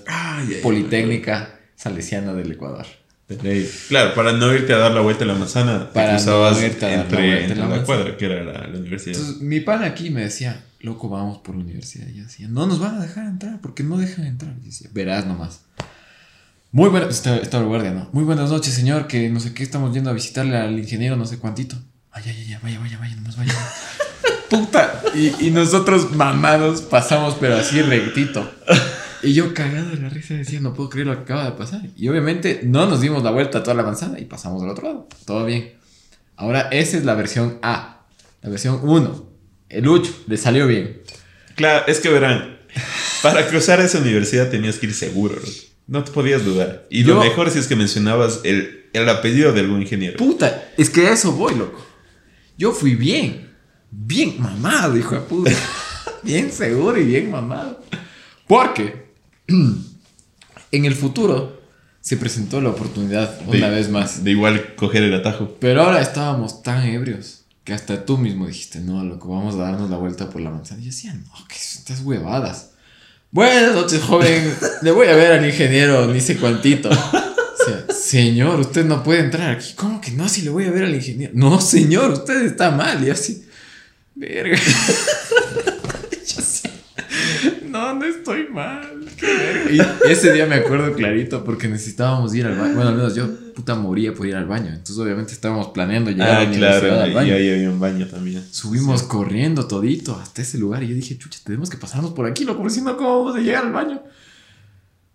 Politécnica 0.62 1.58
Salesiana 1.74 2.34
del 2.34 2.52
Ecuador. 2.52 2.84
De 3.28 3.36
ley. 3.42 3.70
Claro, 3.88 4.14
para 4.14 4.32
no 4.32 4.54
irte 4.54 4.72
a 4.72 4.78
dar 4.78 4.92
la 4.92 5.00
vuelta 5.00 5.24
a 5.24 5.26
la 5.26 5.34
manzana, 5.34 5.90
Para 5.92 6.12
no 6.12 6.18
cruzabas 6.18 6.62
irte 6.62 6.86
a 6.86 6.88
dar 6.88 6.98
la 6.98 7.02
entre, 7.04 7.26
vuelta 7.26 7.52
entre 7.54 7.68
la 7.76 7.82
cuadra, 7.82 8.16
que 8.16 8.24
era 8.24 8.44
la, 8.44 8.68
la 8.68 8.78
universidad. 8.78 9.16
Entonces, 9.18 9.42
mi 9.42 9.60
pan 9.60 9.82
aquí 9.82 10.10
me 10.10 10.22
decía, 10.22 10.64
loco, 10.80 11.08
vamos 11.08 11.38
por 11.38 11.56
la 11.56 11.62
universidad. 11.62 12.06
Y 12.06 12.18
yo 12.18 12.24
decía, 12.24 12.46
no 12.48 12.66
nos 12.66 12.78
van 12.78 12.96
a 12.96 13.00
dejar 13.00 13.26
entrar, 13.26 13.60
porque 13.60 13.82
no 13.82 13.98
dejan 13.98 14.26
entrar. 14.26 14.54
Y 14.62 14.66
decía, 14.66 14.88
verás 14.92 15.26
nomás. 15.26 15.62
Muy 16.70 16.88
buenas, 16.90 17.10
estaba, 17.10 17.36
estaba 17.38 17.62
el 17.62 17.68
guardia, 17.68 17.90
¿no? 17.90 18.08
Muy 18.12 18.24
buenas 18.24 18.50
noches, 18.50 18.74
señor, 18.74 19.06
que 19.06 19.28
no 19.28 19.40
sé 19.40 19.54
qué, 19.54 19.62
estamos 19.62 19.92
yendo 19.92 20.10
a 20.10 20.12
visitarle 20.12 20.56
al 20.56 20.78
ingeniero, 20.78 21.16
no 21.16 21.26
sé 21.26 21.38
cuántito. 21.38 21.76
Ay, 22.12 22.22
ay, 22.26 22.36
ay, 22.38 22.52
ay, 22.52 22.58
vaya, 22.62 22.78
vaya, 22.80 22.98
vaya, 22.98 23.16
nomás 23.16 23.36
vaya. 23.36 23.54
Puta. 24.50 25.02
Y, 25.14 25.46
y 25.46 25.50
nosotros 25.50 26.12
mamados 26.12 26.82
pasamos, 26.82 27.36
pero 27.40 27.56
así 27.56 27.82
rectito. 27.82 28.48
Y 29.22 29.32
yo 29.34 29.54
cagado 29.54 29.90
de 29.90 29.96
la 29.96 30.08
risa 30.08 30.34
decía, 30.34 30.60
no 30.60 30.74
puedo 30.74 30.88
creer 30.90 31.06
lo 31.06 31.14
que 31.16 31.22
acaba 31.22 31.44
de 31.44 31.52
pasar. 31.52 31.82
Y 31.96 32.08
obviamente 32.08 32.60
no 32.64 32.86
nos 32.86 33.00
dimos 33.00 33.22
la 33.22 33.30
vuelta 33.30 33.58
a 33.58 33.62
toda 33.62 33.74
la 33.74 33.82
manzana 33.82 34.18
y 34.18 34.24
pasamos 34.24 34.62
al 34.62 34.70
otro 34.70 34.84
lado. 34.88 35.08
Todo 35.24 35.44
bien. 35.44 35.72
Ahora, 36.36 36.68
esa 36.70 36.96
es 36.98 37.04
la 37.04 37.14
versión 37.14 37.58
A. 37.62 38.04
La 38.42 38.50
versión 38.50 38.80
1. 38.82 39.28
El 39.68 39.88
Ucho, 39.88 40.12
le 40.26 40.36
salió 40.36 40.66
bien. 40.66 41.00
Claro, 41.56 41.86
es 41.88 42.00
que 42.00 42.08
verán, 42.10 42.58
para 43.22 43.46
cruzar 43.48 43.80
esa 43.80 43.98
universidad 43.98 44.50
tenías 44.50 44.76
que 44.78 44.86
ir 44.86 44.94
seguro, 44.94 45.36
no 45.86 46.04
te 46.04 46.12
podías 46.12 46.44
dudar. 46.44 46.86
Y 46.90 47.02
Yo- 47.04 47.14
lo 47.14 47.20
mejor 47.24 47.50
si 47.50 47.58
es 47.58 47.66
que 47.66 47.74
mencionabas 47.76 48.40
el, 48.44 48.84
el 48.92 49.08
apellido 49.08 49.52
de 49.52 49.60
algún 49.60 49.80
ingeniero. 49.82 50.16
Puta, 50.18 50.68
es 50.76 50.90
que 50.90 51.06
a 51.08 51.12
eso 51.12 51.32
voy, 51.32 51.54
loco. 51.54 51.84
Yo 52.58 52.72
fui 52.72 52.94
bien. 52.94 53.50
Bien 53.90 54.34
mamado, 54.40 54.96
hijo 54.96 55.14
de 55.14 55.20
puta. 55.22 55.50
bien 56.22 56.52
seguro 56.52 57.00
y 57.00 57.04
bien 57.04 57.30
mamado. 57.30 57.82
Porque 58.46 59.05
en 60.72 60.84
el 60.84 60.94
futuro 60.94 61.62
se 62.00 62.16
presentó 62.16 62.60
la 62.60 62.70
oportunidad 62.70 63.40
una 63.46 63.68
De- 63.68 63.74
vez 63.76 63.88
más. 63.90 64.22
De 64.24 64.30
igual 64.30 64.74
coger 64.76 65.02
el 65.02 65.14
atajo. 65.14 65.56
Pero 65.60 65.82
ahora 65.82 66.00
estábamos 66.00 66.62
tan 66.62 66.86
ebrios 66.86 67.42
que 67.64 67.72
hasta 67.72 68.04
tú 68.04 68.16
mismo 68.16 68.46
dijiste, 68.46 68.78
no, 68.80 69.02
loco, 69.04 69.28
vamos 69.28 69.56
a 69.56 69.58
darnos 69.58 69.90
la 69.90 69.96
vuelta 69.96 70.30
por 70.30 70.40
la 70.40 70.50
manzana. 70.50 70.80
Y 70.80 70.84
yo 70.84 70.90
decía, 70.90 71.14
no, 71.14 71.32
que 71.48 71.56
estas 71.56 72.00
huevadas. 72.02 72.70
Buenas 73.32 73.74
noches, 73.74 74.00
joven. 74.02 74.54
Le 74.82 74.90
voy 74.92 75.08
a 75.08 75.16
ver 75.16 75.32
al 75.32 75.44
ingeniero, 75.44 76.06
ni 76.12 76.20
sé 76.20 76.36
cuantito. 76.36 76.88
O 76.90 77.68
sea, 77.68 77.84
señor, 77.92 78.60
usted 78.60 78.84
no 78.84 79.02
puede 79.02 79.18
entrar 79.20 79.50
aquí. 79.56 79.72
¿Cómo 79.74 80.00
que 80.00 80.12
no? 80.12 80.28
Si 80.28 80.42
le 80.42 80.50
voy 80.50 80.64
a 80.66 80.70
ver 80.70 80.84
al 80.84 80.94
ingeniero. 80.94 81.32
No, 81.34 81.60
señor, 81.60 82.12
usted 82.12 82.46
está 82.46 82.70
mal. 82.70 83.04
Y 83.04 83.10
así, 83.10 83.44
verga. 84.14 84.56
No, 87.96 88.00
no 88.00 88.04
estoy 88.06 88.48
mal. 88.50 89.04
Y 89.70 90.10
ese 90.10 90.32
día 90.32 90.46
me 90.46 90.56
acuerdo 90.56 90.92
clarito 90.94 91.42
porque 91.44 91.68
necesitábamos 91.68 92.34
ir 92.34 92.46
al 92.46 92.56
baño. 92.56 92.74
Bueno, 92.74 92.90
al 92.90 92.96
menos 92.96 93.14
yo 93.14 93.28
puta 93.54 93.74
moría 93.74 94.12
por 94.14 94.26
ir 94.26 94.36
al 94.36 94.46
baño. 94.46 94.68
Entonces, 94.68 94.98
obviamente, 94.98 95.32
estábamos 95.32 95.68
planeando 95.68 96.10
llegar 96.10 96.28
a 96.28 96.38
Ah, 96.38 96.42
la 96.42 96.48
universidad 96.48 96.80
claro, 96.80 97.00
al 97.02 97.10
y 97.10 97.14
baño. 97.14 97.34
ahí 97.34 97.50
había 97.50 97.70
un 97.70 97.80
baño 97.80 98.06
también. 98.06 98.44
Subimos 98.50 99.02
corriendo 99.02 99.66
todito 99.66 100.18
hasta 100.20 100.42
ese 100.42 100.58
lugar 100.58 100.82
y 100.82 100.88
yo 100.88 100.94
dije, 100.94 101.16
chucha, 101.18 101.38
tenemos 101.44 101.70
que 101.70 101.76
pasarnos 101.78 102.12
por 102.12 102.26
aquí, 102.26 102.44
loco, 102.44 102.58
porque 102.58 102.74
si 102.74 102.82
no, 102.82 102.96
¿cómo 102.96 103.24
vamos 103.24 103.36
a 103.36 103.40
llegar 103.40 103.64
al 103.66 103.72
baño? 103.72 104.02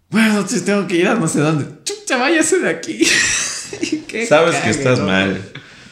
Bueno, 0.10 0.30
entonces 0.32 0.65
tengo 0.65 0.88
que 0.88 0.98
ir 0.98 1.08
a 1.08 1.15
no 1.15 1.28
sé 1.28 1.39
dónde. 1.39 1.65
Chucha, 1.84 2.17
váyase 2.17 2.60
de 2.60 2.70
aquí. 2.70 3.00
Qué 4.08 4.26
Sabes 4.26 4.56
que 4.56 4.60
cague, 4.62 4.72
estás 4.72 5.00
loco. 5.00 5.12
mal 5.12 5.41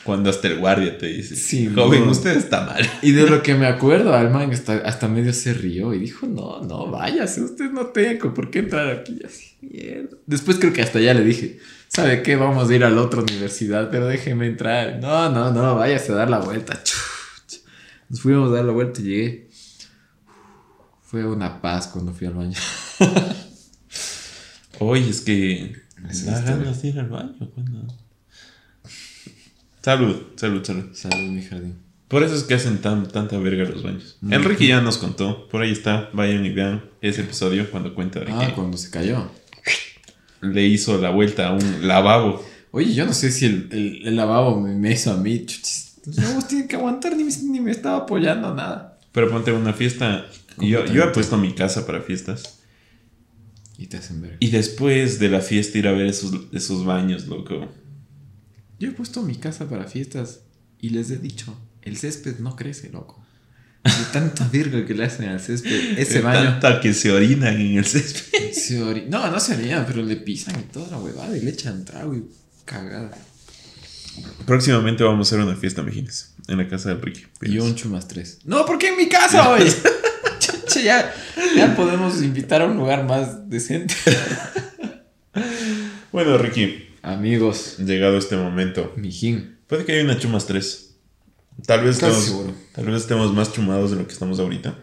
cuando 0.10 0.30
hasta 0.32 0.48
el 0.48 0.58
guardia 0.58 0.98
te 0.98 1.06
dice, 1.06 1.36
Sí, 1.36 1.72
joven, 1.74 2.06
no. 2.06 2.12
usted 2.12 2.36
está 2.36 2.66
mal. 2.66 2.82
Y 3.04 3.12
de 3.12 3.30
lo 3.30 3.44
que 3.44 3.54
me 3.54 3.68
acuerdo, 3.68 4.14
al 4.16 4.32
man 4.32 4.52
hasta, 4.52 4.78
hasta 4.78 5.08
medio 5.08 5.32
se 5.34 5.54
rió 5.54 5.94
y 5.94 6.00
dijo, 6.00 6.26
no, 6.26 6.62
no, 6.64 6.88
váyase, 6.90 7.42
usted 7.44 7.70
no 7.72 7.88
tengo 7.88 8.34
por 8.34 8.50
qué 8.50 8.60
entrar 8.60 8.90
aquí. 8.90 9.20
Y 9.22 9.26
así, 9.26 9.56
mierda. 9.62 10.18
Después 10.26 10.58
creo 10.58 10.74
que 10.74 10.82
hasta 10.82 11.00
ya 11.00 11.14
le 11.14 11.24
dije, 11.24 11.60
¿sabe 11.88 12.24
qué? 12.24 12.36
Vamos 12.36 12.70
a 12.70 12.74
ir 12.76 12.84
a 12.84 12.90
la 12.90 13.02
otra 13.04 13.22
universidad, 13.22 13.90
pero 13.92 14.08
déjeme 14.08 14.48
entrar. 14.48 14.98
No, 15.00 15.30
no, 15.30 15.52
no, 15.52 15.76
váyase 15.76 16.12
a 16.12 16.16
dar 16.16 16.30
la 16.30 16.40
vuelta. 16.40 16.82
Nos 18.10 18.22
fuimos 18.22 18.50
a 18.52 18.56
dar 18.56 18.66
la 18.66 18.72
vuelta 18.74 19.02
y 19.02 19.04
llegué. 19.04 19.50
Fue 21.04 21.24
una 21.26 21.62
paz 21.62 21.88
cuando 21.88 22.14
fui 22.14 22.26
al 22.26 22.34
baño. 22.34 22.58
Oye, 24.80 25.10
es 25.10 25.22
que 25.22 25.76
da 26.02 26.12
historia. 26.12 26.42
ganas 26.56 26.82
de 26.82 26.88
ir 26.88 27.00
al 27.00 27.10
baño. 27.10 27.36
cuando- 27.54 27.88
Salud, 29.82 30.16
salud, 30.36 30.64
salud. 30.64 30.86
Salud, 30.94 31.32
mi 31.32 31.42
jardín. 31.42 31.76
Por 32.08 32.24
eso 32.24 32.36
es 32.36 32.44
que 32.44 32.56
hacen 32.56 32.80
tan, 32.80 33.08
tanta 33.08 33.38
verga 33.38 33.66
los 33.70 33.84
baños. 33.84 34.18
Mm. 34.22 34.34
Enrique 34.34 34.68
ya 34.68 34.82
nos 34.82 34.98
contó, 34.98 35.48
por 35.48 35.62
ahí 35.62 35.72
está, 35.72 36.10
vayan 36.14 36.44
y 36.46 36.50
vean 36.50 36.84
ese 37.02 37.22
episodio 37.22 37.70
cuando 37.70 37.94
cuenta 37.94 38.20
de 38.20 38.32
Ah, 38.32 38.48
que 38.48 38.54
cuando 38.54 38.78
se 38.78 38.90
cayó. 38.90 39.30
le 40.42 40.66
hizo 40.66 40.98
la 41.00 41.12
vuelta 41.12 41.50
a 41.50 41.54
un 41.54 41.88
lavabo. 41.88 42.44
Oye, 42.72 42.94
yo 42.94 43.06
no 43.06 43.14
sé 43.14 43.32
si 43.32 43.46
el, 43.46 43.68
el- 43.72 44.08
el 44.08 44.16
lavabo 44.16 44.60
me, 44.60 44.74
me 44.76 44.92
hizo 44.92 45.12
a 45.12 45.18
mí. 45.18 45.46
Lavabos 46.06 46.48
tienen 46.48 46.68
que 46.68 46.76
aguantar, 46.76 47.16
ni, 47.16 47.24
me- 47.24 47.32
ni 47.52 47.60
me 47.60 47.72
estaba 47.72 47.98
apoyando 47.98 48.54
nada. 48.56 48.98
Pero 49.12 49.30
ponte 49.30 49.52
una 49.52 49.74
fiesta. 49.74 50.26
Yo, 50.60 50.86
yo 50.86 51.04
he 51.04 51.08
puesto 51.10 51.38
mi 51.38 51.54
casa 51.54 51.86
para 51.86 52.02
fiestas. 52.02 52.60
Y 53.78 53.88
te 53.88 53.98
hacen 53.98 54.22
ver. 54.22 54.38
Y 54.40 54.50
después 54.50 55.20
de 55.20 55.30
la 55.30 55.42
fiesta 55.42 55.78
ir 55.78 55.88
a 55.88 55.92
ver 55.94 56.08
esos, 56.08 56.34
esos 56.54 56.86
baños, 56.86 57.28
loco. 57.28 57.68
Yo 58.80 58.90
he 58.90 58.92
puesto 58.92 59.22
mi 59.24 59.36
casa 59.36 59.68
para 59.70 59.86
fiestas 59.86 60.40
y 60.80 60.90
les 60.90 61.12
he 61.12 61.18
dicho, 61.18 61.58
el 61.82 61.98
césped 61.98 62.40
no 62.40 62.56
crece, 62.56 62.90
loco. 62.90 63.24
De 63.84 63.92
tanta 64.14 64.48
virga 64.52 64.86
que 64.86 64.94
le 64.94 65.06
hacen 65.06 65.30
al 65.30 65.40
césped, 65.40 65.98
ese 66.00 66.16
De 66.16 66.22
baño. 66.22 66.60
Tanta 66.60 66.80
que 66.82 66.94
se 66.94 67.12
orinan 67.12 67.60
en 67.60 67.78
el 67.78 67.86
césped. 67.86 68.52
se 68.54 68.82
ori- 68.82 69.08
No, 69.08 69.30
no 69.32 69.40
se 69.40 69.54
harían, 69.54 69.86
pero 69.86 70.02
le 70.04 70.16
pisan 70.18 70.60
y 70.60 70.64
toda 70.64 70.90
la 70.92 70.98
huevada 71.00 71.36
y 71.38 71.42
le 71.42 71.52
echan 71.52 71.84
trago 71.86 72.16
y 72.16 72.24
cagada. 72.66 73.12
Próximamente 74.46 75.04
vamos 75.04 75.28
a 75.32 75.36
hacer 75.36 75.46
una 75.46 75.56
fiesta, 75.56 75.82
imagínense. 75.82 76.26
En 76.48 76.58
la 76.58 76.68
casa 76.68 76.90
de 76.90 76.96
Enrique. 76.96 77.28
Y 77.42 77.58
un 77.60 77.76
chumas 77.76 78.08
tres. 78.08 78.40
No, 78.44 78.66
porque 78.66 78.90
en 78.90 78.98
mi 78.98 79.08
casa 79.10 79.50
hoy. 79.50 79.72
Ya, 80.84 81.14
ya 81.58 81.76
podemos 81.76 82.22
invitar 82.22 82.62
a 82.62 82.66
un 82.68 82.78
lugar 82.78 83.04
más 83.06 83.50
decente. 83.50 83.96
Bueno, 86.12 86.38
Ricky, 86.38 86.89
Amigos, 87.02 87.78
llegado 87.80 88.18
este 88.18 88.36
momento. 88.36 88.94
mijín. 88.98 89.58
Puede 89.68 89.86
que 89.86 89.94
haya 89.94 90.04
una 90.04 90.18
chumas 90.20 90.46
3. 90.46 90.96
Tal 91.66 91.84
vez, 91.84 91.98
Casi 92.00 92.06
estemos, 92.12 92.26
seguro. 92.26 92.54
tal 92.74 92.86
vez 92.86 92.96
estemos 93.02 93.34
más 93.34 93.52
chumados 93.54 93.92
de 93.92 93.98
lo 93.98 94.08
que 94.08 94.14
estamos 94.14 94.40
ahorita. 94.40 94.78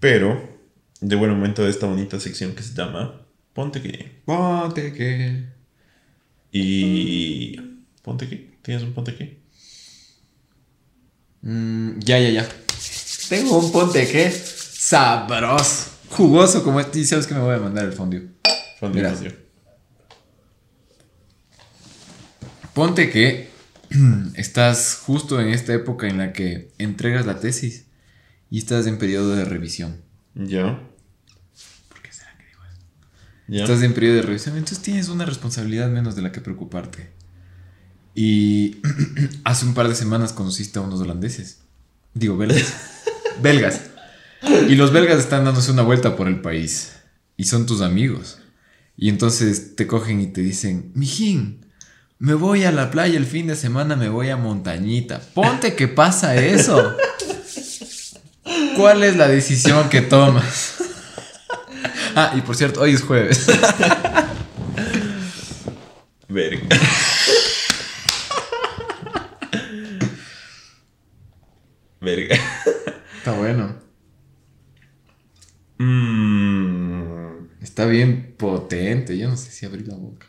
Pero, 0.00 0.58
de 1.00 1.16
buen 1.16 1.30
momento 1.30 1.62
de 1.64 1.70
esta 1.70 1.86
bonita 1.86 2.20
sección 2.20 2.54
que 2.54 2.62
se 2.62 2.74
llama 2.74 3.26
Ponte 3.52 3.80
que. 3.82 4.22
Ponte 4.24 4.92
que. 4.92 5.46
Y. 6.52 7.56
¿Ponte 8.02 8.28
qué? 8.28 8.58
¿Tienes 8.62 8.82
un 8.82 8.92
ponte 8.92 9.14
qué? 9.16 9.40
Mm, 11.42 11.98
ya, 12.00 12.18
ya, 12.18 12.30
ya. 12.30 12.48
Tengo 13.28 13.58
un 13.58 13.72
ponte 13.72 14.06
que 14.06 14.30
sabroso. 14.30 15.90
Jugoso 16.10 16.62
como 16.62 16.80
este. 16.80 17.00
Y 17.00 17.04
sabes 17.04 17.26
que 17.26 17.34
me 17.34 17.40
voy 17.40 17.54
a 17.54 17.58
mandar 17.58 17.84
el 17.86 17.92
fondue. 17.92 18.28
Fondio, 18.78 19.02
Mira. 19.02 19.34
Ponte 22.74 23.08
que 23.08 23.48
estás 24.34 25.00
justo 25.04 25.40
en 25.40 25.48
esta 25.48 25.72
época 25.72 26.08
en 26.08 26.18
la 26.18 26.32
que 26.32 26.72
entregas 26.78 27.24
la 27.24 27.38
tesis 27.38 27.86
y 28.50 28.58
estás 28.58 28.86
en 28.86 28.98
periodo 28.98 29.36
de 29.36 29.44
revisión. 29.44 30.02
¿Ya? 30.34 30.80
¿Por 31.88 32.02
qué 32.02 32.12
será 32.12 32.36
que 32.36 32.46
digo 32.46 32.60
eso? 32.64 32.82
¿Ya? 33.46 33.62
Estás 33.62 33.82
en 33.82 33.94
periodo 33.94 34.16
de 34.16 34.22
revisión, 34.22 34.56
entonces 34.56 34.80
tienes 34.80 35.08
una 35.08 35.24
responsabilidad 35.24 35.88
menos 35.88 36.16
de 36.16 36.22
la 36.22 36.32
que 36.32 36.40
preocuparte. 36.40 37.10
Y 38.14 38.78
hace 39.44 39.66
un 39.66 39.74
par 39.74 39.88
de 39.88 39.94
semanas 39.94 40.32
conociste 40.32 40.80
a 40.80 40.82
unos 40.82 41.00
holandeses. 41.00 41.60
Digo, 42.12 42.36
belgas. 42.36 42.74
belgas. 43.40 43.82
Y 44.68 44.74
los 44.74 44.92
belgas 44.92 45.20
están 45.20 45.44
dándose 45.44 45.70
una 45.70 45.82
vuelta 45.82 46.16
por 46.16 46.26
el 46.26 46.40
país. 46.40 46.96
Y 47.36 47.44
son 47.44 47.66
tus 47.66 47.82
amigos. 47.82 48.38
Y 48.96 49.08
entonces 49.08 49.76
te 49.76 49.86
cogen 49.86 50.20
y 50.20 50.26
te 50.28 50.40
dicen, 50.40 50.90
mijín, 50.94 51.63
me 52.24 52.32
voy 52.32 52.64
a 52.64 52.72
la 52.72 52.90
playa 52.90 53.18
el 53.18 53.26
fin 53.26 53.48
de 53.48 53.54
semana, 53.54 53.96
me 53.96 54.08
voy 54.08 54.30
a 54.30 54.38
montañita. 54.38 55.20
Ponte 55.34 55.74
que 55.76 55.88
pasa 55.88 56.34
eso. 56.36 56.96
¿Cuál 58.78 59.04
es 59.04 59.14
la 59.18 59.28
decisión 59.28 59.90
que 59.90 60.00
tomas? 60.00 60.76
Ah, 62.16 62.32
y 62.34 62.40
por 62.40 62.56
cierto, 62.56 62.80
hoy 62.80 62.94
es 62.94 63.02
jueves. 63.02 63.46
Verga. 66.28 66.66
Verga. 72.00 72.36
Está 73.18 73.32
bueno. 73.32 73.76
Mm, 75.76 77.48
Está 77.60 77.84
bien 77.84 78.34
potente. 78.38 79.18
Yo 79.18 79.28
no 79.28 79.36
sé 79.36 79.50
si 79.50 79.66
abrir 79.66 79.88
la 79.88 79.96
boca. 79.96 80.26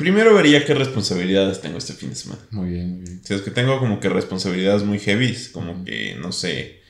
Primero 0.00 0.34
vería 0.34 0.64
qué 0.64 0.74
responsabilidades 0.74 1.60
tengo 1.60 1.78
este 1.78 1.92
fin 1.92 2.08
de 2.10 2.16
semana. 2.16 2.40
Muy 2.50 2.70
bien, 2.70 2.90
muy 2.96 3.00
bien. 3.02 3.20
Si 3.22 3.34
es 3.34 3.42
que 3.42 3.50
tengo 3.50 3.78
como 3.78 4.00
que 4.00 4.08
responsabilidades 4.08 4.82
muy 4.82 4.98
heavy, 4.98 5.36
como 5.52 5.84
que, 5.84 6.16
no 6.20 6.32
sé, 6.32 6.80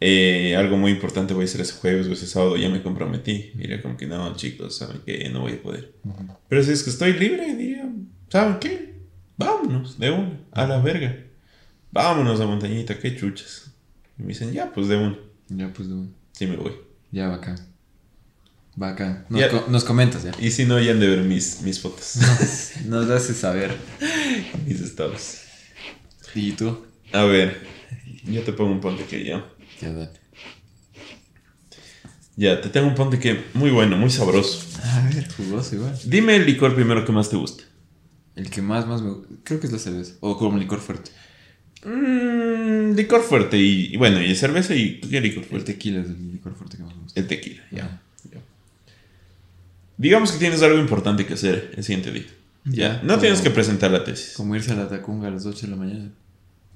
eh, 0.00 0.54
algo 0.56 0.76
muy 0.76 0.90
importante 0.92 1.32
voy 1.32 1.42
a 1.42 1.44
hacer 1.46 1.60
ese 1.60 1.74
jueves 1.74 2.06
o 2.08 2.12
ese 2.12 2.26
sábado, 2.26 2.56
ya 2.56 2.68
me 2.68 2.82
comprometí. 2.82 3.52
Diría 3.54 3.80
como 3.80 3.96
que 3.96 4.06
no, 4.06 4.34
chicos, 4.36 4.76
saben 4.76 5.00
que 5.06 5.28
no 5.30 5.40
voy 5.40 5.52
a 5.52 5.62
poder. 5.62 5.92
Pero 6.48 6.62
si 6.62 6.72
es 6.72 6.82
que 6.82 6.90
estoy 6.90 7.12
libre, 7.14 7.54
diría, 7.56 7.88
¿saben 8.28 8.58
qué? 8.58 8.92
Vámonos, 9.36 9.98
de 9.98 10.10
una, 10.10 10.38
a 10.52 10.66
la 10.66 10.80
verga. 10.80 11.16
Vámonos 11.92 12.40
a 12.40 12.46
montañita, 12.46 12.98
qué 12.98 13.16
chuchas. 13.16 13.72
Y 14.18 14.22
me 14.22 14.28
dicen, 14.28 14.52
ya, 14.52 14.72
pues 14.72 14.88
de 14.88 14.96
una. 14.96 15.18
Ya, 15.48 15.72
pues, 15.72 15.88
de- 15.88 16.06
Sí 16.32 16.46
me 16.46 16.56
voy. 16.56 16.72
ya, 17.10 17.28
bacán. 17.28 17.56
Bacán. 18.74 19.26
Nos, 19.28 19.44
co- 19.48 19.66
nos 19.68 19.84
comentas 19.84 20.22
ya. 20.22 20.32
Y 20.40 20.50
si 20.50 20.64
no, 20.64 20.80
ya 20.80 20.92
han 20.92 21.00
de 21.00 21.06
ver 21.08 21.20
mis, 21.20 21.60
mis 21.62 21.78
fotos, 21.80 22.16
Nos 22.86 23.10
haces 23.10 23.36
saber. 23.36 23.76
mis 24.66 24.80
estados. 24.80 25.38
¿Y 26.34 26.52
tú? 26.52 26.84
A 27.12 27.24
ver, 27.24 27.66
yo 28.24 28.42
te 28.42 28.52
pongo 28.54 28.72
un 28.72 28.80
ponte 28.80 29.04
que 29.04 29.24
ya. 29.24 29.44
Ya, 29.80 29.92
dale. 29.92 30.10
Ya, 32.36 32.60
te 32.62 32.70
tengo 32.70 32.88
un 32.88 32.94
ponte 32.94 33.18
que 33.18 33.44
muy 33.52 33.70
bueno, 33.70 33.96
muy 33.98 34.08
sabroso. 34.10 34.66
A 34.82 35.08
ver, 35.14 35.28
jugoso 35.34 35.74
igual. 35.76 35.98
Dime 36.06 36.36
el 36.36 36.46
licor 36.46 36.74
primero 36.74 37.04
que 37.04 37.12
más 37.12 37.28
te 37.28 37.36
gusta. 37.36 37.64
El 38.34 38.48
que 38.48 38.62
más, 38.62 38.86
más 38.86 39.02
me 39.02 39.10
gu- 39.10 39.26
Creo 39.44 39.60
que 39.60 39.66
es 39.66 39.72
la 39.72 39.78
cerveza. 39.78 40.14
O 40.20 40.38
como 40.38 40.56
licor 40.56 40.80
fuerte. 40.80 41.10
Mmm, 41.84 42.94
licor 42.94 43.22
fuerte 43.22 43.58
y, 43.58 43.92
y 43.92 43.96
bueno, 43.98 44.22
y 44.22 44.34
cerveza 44.34 44.74
y 44.74 45.00
¿qué 45.00 45.20
licor 45.20 45.42
El 45.42 45.48
fuerte? 45.50 45.72
tequila 45.74 46.00
es 46.00 46.06
el 46.06 46.32
licor 46.32 46.54
fuerte 46.54 46.78
que 46.78 46.82
más 46.84 46.96
me 46.96 47.02
gusta. 47.02 47.20
El 47.20 47.26
tequila, 47.26 47.62
ya. 47.70 48.00
Digamos 49.96 50.32
que 50.32 50.38
tienes 50.38 50.62
algo 50.62 50.78
importante 50.78 51.26
que 51.26 51.34
hacer 51.34 51.72
el 51.76 51.84
siguiente 51.84 52.10
día. 52.12 52.26
Ya, 52.64 52.94
no 53.02 53.08
Como- 53.14 53.18
tienes 53.20 53.40
que 53.40 53.50
presentar 53.50 53.90
la 53.90 54.04
tesis. 54.04 54.34
Como 54.36 54.54
irse 54.56 54.72
a 54.72 54.74
la 54.76 54.88
Tacunga 54.88 55.28
a 55.28 55.30
las 55.30 55.46
8 55.46 55.66
de 55.66 55.68
la 55.68 55.76
mañana. 55.76 56.10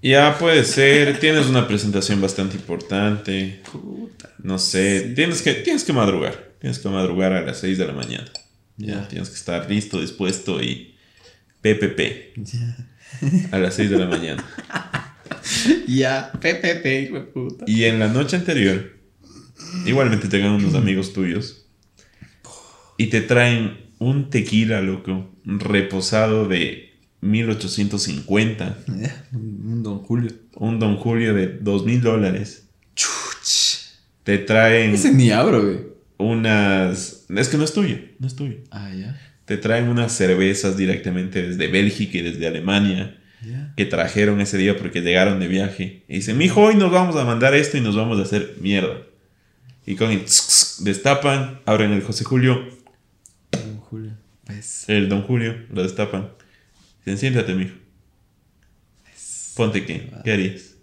Ya 0.02 0.37
puede 0.38 0.64
ser, 0.64 1.18
tienes 1.20 1.46
una 1.46 1.66
presentación 1.66 2.20
bastante 2.20 2.57
importante. 2.57 3.62
Puta. 3.72 4.31
No 4.42 4.59
sé, 4.59 5.09
Sí. 5.09 5.14
tienes, 5.14 5.42
que, 5.42 5.55
tienes 5.55 5.85
que 5.85 5.92
madrugar. 5.92 6.52
Tienes 6.61 6.79
que 6.79 6.88
madrugar 6.88 7.33
a 7.33 7.40
las 7.42 7.59
6 7.61 7.79
de 7.79 7.87
la 7.87 7.92
mañana. 7.92 8.30
Ya, 8.76 9.09
tienes 9.09 9.30
que 9.30 9.36
estar 9.36 9.68
listo, 9.70 10.01
dispuesto 10.01 10.62
y 10.62 10.95
PPP 11.62 12.32
Ya. 12.36 12.76
a 13.53 13.59
las 13.59 13.74
6 13.74 13.90
de 13.90 13.99
la 13.99 14.07
mañana. 14.07 14.45
Ya. 15.88 16.32
PPP, 16.32 17.03
hijo 17.05 17.14
de 17.16 17.20
puta. 17.22 17.64
Y 17.68 17.84
en 17.84 17.99
la 17.99 18.09
noche 18.09 18.36
anterior, 18.36 18.93
igualmente 19.86 20.28
te 20.28 20.36
llegan 20.38 20.53
unos 20.53 20.74
amigos 20.74 21.12
tuyos 21.12 21.65
y 22.97 23.07
te 23.07 23.20
traen 23.20 23.78
un 23.99 24.30
tequila, 24.30 24.80
loco, 24.82 25.30
reposado 25.44 26.47
de 26.49 26.94
1850, 27.20 28.78
Ya, 28.99 29.26
Un 29.32 29.82
Don 29.82 29.99
Julio. 30.01 30.30
un 30.55 30.78
Don 30.78 30.97
Julio 30.97 31.34
de 31.34 31.49
2000 31.61 32.01
dólares. 32.01 32.68
Te 34.24 34.38
traen, 34.38 34.94
Ese 34.94 35.12
ni 35.12 35.30
abro, 35.30 35.62
güey. 35.62 35.78
unas... 36.18 37.24
Es 37.28 37.49
que 37.49 37.57
no 37.57 37.64
es 37.64 37.72
tuyo, 37.72 37.99
no 38.18 38.26
es 38.26 38.34
tuyo. 38.34 38.57
Ah, 38.70 38.90
ya. 38.92 39.20
Te 39.44 39.57
traen 39.57 39.88
unas 39.88 40.12
cervezas 40.12 40.76
directamente 40.76 41.42
desde 41.42 41.68
Bélgica 41.68 42.18
y 42.18 42.22
desde 42.22 42.47
Alemania 42.47 43.18
que 43.76 43.84
trajeron 43.84 44.40
ese 44.40 44.59
día 44.59 44.76
porque 44.76 45.03
llegaron 45.03 45.38
de 45.38 45.47
viaje. 45.47 46.03
Y 46.09 46.14
dicen, 46.16 46.36
mijo, 46.36 46.62
hoy 46.62 46.74
nos 46.74 46.90
vamos 46.90 47.14
a 47.14 47.24
mandar 47.24 47.55
esto 47.55 47.76
y 47.76 47.80
nos 47.80 47.94
vamos 47.94 48.18
a 48.18 48.22
hacer 48.22 48.57
mierda. 48.61 48.97
Y 49.86 49.94
con 49.94 50.11
el 50.11 50.22
destapan, 50.80 51.61
abren 51.64 51.92
el 51.92 52.03
José 52.03 52.24
Julio, 52.24 52.61
Julio. 53.97 54.12
Pues. 54.44 54.88
el 54.88 55.09
Don 55.09 55.22
Julio, 55.22 55.57
lo 55.70 55.82
destapan. 55.82 56.28
Dicen, 56.99 57.18
siéntate, 57.18 57.55
mijo. 57.55 57.74
Ponte 59.57 59.86
qué, 59.86 60.12
¿qué 60.22 60.32
harías? 60.32 60.74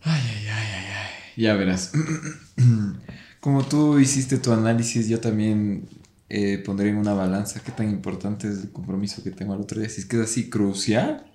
Ay, 0.00 0.22
ay, 0.24 0.46
ay, 0.48 0.66
ay, 0.74 0.86
ay. 0.86 1.42
Ya 1.42 1.54
verás. 1.54 1.92
Como 3.40 3.62
tú 3.62 3.98
hiciste 3.98 4.38
tu 4.38 4.52
análisis, 4.52 5.06
yo 5.06 5.20
también 5.20 5.86
eh, 6.30 6.62
pondré 6.64 6.88
en 6.88 6.96
una 6.96 7.12
balanza 7.12 7.62
qué 7.62 7.72
tan 7.72 7.90
importante 7.90 8.48
es 8.48 8.62
el 8.62 8.72
compromiso 8.72 9.22
que 9.22 9.32
tengo 9.32 9.52
al 9.52 9.60
otro 9.60 9.80
día. 9.80 9.90
Si 9.90 10.00
es 10.00 10.06
que 10.06 10.16
es 10.16 10.22
así 10.22 10.48
crucial. 10.48 11.26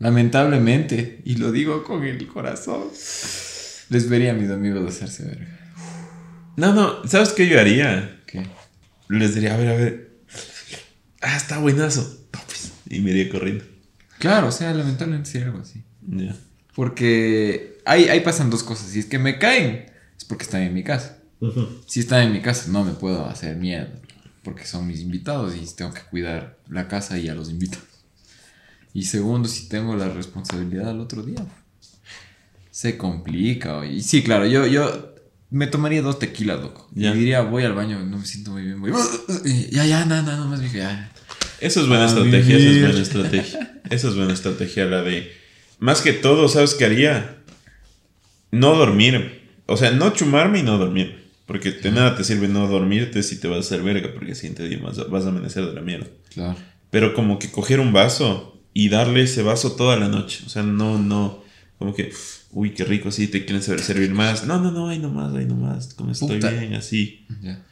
Lamentablemente, 0.00 1.22
y 1.24 1.36
lo 1.36 1.50
digo 1.50 1.82
con 1.82 2.04
el 2.04 2.26
corazón, 2.26 2.88
les 3.88 4.08
vería 4.10 4.32
a 4.32 4.34
mis 4.34 4.50
amigos 4.50 4.86
hacerse 4.86 5.24
verga. 5.24 5.60
No, 6.56 6.74
no, 6.74 7.08
¿sabes 7.08 7.32
qué 7.32 7.48
yo 7.48 7.58
haría? 7.58 8.13
Les 9.08 9.34
diría, 9.34 9.54
a 9.54 9.56
ver, 9.56 9.68
a 9.68 9.74
ver. 9.74 10.10
Ah, 11.20 11.36
está 11.36 11.58
buenazo. 11.58 12.26
Topes. 12.30 12.72
Y 12.88 13.00
me 13.00 13.10
iría 13.10 13.30
corriendo. 13.30 13.64
Claro, 14.18 14.48
o 14.48 14.52
sea, 14.52 14.72
lamentablemente 14.72 15.30
sí 15.30 15.38
algo 15.38 15.58
así. 15.58 15.82
Ya. 16.06 16.36
Porque 16.74 17.78
ahí, 17.84 18.08
ahí 18.08 18.20
pasan 18.20 18.50
dos 18.50 18.62
cosas. 18.62 18.88
Si 18.88 18.98
es 18.98 19.06
que 19.06 19.18
me 19.18 19.38
caen, 19.38 19.86
es 20.16 20.24
porque 20.24 20.44
están 20.44 20.62
en 20.62 20.74
mi 20.74 20.82
casa. 20.82 21.18
Si 21.86 22.00
están 22.00 22.22
en 22.22 22.32
mi 22.32 22.40
casa, 22.40 22.70
no 22.70 22.84
me 22.84 22.92
puedo 22.92 23.26
hacer 23.26 23.56
miedo. 23.56 23.88
Porque 24.42 24.66
son 24.66 24.86
mis 24.86 25.00
invitados 25.00 25.54
y 25.56 25.66
tengo 25.74 25.92
que 25.92 26.00
cuidar 26.02 26.58
la 26.68 26.88
casa 26.88 27.18
y 27.18 27.28
a 27.28 27.34
los 27.34 27.50
invitados. 27.50 27.86
Y 28.92 29.04
segundo, 29.04 29.48
si 29.48 29.68
tengo 29.68 29.96
la 29.96 30.08
responsabilidad 30.08 30.90
al 30.90 31.00
otro 31.00 31.22
día, 31.22 31.44
se 32.70 32.96
complica. 32.96 33.84
Y 33.84 34.02
sí, 34.02 34.22
claro, 34.22 34.46
yo, 34.46 34.66
yo 34.66 35.13
me 35.54 35.68
tomaría 35.68 36.02
dos 36.02 36.18
tequilas, 36.18 36.60
loco. 36.60 36.90
Ya. 36.94 37.14
Y 37.14 37.18
diría, 37.18 37.42
voy 37.42 37.62
al 37.62 37.74
baño, 37.74 38.00
no 38.00 38.18
me 38.18 38.26
siento 38.26 38.50
muy 38.50 38.62
bien. 38.62 38.80
Voy, 38.80 38.90
ya, 39.70 39.86
ya, 39.86 40.04
nada, 40.04 40.22
nada, 40.22 40.44
más 40.46 40.60
dije, 40.60 40.78
ya. 40.78 41.12
Eso 41.60 41.80
es 41.80 41.86
buena 41.86 42.04
A 42.04 42.06
estrategia, 42.08 42.56
eso 42.56 42.70
es 42.70 42.80
buena 42.82 43.00
estrategia. 43.00 43.80
Eso 43.88 44.08
es 44.08 44.16
buena 44.16 44.32
estrategia, 44.32 44.84
la 44.86 45.02
de... 45.02 45.32
Más 45.78 46.02
que 46.02 46.12
todo, 46.12 46.48
¿sabes 46.48 46.74
qué 46.74 46.86
haría? 46.86 47.36
No 48.50 48.74
dormir. 48.74 49.42
O 49.66 49.76
sea, 49.76 49.92
no 49.92 50.12
chumarme 50.12 50.58
y 50.58 50.62
no 50.64 50.76
dormir. 50.76 51.24
Porque 51.46 51.70
de 51.70 51.92
nada 51.92 52.16
te 52.16 52.24
sirve 52.24 52.48
no 52.48 52.66
dormirte 52.66 53.22
si 53.22 53.38
te 53.38 53.46
vas 53.46 53.58
a 53.58 53.60
hacer 53.60 53.82
verga, 53.82 54.10
porque 54.12 54.30
el 54.30 54.36
siguiente 54.36 54.68
día 54.68 54.80
vas 54.82 54.98
a, 54.98 55.04
vas 55.04 55.24
a 55.24 55.28
amanecer 55.28 55.64
de 55.66 55.72
la 55.72 55.82
mierda. 55.82 56.08
Claro. 56.32 56.56
Pero 56.90 57.14
como 57.14 57.38
que 57.38 57.52
coger 57.52 57.78
un 57.78 57.92
vaso 57.92 58.60
y 58.72 58.88
darle 58.88 59.22
ese 59.22 59.42
vaso 59.42 59.76
toda 59.76 59.96
la 59.96 60.08
noche. 60.08 60.42
O 60.46 60.48
sea, 60.48 60.64
no, 60.64 60.98
no, 60.98 61.44
como 61.78 61.94
que, 61.94 62.12
uy, 62.54 62.70
qué 62.70 62.84
rico, 62.84 63.10
sí, 63.10 63.26
te 63.26 63.44
quieren 63.44 63.62
saber 63.62 63.80
servir 63.80 64.12
más. 64.12 64.46
No, 64.46 64.60
no, 64.60 64.70
no, 64.70 64.88
ahí 64.88 64.98
nomás, 64.98 65.34
ahí 65.34 65.44
nomás, 65.44 65.92
como 65.94 66.12
estoy 66.12 66.36
Puta. 66.36 66.50
bien, 66.50 66.74
así. 66.74 67.26
Ya. 67.42 67.62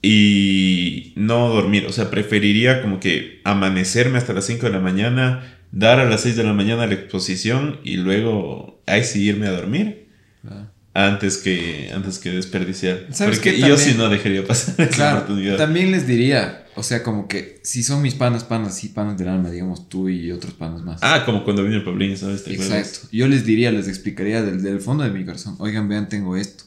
Y 0.00 1.12
no 1.16 1.48
dormir, 1.48 1.86
o 1.86 1.92
sea, 1.92 2.10
preferiría 2.10 2.82
como 2.82 3.00
que 3.00 3.40
amanecerme 3.44 4.18
hasta 4.18 4.32
las 4.32 4.46
5 4.46 4.66
de 4.66 4.72
la 4.72 4.80
mañana, 4.80 5.58
dar 5.72 5.98
a 5.98 6.04
las 6.08 6.20
6 6.20 6.36
de 6.36 6.44
la 6.44 6.52
mañana 6.52 6.86
la 6.86 6.94
exposición 6.94 7.80
y 7.82 7.96
luego 7.96 8.80
ahí 8.86 9.02
sí 9.02 9.24
irme 9.24 9.46
a 9.48 9.52
dormir. 9.52 10.08
Claro. 10.42 10.70
Antes 10.98 11.36
que, 11.38 11.90
antes 11.94 12.18
que 12.18 12.30
desperdiciar. 12.30 13.06
¿Sabes 13.12 13.38
Porque 13.38 13.58
yo 13.60 13.76
sí 13.76 13.94
no 13.98 14.08
dejaría 14.08 14.46
pasar 14.46 14.74
esa 14.80 14.88
Claro, 14.96 15.16
oportunidad. 15.18 15.56
también 15.58 15.90
les 15.92 16.06
diría, 16.06 16.64
o 16.74 16.82
sea, 16.82 17.02
como 17.02 17.28
que 17.28 17.60
si 17.64 17.82
son 17.82 18.00
mis 18.00 18.14
panas, 18.14 18.44
panas, 18.44 18.76
sí, 18.78 18.88
panas 18.88 19.18
del 19.18 19.28
alma, 19.28 19.50
digamos 19.50 19.90
tú 19.90 20.08
y 20.08 20.32
otros 20.32 20.54
panas 20.54 20.80
más. 20.82 21.00
Ah, 21.02 21.24
como 21.26 21.44
cuando 21.44 21.62
vino 21.64 21.76
el 21.76 21.84
Pablín, 21.84 22.16
¿sabes? 22.16 22.44
¿Te? 22.44 22.54
Exacto. 22.54 23.08
Yo 23.12 23.28
les 23.28 23.44
diría, 23.44 23.70
les 23.72 23.88
explicaría 23.88 24.42
desde 24.42 24.70
el 24.70 24.80
fondo 24.80 25.04
de 25.04 25.10
mi 25.10 25.24
corazón, 25.26 25.56
oigan, 25.58 25.86
vean, 25.88 26.08
tengo 26.08 26.34
esto. 26.36 26.64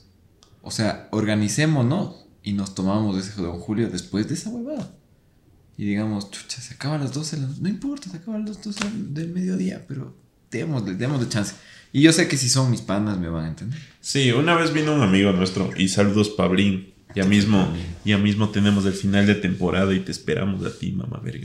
O 0.62 0.70
sea, 0.70 1.08
organicémonos 1.12 2.26
y 2.44 2.54
nos 2.54 2.76
tomamos 2.76 3.18
ese 3.18 3.42
Don 3.42 3.58
Julio 3.60 3.90
después 3.90 4.28
de 4.28 4.36
esa 4.36 4.50
huevada. 4.52 4.92
Y 5.78 5.86
digamos, 5.86 6.30
chucha, 6.30 6.62
se 6.62 6.76
acaba 6.76 6.96
a 6.96 7.00
las 7.00 7.14
12, 7.14 7.38
de 7.38 7.42
la- 7.44 7.54
no 7.62 7.70
importa, 7.70 8.10
se 8.12 8.18
acaba 8.18 8.38
a 8.38 8.42
las 8.42 8.62
12 8.62 8.80
del 8.94 9.30
mediodía, 9.30 9.86
pero 9.88 10.16
démosle, 10.52 10.94
démosle 10.96 11.30
chance. 11.30 11.54
Y 11.92 12.02
yo 12.02 12.12
sé 12.14 12.28
que 12.28 12.38
si 12.38 12.50
son 12.50 12.70
mis 12.72 12.82
panas 12.82 13.18
me 13.20 13.30
van 13.30 13.46
a 13.46 13.48
entender. 13.50 13.80
Sí, 14.02 14.32
una 14.32 14.56
vez 14.56 14.74
vino 14.74 14.94
un 14.94 15.02
amigo 15.02 15.32
nuestro 15.32 15.72
y 15.78 15.88
saludos 15.90 16.30
Pablín. 16.30 16.94
Ya 17.16 17.26
mismo, 17.26 17.68
ya 18.06 18.20
mismo 18.20 18.50
tenemos 18.50 18.86
el 18.86 18.94
final 18.94 19.26
de 19.26 19.34
temporada 19.34 19.92
y 19.96 20.00
te 20.00 20.12
esperamos 20.12 20.64
a 20.64 20.78
ti, 20.78 20.92
mamá 20.92 21.20
verga. 21.24 21.42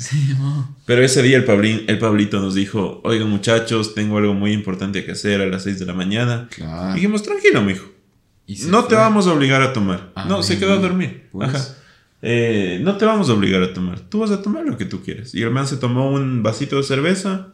Pero 0.85 1.03
ese 1.03 1.23
día 1.23 1.39
el 1.39 1.45
Pablín, 1.45 1.85
el 1.89 1.99
Pablito 1.99 2.39
nos 2.39 2.55
dijo, 2.55 3.01
oigan 3.03 3.31
muchachos, 3.31 3.95
tengo 3.95 4.19
algo 4.19 4.35
muy 4.35 4.53
importante 4.53 5.07
que 5.07 5.13
hacer 5.13 5.41
a 5.41 5.47
las 5.47 5.63
6 5.63 5.79
de 5.79 5.87
la 5.87 5.95
mañana. 5.95 6.49
Claro. 6.55 6.95
Dijimos, 6.95 7.23
tranquilo, 7.23 7.63
mijo. 7.63 7.87
Y 8.47 8.57
No 8.67 8.83
te 8.85 8.95
fue. 8.95 8.99
vamos 8.99 9.27
a 9.27 9.33
obligar 9.33 9.63
a 9.63 9.73
tomar. 9.73 10.13
Ah, 10.15 10.27
no, 10.29 10.43
se 10.43 10.59
quedó 10.59 10.75
a 10.75 10.77
dormir. 10.77 11.29
Pues. 11.33 11.49
Ajá. 11.49 11.65
Eh, 12.21 12.79
no 12.83 12.99
te 12.99 13.07
vamos 13.07 13.31
a 13.31 13.33
obligar 13.33 13.63
a 13.63 13.73
tomar. 13.73 14.01
Tú 14.01 14.19
vas 14.19 14.31
a 14.33 14.43
tomar 14.43 14.65
lo 14.67 14.77
que 14.77 14.85
tú 14.85 15.03
quieres. 15.03 15.35
Y 15.35 15.41
el 15.43 15.51
man 15.51 15.67
se 15.67 15.79
tomó 15.79 16.11
un 16.11 16.43
vasito 16.43 16.77
de 16.77 16.83
cerveza, 16.83 17.54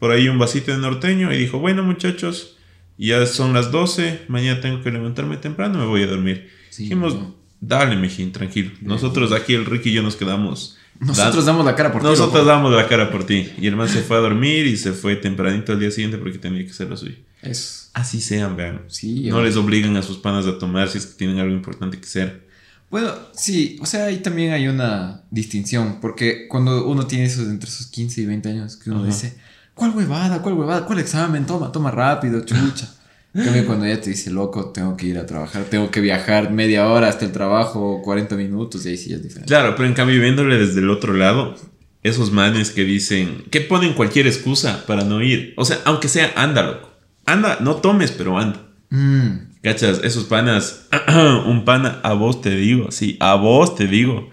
por 0.00 0.10
ahí 0.10 0.28
un 0.28 0.38
vasito 0.38 0.72
de 0.72 0.78
norteño 0.78 1.32
y 1.32 1.38
dijo, 1.38 1.60
bueno 1.60 1.84
muchachos, 1.84 2.56
ya 2.98 3.24
son 3.26 3.52
las 3.52 3.70
12, 3.70 4.22
mañana 4.26 4.60
tengo 4.60 4.82
que 4.82 4.90
levantarme 4.90 5.36
temprano, 5.36 5.78
me 5.78 5.86
voy 5.86 6.02
a 6.02 6.06
dormir. 6.08 6.50
Sí, 6.70 6.82
Dijimos, 6.84 7.14
no. 7.14 7.36
dale, 7.60 7.94
mijín, 7.96 8.32
tranquilo. 8.32 8.72
Nosotros 8.80 9.30
aquí, 9.32 9.54
el 9.54 9.64
Ricky 9.66 9.90
y 9.90 9.92
yo 9.92 10.02
nos 10.02 10.16
quedamos. 10.16 10.76
Nosotros 10.98 11.46
damos 11.46 11.64
la 11.64 11.74
cara 11.76 11.92
por 11.92 12.02
ti. 12.02 12.08
Nosotros 12.08 12.44
damos 12.44 12.72
la 12.74 12.86
cara 12.88 13.10
por 13.10 13.24
ti. 13.24 13.48
Y 13.58 13.66
el 13.68 13.76
man 13.76 13.88
se 13.88 14.02
fue 14.02 14.18
a 14.18 14.20
dormir 14.20 14.66
y 14.66 14.76
se 14.76 14.92
fue 14.92 15.16
tempranito 15.16 15.72
al 15.72 15.80
día 15.80 15.90
siguiente 15.90 16.18
porque 16.18 16.38
tenía 16.38 16.62
que 16.64 16.70
hacer 16.72 16.88
lo 16.90 16.96
suyo. 16.96 17.14
Eso. 17.40 17.88
Así 17.94 18.20
sean, 18.20 18.54
vean. 18.56 18.82
Sí, 18.88 19.28
no 19.30 19.42
les 19.42 19.56
obligan 19.56 19.96
a 19.96 20.02
sus 20.02 20.18
panas 20.18 20.46
a 20.46 20.58
tomar 20.58 20.88
si 20.88 20.98
es 20.98 21.06
que 21.06 21.14
tienen 21.16 21.38
algo 21.38 21.54
importante 21.54 21.98
que 21.98 22.04
hacer. 22.04 22.48
Bueno, 22.90 23.14
sí, 23.34 23.78
o 23.80 23.86
sea, 23.86 24.06
ahí 24.06 24.18
también 24.18 24.52
hay 24.52 24.68
una 24.68 25.22
distinción, 25.30 26.00
porque 26.00 26.46
cuando 26.48 26.86
uno 26.86 27.06
tiene 27.06 27.24
esos 27.24 27.48
entre 27.48 27.70
esos 27.70 27.86
15 27.86 28.20
y 28.22 28.26
20 28.26 28.48
años, 28.50 28.76
que 28.76 28.90
uno 28.90 28.98
Ajá. 29.00 29.06
dice, 29.08 29.38
¿cuál 29.80 29.96
huevada? 29.96 30.42
¿Cuál 30.42 30.54
huevada? 30.54 30.84
¿Cuál 30.84 30.98
examen? 30.98 31.46
Toma, 31.46 31.72
toma 31.72 31.90
rápido, 31.90 32.44
chucha. 32.44 32.86
Cambio, 33.32 33.64
cuando 33.64 33.86
ya 33.86 33.98
te 33.98 34.10
dice, 34.10 34.30
loco, 34.30 34.72
tengo 34.72 34.96
que 34.96 35.06
ir 35.06 35.18
a 35.18 35.24
trabajar, 35.24 35.64
tengo 35.64 35.90
que 35.90 36.00
viajar 36.00 36.50
media 36.50 36.88
hora 36.88 37.08
hasta 37.08 37.24
el 37.24 37.32
trabajo, 37.32 38.02
40 38.02 38.36
minutos, 38.36 38.84
y 38.84 38.90
ahí 38.90 38.96
sí 38.98 39.12
es 39.14 39.22
diferente. 39.22 39.48
Claro, 39.48 39.74
pero 39.76 39.88
en 39.88 39.94
cambio, 39.94 40.20
viéndole 40.20 40.58
desde 40.58 40.80
el 40.80 40.90
otro 40.90 41.14
lado, 41.14 41.54
esos 42.02 42.30
manes 42.30 42.70
que 42.70 42.84
dicen, 42.84 43.44
que 43.50 43.60
ponen 43.62 43.94
cualquier 43.94 44.26
excusa 44.26 44.84
para 44.84 45.04
no 45.04 45.22
ir. 45.22 45.54
O 45.56 45.64
sea, 45.64 45.78
aunque 45.84 46.08
sea, 46.08 46.32
anda, 46.36 46.62
loco. 46.62 46.90
Anda, 47.24 47.58
no 47.60 47.76
tomes, 47.76 48.10
pero 48.10 48.36
anda. 48.36 48.60
Mm, 48.90 49.60
¿Cachas? 49.62 50.00
Esos 50.04 50.24
panas, 50.24 50.88
un 51.46 51.64
pana, 51.64 52.00
a 52.02 52.12
vos 52.12 52.42
te 52.42 52.50
digo, 52.50 52.90
sí, 52.90 53.16
a 53.20 53.36
vos 53.36 53.76
te 53.76 53.86
digo, 53.86 54.28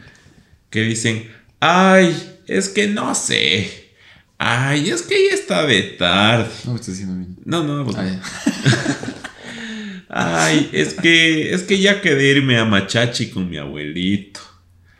que 0.71 0.81
dicen, 0.81 1.29
ay, 1.61 2.41
es 2.47 2.67
que 2.67 2.87
no 2.87 3.15
sé. 3.15 3.86
Ay, 4.37 4.89
es 4.89 5.01
que 5.01 5.29
ya 5.29 5.33
está 5.33 5.65
de 5.65 5.81
tarde. 5.81 6.49
no 6.65 6.73
me 6.73 6.79
estás 6.79 6.97
diciendo 6.97 7.15
bien. 7.15 7.37
No, 7.43 7.63
no, 7.63 7.83
no. 7.83 7.91
Ah, 7.97 8.05
ya. 8.05 8.21
Ay, 10.09 10.69
es 10.71 10.93
que, 10.93 11.53
es 11.53 11.63
que 11.63 11.79
ya 11.79 12.01
quedé 12.01 12.31
irme 12.31 12.57
a 12.57 12.65
Machachi 12.65 13.29
con 13.29 13.49
mi 13.49 13.57
abuelito. 13.57 14.39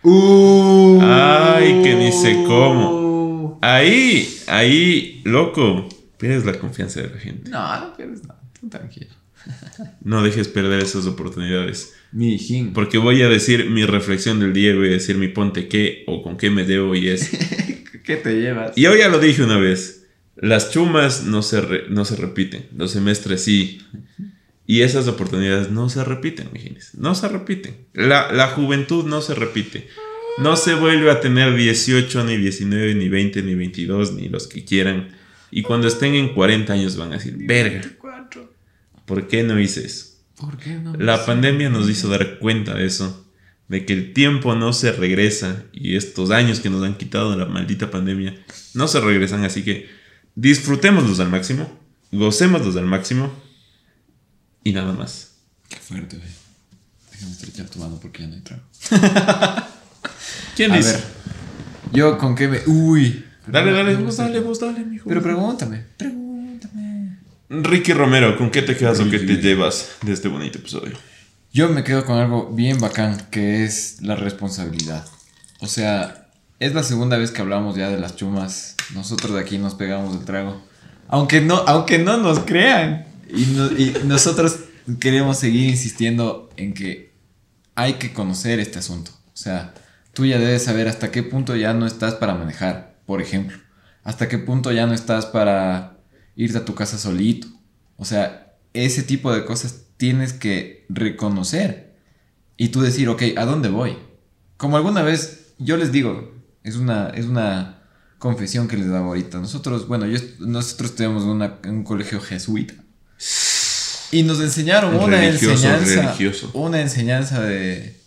Uh. 0.03 0.99
Ay, 1.01 1.81
que 1.83 1.95
ni 1.95 2.11
sé 2.11 2.43
cómo. 2.47 3.59
Ahí, 3.61 4.27
ahí, 4.47 5.21
loco, 5.23 5.87
pierdes 6.17 6.45
la 6.45 6.59
confianza 6.59 7.01
de 7.01 7.09
la 7.09 7.19
gente. 7.19 7.49
No, 7.49 7.79
no 7.79 7.95
pierdes 7.95 8.23
nada, 8.23 8.41
tú 8.59 8.69
tranquilo. 8.69 9.11
No 10.01 10.23
dejes 10.23 10.47
perder 10.47 10.81
esas 10.81 11.05
oportunidades. 11.05 11.93
Mi 12.11 12.35
hijín. 12.35 12.73
Porque 12.73 12.97
voy 12.97 13.21
a 13.21 13.29
decir 13.29 13.69
mi 13.69 13.85
reflexión 13.85 14.39
del 14.39 14.53
día, 14.53 14.73
voy 14.73 14.87
a 14.87 14.91
decir 14.91 15.17
mi 15.17 15.27
ponte 15.27 15.67
qué 15.67 16.03
o 16.07 16.21
con 16.21 16.37
qué 16.37 16.49
me 16.49 16.63
debo 16.63 16.95
y 16.95 17.09
es. 17.09 17.29
¿Qué 18.07 18.15
te 18.17 18.33
llevas? 18.41 18.75
Y 18.77 18.81
yo 18.81 18.95
ya 18.95 19.09
lo 19.09 19.19
dije 19.19 19.43
una 19.43 19.57
vez. 19.59 20.05
Las 20.35 20.71
chumas 20.71 21.23
no 21.25 21.41
se, 21.43 21.61
re- 21.61 21.83
no 21.89 22.05
se 22.05 22.15
repiten. 22.15 22.65
Los 22.75 22.91
semestres 22.91 23.43
sí. 23.43 23.81
Y 24.65 24.81
esas 24.81 25.07
oportunidades 25.07 25.69
no 25.71 25.89
se 25.89 26.03
repiten, 26.03 26.49
mijines. 26.53 26.95
No 26.95 27.13
se 27.15 27.27
repiten. 27.27 27.85
La, 27.93 28.31
la 28.31 28.47
juventud 28.47 29.05
no 29.05 29.21
se 29.21 29.35
repite. 29.35 29.87
No 30.39 30.55
se 30.55 30.73
vuelve 30.75 31.09
a 31.11 31.19
tener 31.19 31.55
18, 31.55 32.23
ni 32.23 32.37
19, 32.37 32.95
ni 32.95 33.09
20, 33.09 33.41
ni 33.43 33.55
22, 33.55 34.13
ni 34.13 34.29
los 34.29 34.47
que 34.47 34.63
quieran. 34.65 35.09
Y 35.51 35.63
cuando 35.63 35.87
estén 35.87 36.13
en 36.15 36.33
40 36.33 36.71
años 36.73 36.95
van 36.97 37.11
a 37.13 37.17
decir, 37.17 37.35
verga, 37.37 37.81
¿por 39.05 39.27
qué 39.27 39.43
no 39.43 39.59
hice 39.59 39.85
eso? 39.85 40.17
¿Por 40.39 40.57
qué 40.57 40.75
no? 40.75 40.93
La 40.95 41.25
pandemia 41.25 41.69
nos 41.69 41.89
hizo 41.89 42.09
dar 42.09 42.37
cuenta 42.39 42.75
de 42.75 42.85
eso, 42.85 43.26
de 43.67 43.85
que 43.85 43.93
el 43.93 44.13
tiempo 44.13 44.55
no 44.55 44.71
se 44.73 44.91
regresa 44.91 45.63
y 45.73 45.95
estos 45.95 46.31
años 46.31 46.59
que 46.59 46.69
nos 46.69 46.83
han 46.83 46.95
quitado 46.97 47.31
de 47.31 47.37
la 47.37 47.45
maldita 47.45 47.91
pandemia 47.91 48.35
no 48.73 48.87
se 48.87 48.99
regresan, 49.01 49.43
así 49.43 49.63
que 49.63 49.89
disfrutémoslos 50.35 51.19
al 51.19 51.29
máximo, 51.29 51.69
gocémoslos 52.11 52.75
al 52.77 52.85
máximo 52.85 53.31
y 54.63 54.71
nada 54.71 54.93
más. 54.93 55.35
Qué 55.69 55.77
fuerte, 55.77 56.17
güey. 56.17 56.29
Déjame 57.11 57.31
estrechar 57.31 57.67
tu 57.69 57.79
mano 57.79 57.99
porque 58.01 58.23
ya 58.23 58.27
no 58.29 58.35
hay 58.35 58.41
trago. 58.41 58.63
¿Quién 60.55 60.71
A 60.71 60.77
dice? 60.77 60.93
ver, 60.93 61.03
yo 61.93 62.17
con 62.17 62.35
qué 62.35 62.47
me. 62.47 62.59
Uy. 62.67 63.25
Dale, 63.47 63.71
dale, 63.71 63.95
vos 63.95 64.17
dale, 64.17 64.39
vos 64.39 64.59
dale, 64.59 64.83
mijo. 64.85 65.07
Pero 65.07 65.21
pregúntame, 65.21 65.83
pregúntame. 65.97 67.17
Ricky 67.49 67.93
Romero, 67.93 68.37
¿con 68.37 68.49
qué 68.51 68.61
te 68.61 68.75
quedas 68.75 68.99
o 68.99 69.09
qué 69.09 69.19
te 69.19 69.37
llevas 69.37 69.97
de 70.01 70.13
este 70.13 70.27
bonito 70.27 70.57
episodio? 70.57 70.97
Yo 71.51 71.69
me 71.69 71.83
quedo 71.83 72.05
con 72.05 72.17
algo 72.17 72.51
bien 72.51 72.79
bacán, 72.79 73.27
que 73.31 73.63
es 73.63 74.01
la 74.01 74.15
responsabilidad. 74.15 75.05
O 75.59 75.67
sea, 75.67 76.29
es 76.59 76.73
la 76.73 76.83
segunda 76.83 77.17
vez 77.17 77.31
que 77.31 77.41
hablamos 77.41 77.75
ya 77.75 77.89
de 77.89 77.99
las 77.99 78.15
chumas. 78.15 78.75
Nosotros 78.93 79.33
de 79.33 79.41
aquí 79.41 79.57
nos 79.57 79.75
pegamos 79.75 80.15
el 80.15 80.25
trago. 80.25 80.61
Aunque 81.07 81.41
no, 81.41 81.55
aunque 81.67 81.99
no 81.99 82.17
nos 82.17 82.39
crean. 82.39 83.07
Y, 83.29 83.43
y 83.43 83.95
nosotros 84.05 84.59
queremos 84.99 85.37
seguir 85.37 85.69
insistiendo 85.69 86.49
en 86.57 86.73
que 86.73 87.13
hay 87.75 87.93
que 87.93 88.13
conocer 88.13 88.59
este 88.59 88.79
asunto. 88.79 89.11
O 89.33 89.37
sea, 89.37 89.73
tú 90.13 90.25
ya 90.25 90.39
debes 90.39 90.63
saber 90.63 90.87
hasta 90.87 91.11
qué 91.11 91.23
punto 91.23 91.55
ya 91.55 91.73
no 91.73 91.85
estás 91.85 92.15
para 92.15 92.35
manejar, 92.35 92.97
por 93.05 93.21
ejemplo. 93.21 93.57
Hasta 94.03 94.27
qué 94.27 94.37
punto 94.37 94.71
ya 94.71 94.85
no 94.85 94.93
estás 94.93 95.25
para 95.25 95.97
irte 96.35 96.57
a 96.57 96.65
tu 96.65 96.75
casa 96.75 96.97
solito. 96.97 97.47
O 97.97 98.05
sea, 98.05 98.53
ese 98.73 99.03
tipo 99.03 99.33
de 99.33 99.45
cosas 99.45 99.86
tienes 99.97 100.33
que 100.33 100.85
reconocer. 100.89 101.95
Y 102.55 102.69
tú 102.69 102.81
decir, 102.81 103.09
ok, 103.09 103.23
¿a 103.37 103.45
dónde 103.45 103.69
voy? 103.69 103.97
Como 104.57 104.77
alguna 104.77 105.03
vez, 105.03 105.53
yo 105.59 105.77
les 105.77 105.91
digo, 105.91 106.33
es 106.63 106.75
una, 106.75 107.09
es 107.09 107.25
una 107.25 107.83
confesión 108.17 108.67
que 108.67 108.77
les 108.77 108.87
hago 108.87 109.07
ahorita. 109.09 109.39
Nosotros, 109.39 109.87
bueno, 109.87 110.05
yo, 110.07 110.19
nosotros 110.39 110.95
tenemos 110.95 111.23
una, 111.23 111.59
un 111.65 111.83
colegio 111.83 112.19
jesuita. 112.19 112.73
Y 114.11 114.23
nos 114.23 114.39
enseñaron 114.39 114.95
una 114.95 115.17
Religioso, 115.17 115.53
enseñanza. 115.67 116.01
religioso. 116.01 116.51
Una 116.53 116.81
enseñanza 116.81 117.41
de. 117.41 117.99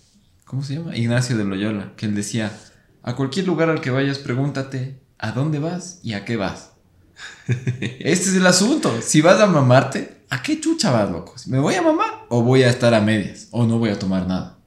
¿Cómo 0.46 0.64
se 0.64 0.74
llama? 0.74 0.96
Ignacio 0.96 1.36
de 1.36 1.44
Loyola. 1.44 1.92
Que 1.96 2.06
él 2.06 2.14
decía: 2.14 2.50
A 3.02 3.14
cualquier 3.16 3.46
lugar 3.46 3.68
al 3.68 3.80
que 3.82 3.90
vayas, 3.90 4.18
pregúntate 4.18 4.98
a 5.18 5.32
dónde 5.32 5.58
vas 5.58 6.00
y 6.02 6.14
a 6.14 6.24
qué 6.24 6.36
vas. 6.36 6.70
Este 7.46 8.30
es 8.30 8.34
el 8.34 8.46
asunto. 8.46 9.00
Si 9.02 9.20
vas 9.20 9.40
a 9.40 9.46
mamarte, 9.46 10.19
¿a 10.30 10.42
qué 10.42 10.60
chucha 10.60 10.90
vas, 10.90 11.10
loco? 11.10 11.34
¿Me 11.46 11.58
voy 11.58 11.74
a 11.74 11.82
mamar 11.82 12.26
o 12.28 12.42
voy 12.42 12.62
a 12.62 12.70
estar 12.70 12.94
a 12.94 13.00
medias? 13.00 13.48
¿O 13.50 13.66
no 13.66 13.78
voy 13.78 13.90
a 13.90 13.98
tomar 13.98 14.26
nada? 14.26 14.58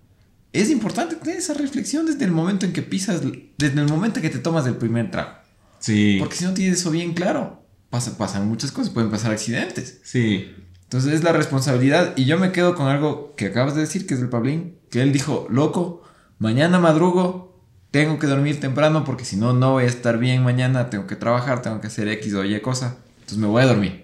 Es 0.52 0.70
importante 0.70 1.16
tener 1.16 1.38
esa 1.38 1.56
reflexión 1.56 2.06
desde 2.06 2.26
el 2.26 2.32
momento 2.32 2.66
en 2.66 2.74
que 2.74 2.84
pisas, 2.84 3.22
desde 3.58 3.82
el 3.82 3.88
momento 3.88 4.20
en 4.20 4.24
que 4.24 4.30
te 4.30 4.38
tomas 4.38 4.68
el 4.68 4.76
primer 4.76 5.10
trago. 5.10 5.32
Sí. 5.80 6.18
Porque 6.20 6.36
si 6.36 6.46
no 6.46 6.54
tienes 6.54 6.80
eso 6.80 6.92
bien 6.92 7.14
claro, 7.14 7.66
pasa, 7.90 8.18
pasan 8.18 8.48
muchas 8.48 8.72
cosas, 8.72 8.94
pueden 8.94 9.10
pasar 9.10 9.32
accidentes. 9.32 10.00
Sí. 10.04 10.54
Entonces 10.84 11.14
es 11.14 11.24
la 11.24 11.32
responsabilidad. 11.32 12.14
Y 12.16 12.26
yo 12.26 12.38
me 12.38 12.52
quedo 12.52 12.76
con 12.76 12.88
algo 12.88 13.34
que 13.36 13.48
acabas 13.48 13.74
de 13.74 13.82
decir, 13.82 14.06
que 14.06 14.14
es 14.14 14.20
el 14.20 14.30
Pablín, 14.30 14.78
que 14.92 15.02
él 15.02 15.12
dijo, 15.12 15.48
loco, 15.50 16.04
mañana 16.38 16.78
madrugo, 16.78 17.60
tengo 17.90 18.20
que 18.20 18.28
dormir 18.28 18.60
temprano 18.60 19.04
porque 19.04 19.26
si 19.26 19.38
no, 19.38 19.54
no 19.54 19.72
voy 19.72 19.86
a 19.86 19.88
estar 19.88 20.20
bien 20.20 20.44
mañana, 20.44 20.90
tengo 20.90 21.08
que 21.08 21.16
trabajar, 21.16 21.62
tengo 21.64 21.82
que 21.82 21.88
hacer 21.88 22.08
X 22.10 22.34
o 22.36 22.44
Y 22.44 22.60
cosa. 22.62 22.98
Entonces 23.16 23.38
me 23.40 23.48
voy 23.48 23.64
a 23.64 23.66
dormir. 23.66 24.03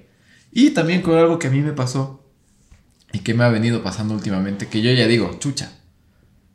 Y 0.52 0.72
también 0.72 1.02
con 1.02 1.18
algo 1.18 1.40
que 1.40 1.48
a 1.48 1.52
mí 1.52 1.62
me 1.62 1.74
pasó 1.74 2.24
y 3.12 3.20
que 3.20 3.34
me 3.34 3.44
ha 3.44 3.50
venido 3.50 3.84
pasando 3.84 4.14
últimamente, 4.14 4.68
que 4.68 4.82
yo 4.82 4.92
ya 4.92 5.08
digo, 5.08 5.38
chucha, 5.40 5.72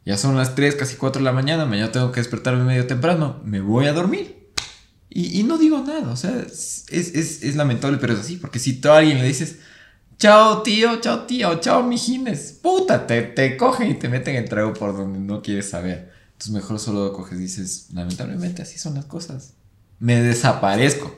ya 0.05 0.19
son 0.19 0.37
las 0.37 0.55
3, 0.55 0.77
casi 0.77 0.97
4 0.97 1.21
de 1.21 1.25
la 1.25 1.33
mañana, 1.33 1.67
mañana 1.67 1.93
tengo 1.93 2.13
que 2.13 2.21
despertarme 2.21 2.65
medio 2.65 2.87
temprano, 2.87 3.41
me 3.45 3.61
voy 3.61 3.87
a 3.87 3.93
dormir. 3.93 4.45
Y, 5.17 5.45
no 5.45 5.59
digo 5.59 5.81
nada, 5.81 6.11
o 6.11 6.17
sea, 6.17 6.37
es, 6.41 6.87
es, 6.91 7.45
es 7.45 7.55
lamentable, 7.55 7.99
pero 8.01 8.15
es 8.15 8.19
así, 8.19 8.37
porque 8.37 8.59
si 8.59 8.81
tú 8.81 8.89
a 8.89 8.99
alguien 8.99 9.19
le 9.19 9.29
dices, 9.29 9.59
chao 10.19 10.63
tío, 10.63 11.01
chao 11.01 11.21
tío, 11.23 11.61
chao 11.61 11.85
mijines, 11.85 12.59
puta, 12.61 13.07
te, 13.07 13.23
te 13.23 13.57
cogen 13.57 13.93
y 13.93 13.95
te 13.95 14.09
meten 14.09 14.35
el 14.35 14.49
trago 14.49 14.75
por 14.75 14.97
donde 14.97 15.21
no 15.21 15.41
quieres 15.41 15.71
saber. 15.71 16.13
Entonces 16.33 16.53
mejor 16.53 16.81
solo 16.81 17.13
coges 17.13 17.39
y 17.39 17.43
dices, 17.43 17.89
lamentablemente 17.93 18.63
así 18.63 18.77
son 18.77 18.95
las 18.95 19.05
cosas. 19.05 19.55
Me 20.01 20.21
desaparezco. 20.21 21.17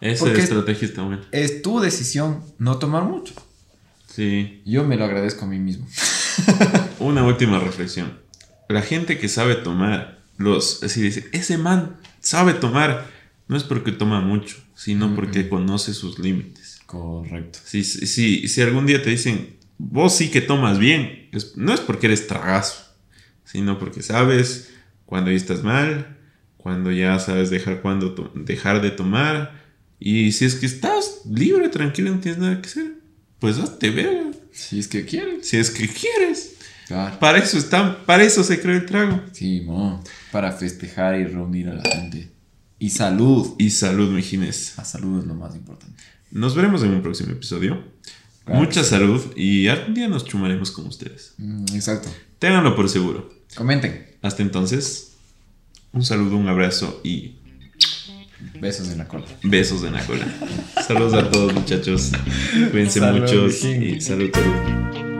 Esa 0.00 0.24
Porque- 0.26 0.40
estrategia 0.42 0.88
está 0.88 1.02
buena. 1.02 1.22
Es 1.32 1.62
tu 1.62 1.80
decisión 1.80 2.42
no 2.58 2.78
tomar 2.78 3.04
mucho. 3.04 3.34
Sí. 4.08 4.62
Yo 4.64 4.84
me 4.84 4.96
lo 4.96 5.04
agradezco 5.04 5.44
a 5.44 5.48
mí 5.48 5.58
mismo. 5.58 5.86
Una 6.98 7.24
última 7.24 7.58
reflexión. 7.58 8.18
La 8.68 8.82
gente 8.82 9.18
que 9.18 9.28
sabe 9.28 9.56
tomar, 9.56 10.20
los, 10.38 10.82
así 10.82 11.00
dice, 11.02 11.28
ese 11.32 11.58
man 11.58 11.96
sabe 12.20 12.54
tomar, 12.54 13.06
no 13.48 13.56
es 13.56 13.62
porque 13.64 13.92
toma 13.92 14.20
mucho, 14.20 14.56
sino 14.74 15.14
porque 15.14 15.48
conoce 15.48 15.92
sus 15.94 16.18
límites. 16.18 16.80
Correcto. 16.86 17.58
Si, 17.64 17.82
si, 17.84 18.46
si 18.48 18.62
algún 18.62 18.86
día 18.86 19.02
te 19.02 19.10
dicen, 19.10 19.56
vos 19.78 20.16
sí 20.16 20.30
que 20.30 20.40
tomas 20.40 20.78
bien, 20.78 21.28
es- 21.32 21.56
no 21.56 21.72
es 21.74 21.80
porque 21.80 22.06
eres 22.06 22.26
tragazo, 22.26 22.84
sino 23.44 23.78
porque 23.78 24.02
sabes 24.02 24.70
cuando 25.06 25.30
ya 25.30 25.36
estás 25.36 25.62
mal, 25.62 26.16
cuando 26.56 26.90
ya 26.92 27.18
sabes 27.18 27.50
dejar, 27.50 27.82
cuando 27.82 28.32
dejar 28.34 28.80
de 28.80 28.90
tomar, 28.90 29.63
y 30.06 30.32
si 30.32 30.44
es 30.44 30.56
que 30.56 30.66
estás 30.66 31.22
libre, 31.30 31.70
tranquilo, 31.70 32.10
no 32.10 32.20
tienes 32.20 32.38
nada 32.38 32.60
que 32.60 32.68
hacer, 32.68 32.92
pues 33.38 33.56
hazte 33.58 33.88
verga, 33.88 34.32
Si 34.52 34.78
es 34.78 34.86
que 34.88 35.06
quieres. 35.06 35.48
si 35.48 35.56
es 35.56 35.70
que 35.70 35.88
quieres. 35.88 36.56
Claro. 36.86 37.18
Para 37.18 37.38
eso 37.38 37.56
está, 37.56 38.04
para 38.04 38.22
eso 38.22 38.44
se 38.44 38.60
creó 38.60 38.76
el 38.76 38.84
trago. 38.84 39.18
Sí, 39.32 39.62
mo, 39.62 40.04
para 40.30 40.52
festejar 40.52 41.18
y 41.18 41.24
reunir 41.24 41.70
a 41.70 41.74
la 41.76 41.82
gente. 41.90 42.30
Y 42.78 42.90
salud. 42.90 43.54
Y 43.58 43.70
salud, 43.70 44.10
mijines. 44.10 44.74
La 44.76 44.84
salud 44.84 45.20
es 45.20 45.26
lo 45.26 45.34
más 45.34 45.56
importante. 45.56 46.02
Nos 46.30 46.54
veremos 46.54 46.82
en 46.82 46.90
un 46.90 47.00
próximo 47.00 47.32
episodio. 47.32 47.82
Claro 48.44 48.60
Mucha 48.60 48.84
sí. 48.84 48.90
salud 48.90 49.22
y 49.36 49.68
algún 49.68 49.94
día 49.94 50.06
nos 50.08 50.26
chumaremos 50.26 50.70
con 50.70 50.86
ustedes. 50.86 51.32
Mm, 51.38 51.64
exacto. 51.72 52.10
Ténganlo 52.38 52.76
por 52.76 52.90
seguro. 52.90 53.32
Comenten. 53.56 54.04
Hasta 54.20 54.42
entonces, 54.42 55.12
un 55.92 56.04
saludo, 56.04 56.36
un 56.36 56.48
abrazo 56.48 57.00
y 57.02 57.36
Besos 58.60 58.90
en 58.90 58.98
la 58.98 59.08
cola. 59.08 59.24
besos 59.42 59.82
de 59.82 59.90
la 59.90 60.04
cola. 60.04 60.26
Saludos 60.86 61.14
a 61.14 61.30
todos 61.30 61.52
muchachos. 61.54 62.12
Cuídense 62.70 63.00
Salud, 63.00 63.20
mucho 63.20 63.44
mijín. 63.46 63.82
y 63.82 64.00
salud, 64.00 64.30
salud. 64.32 65.13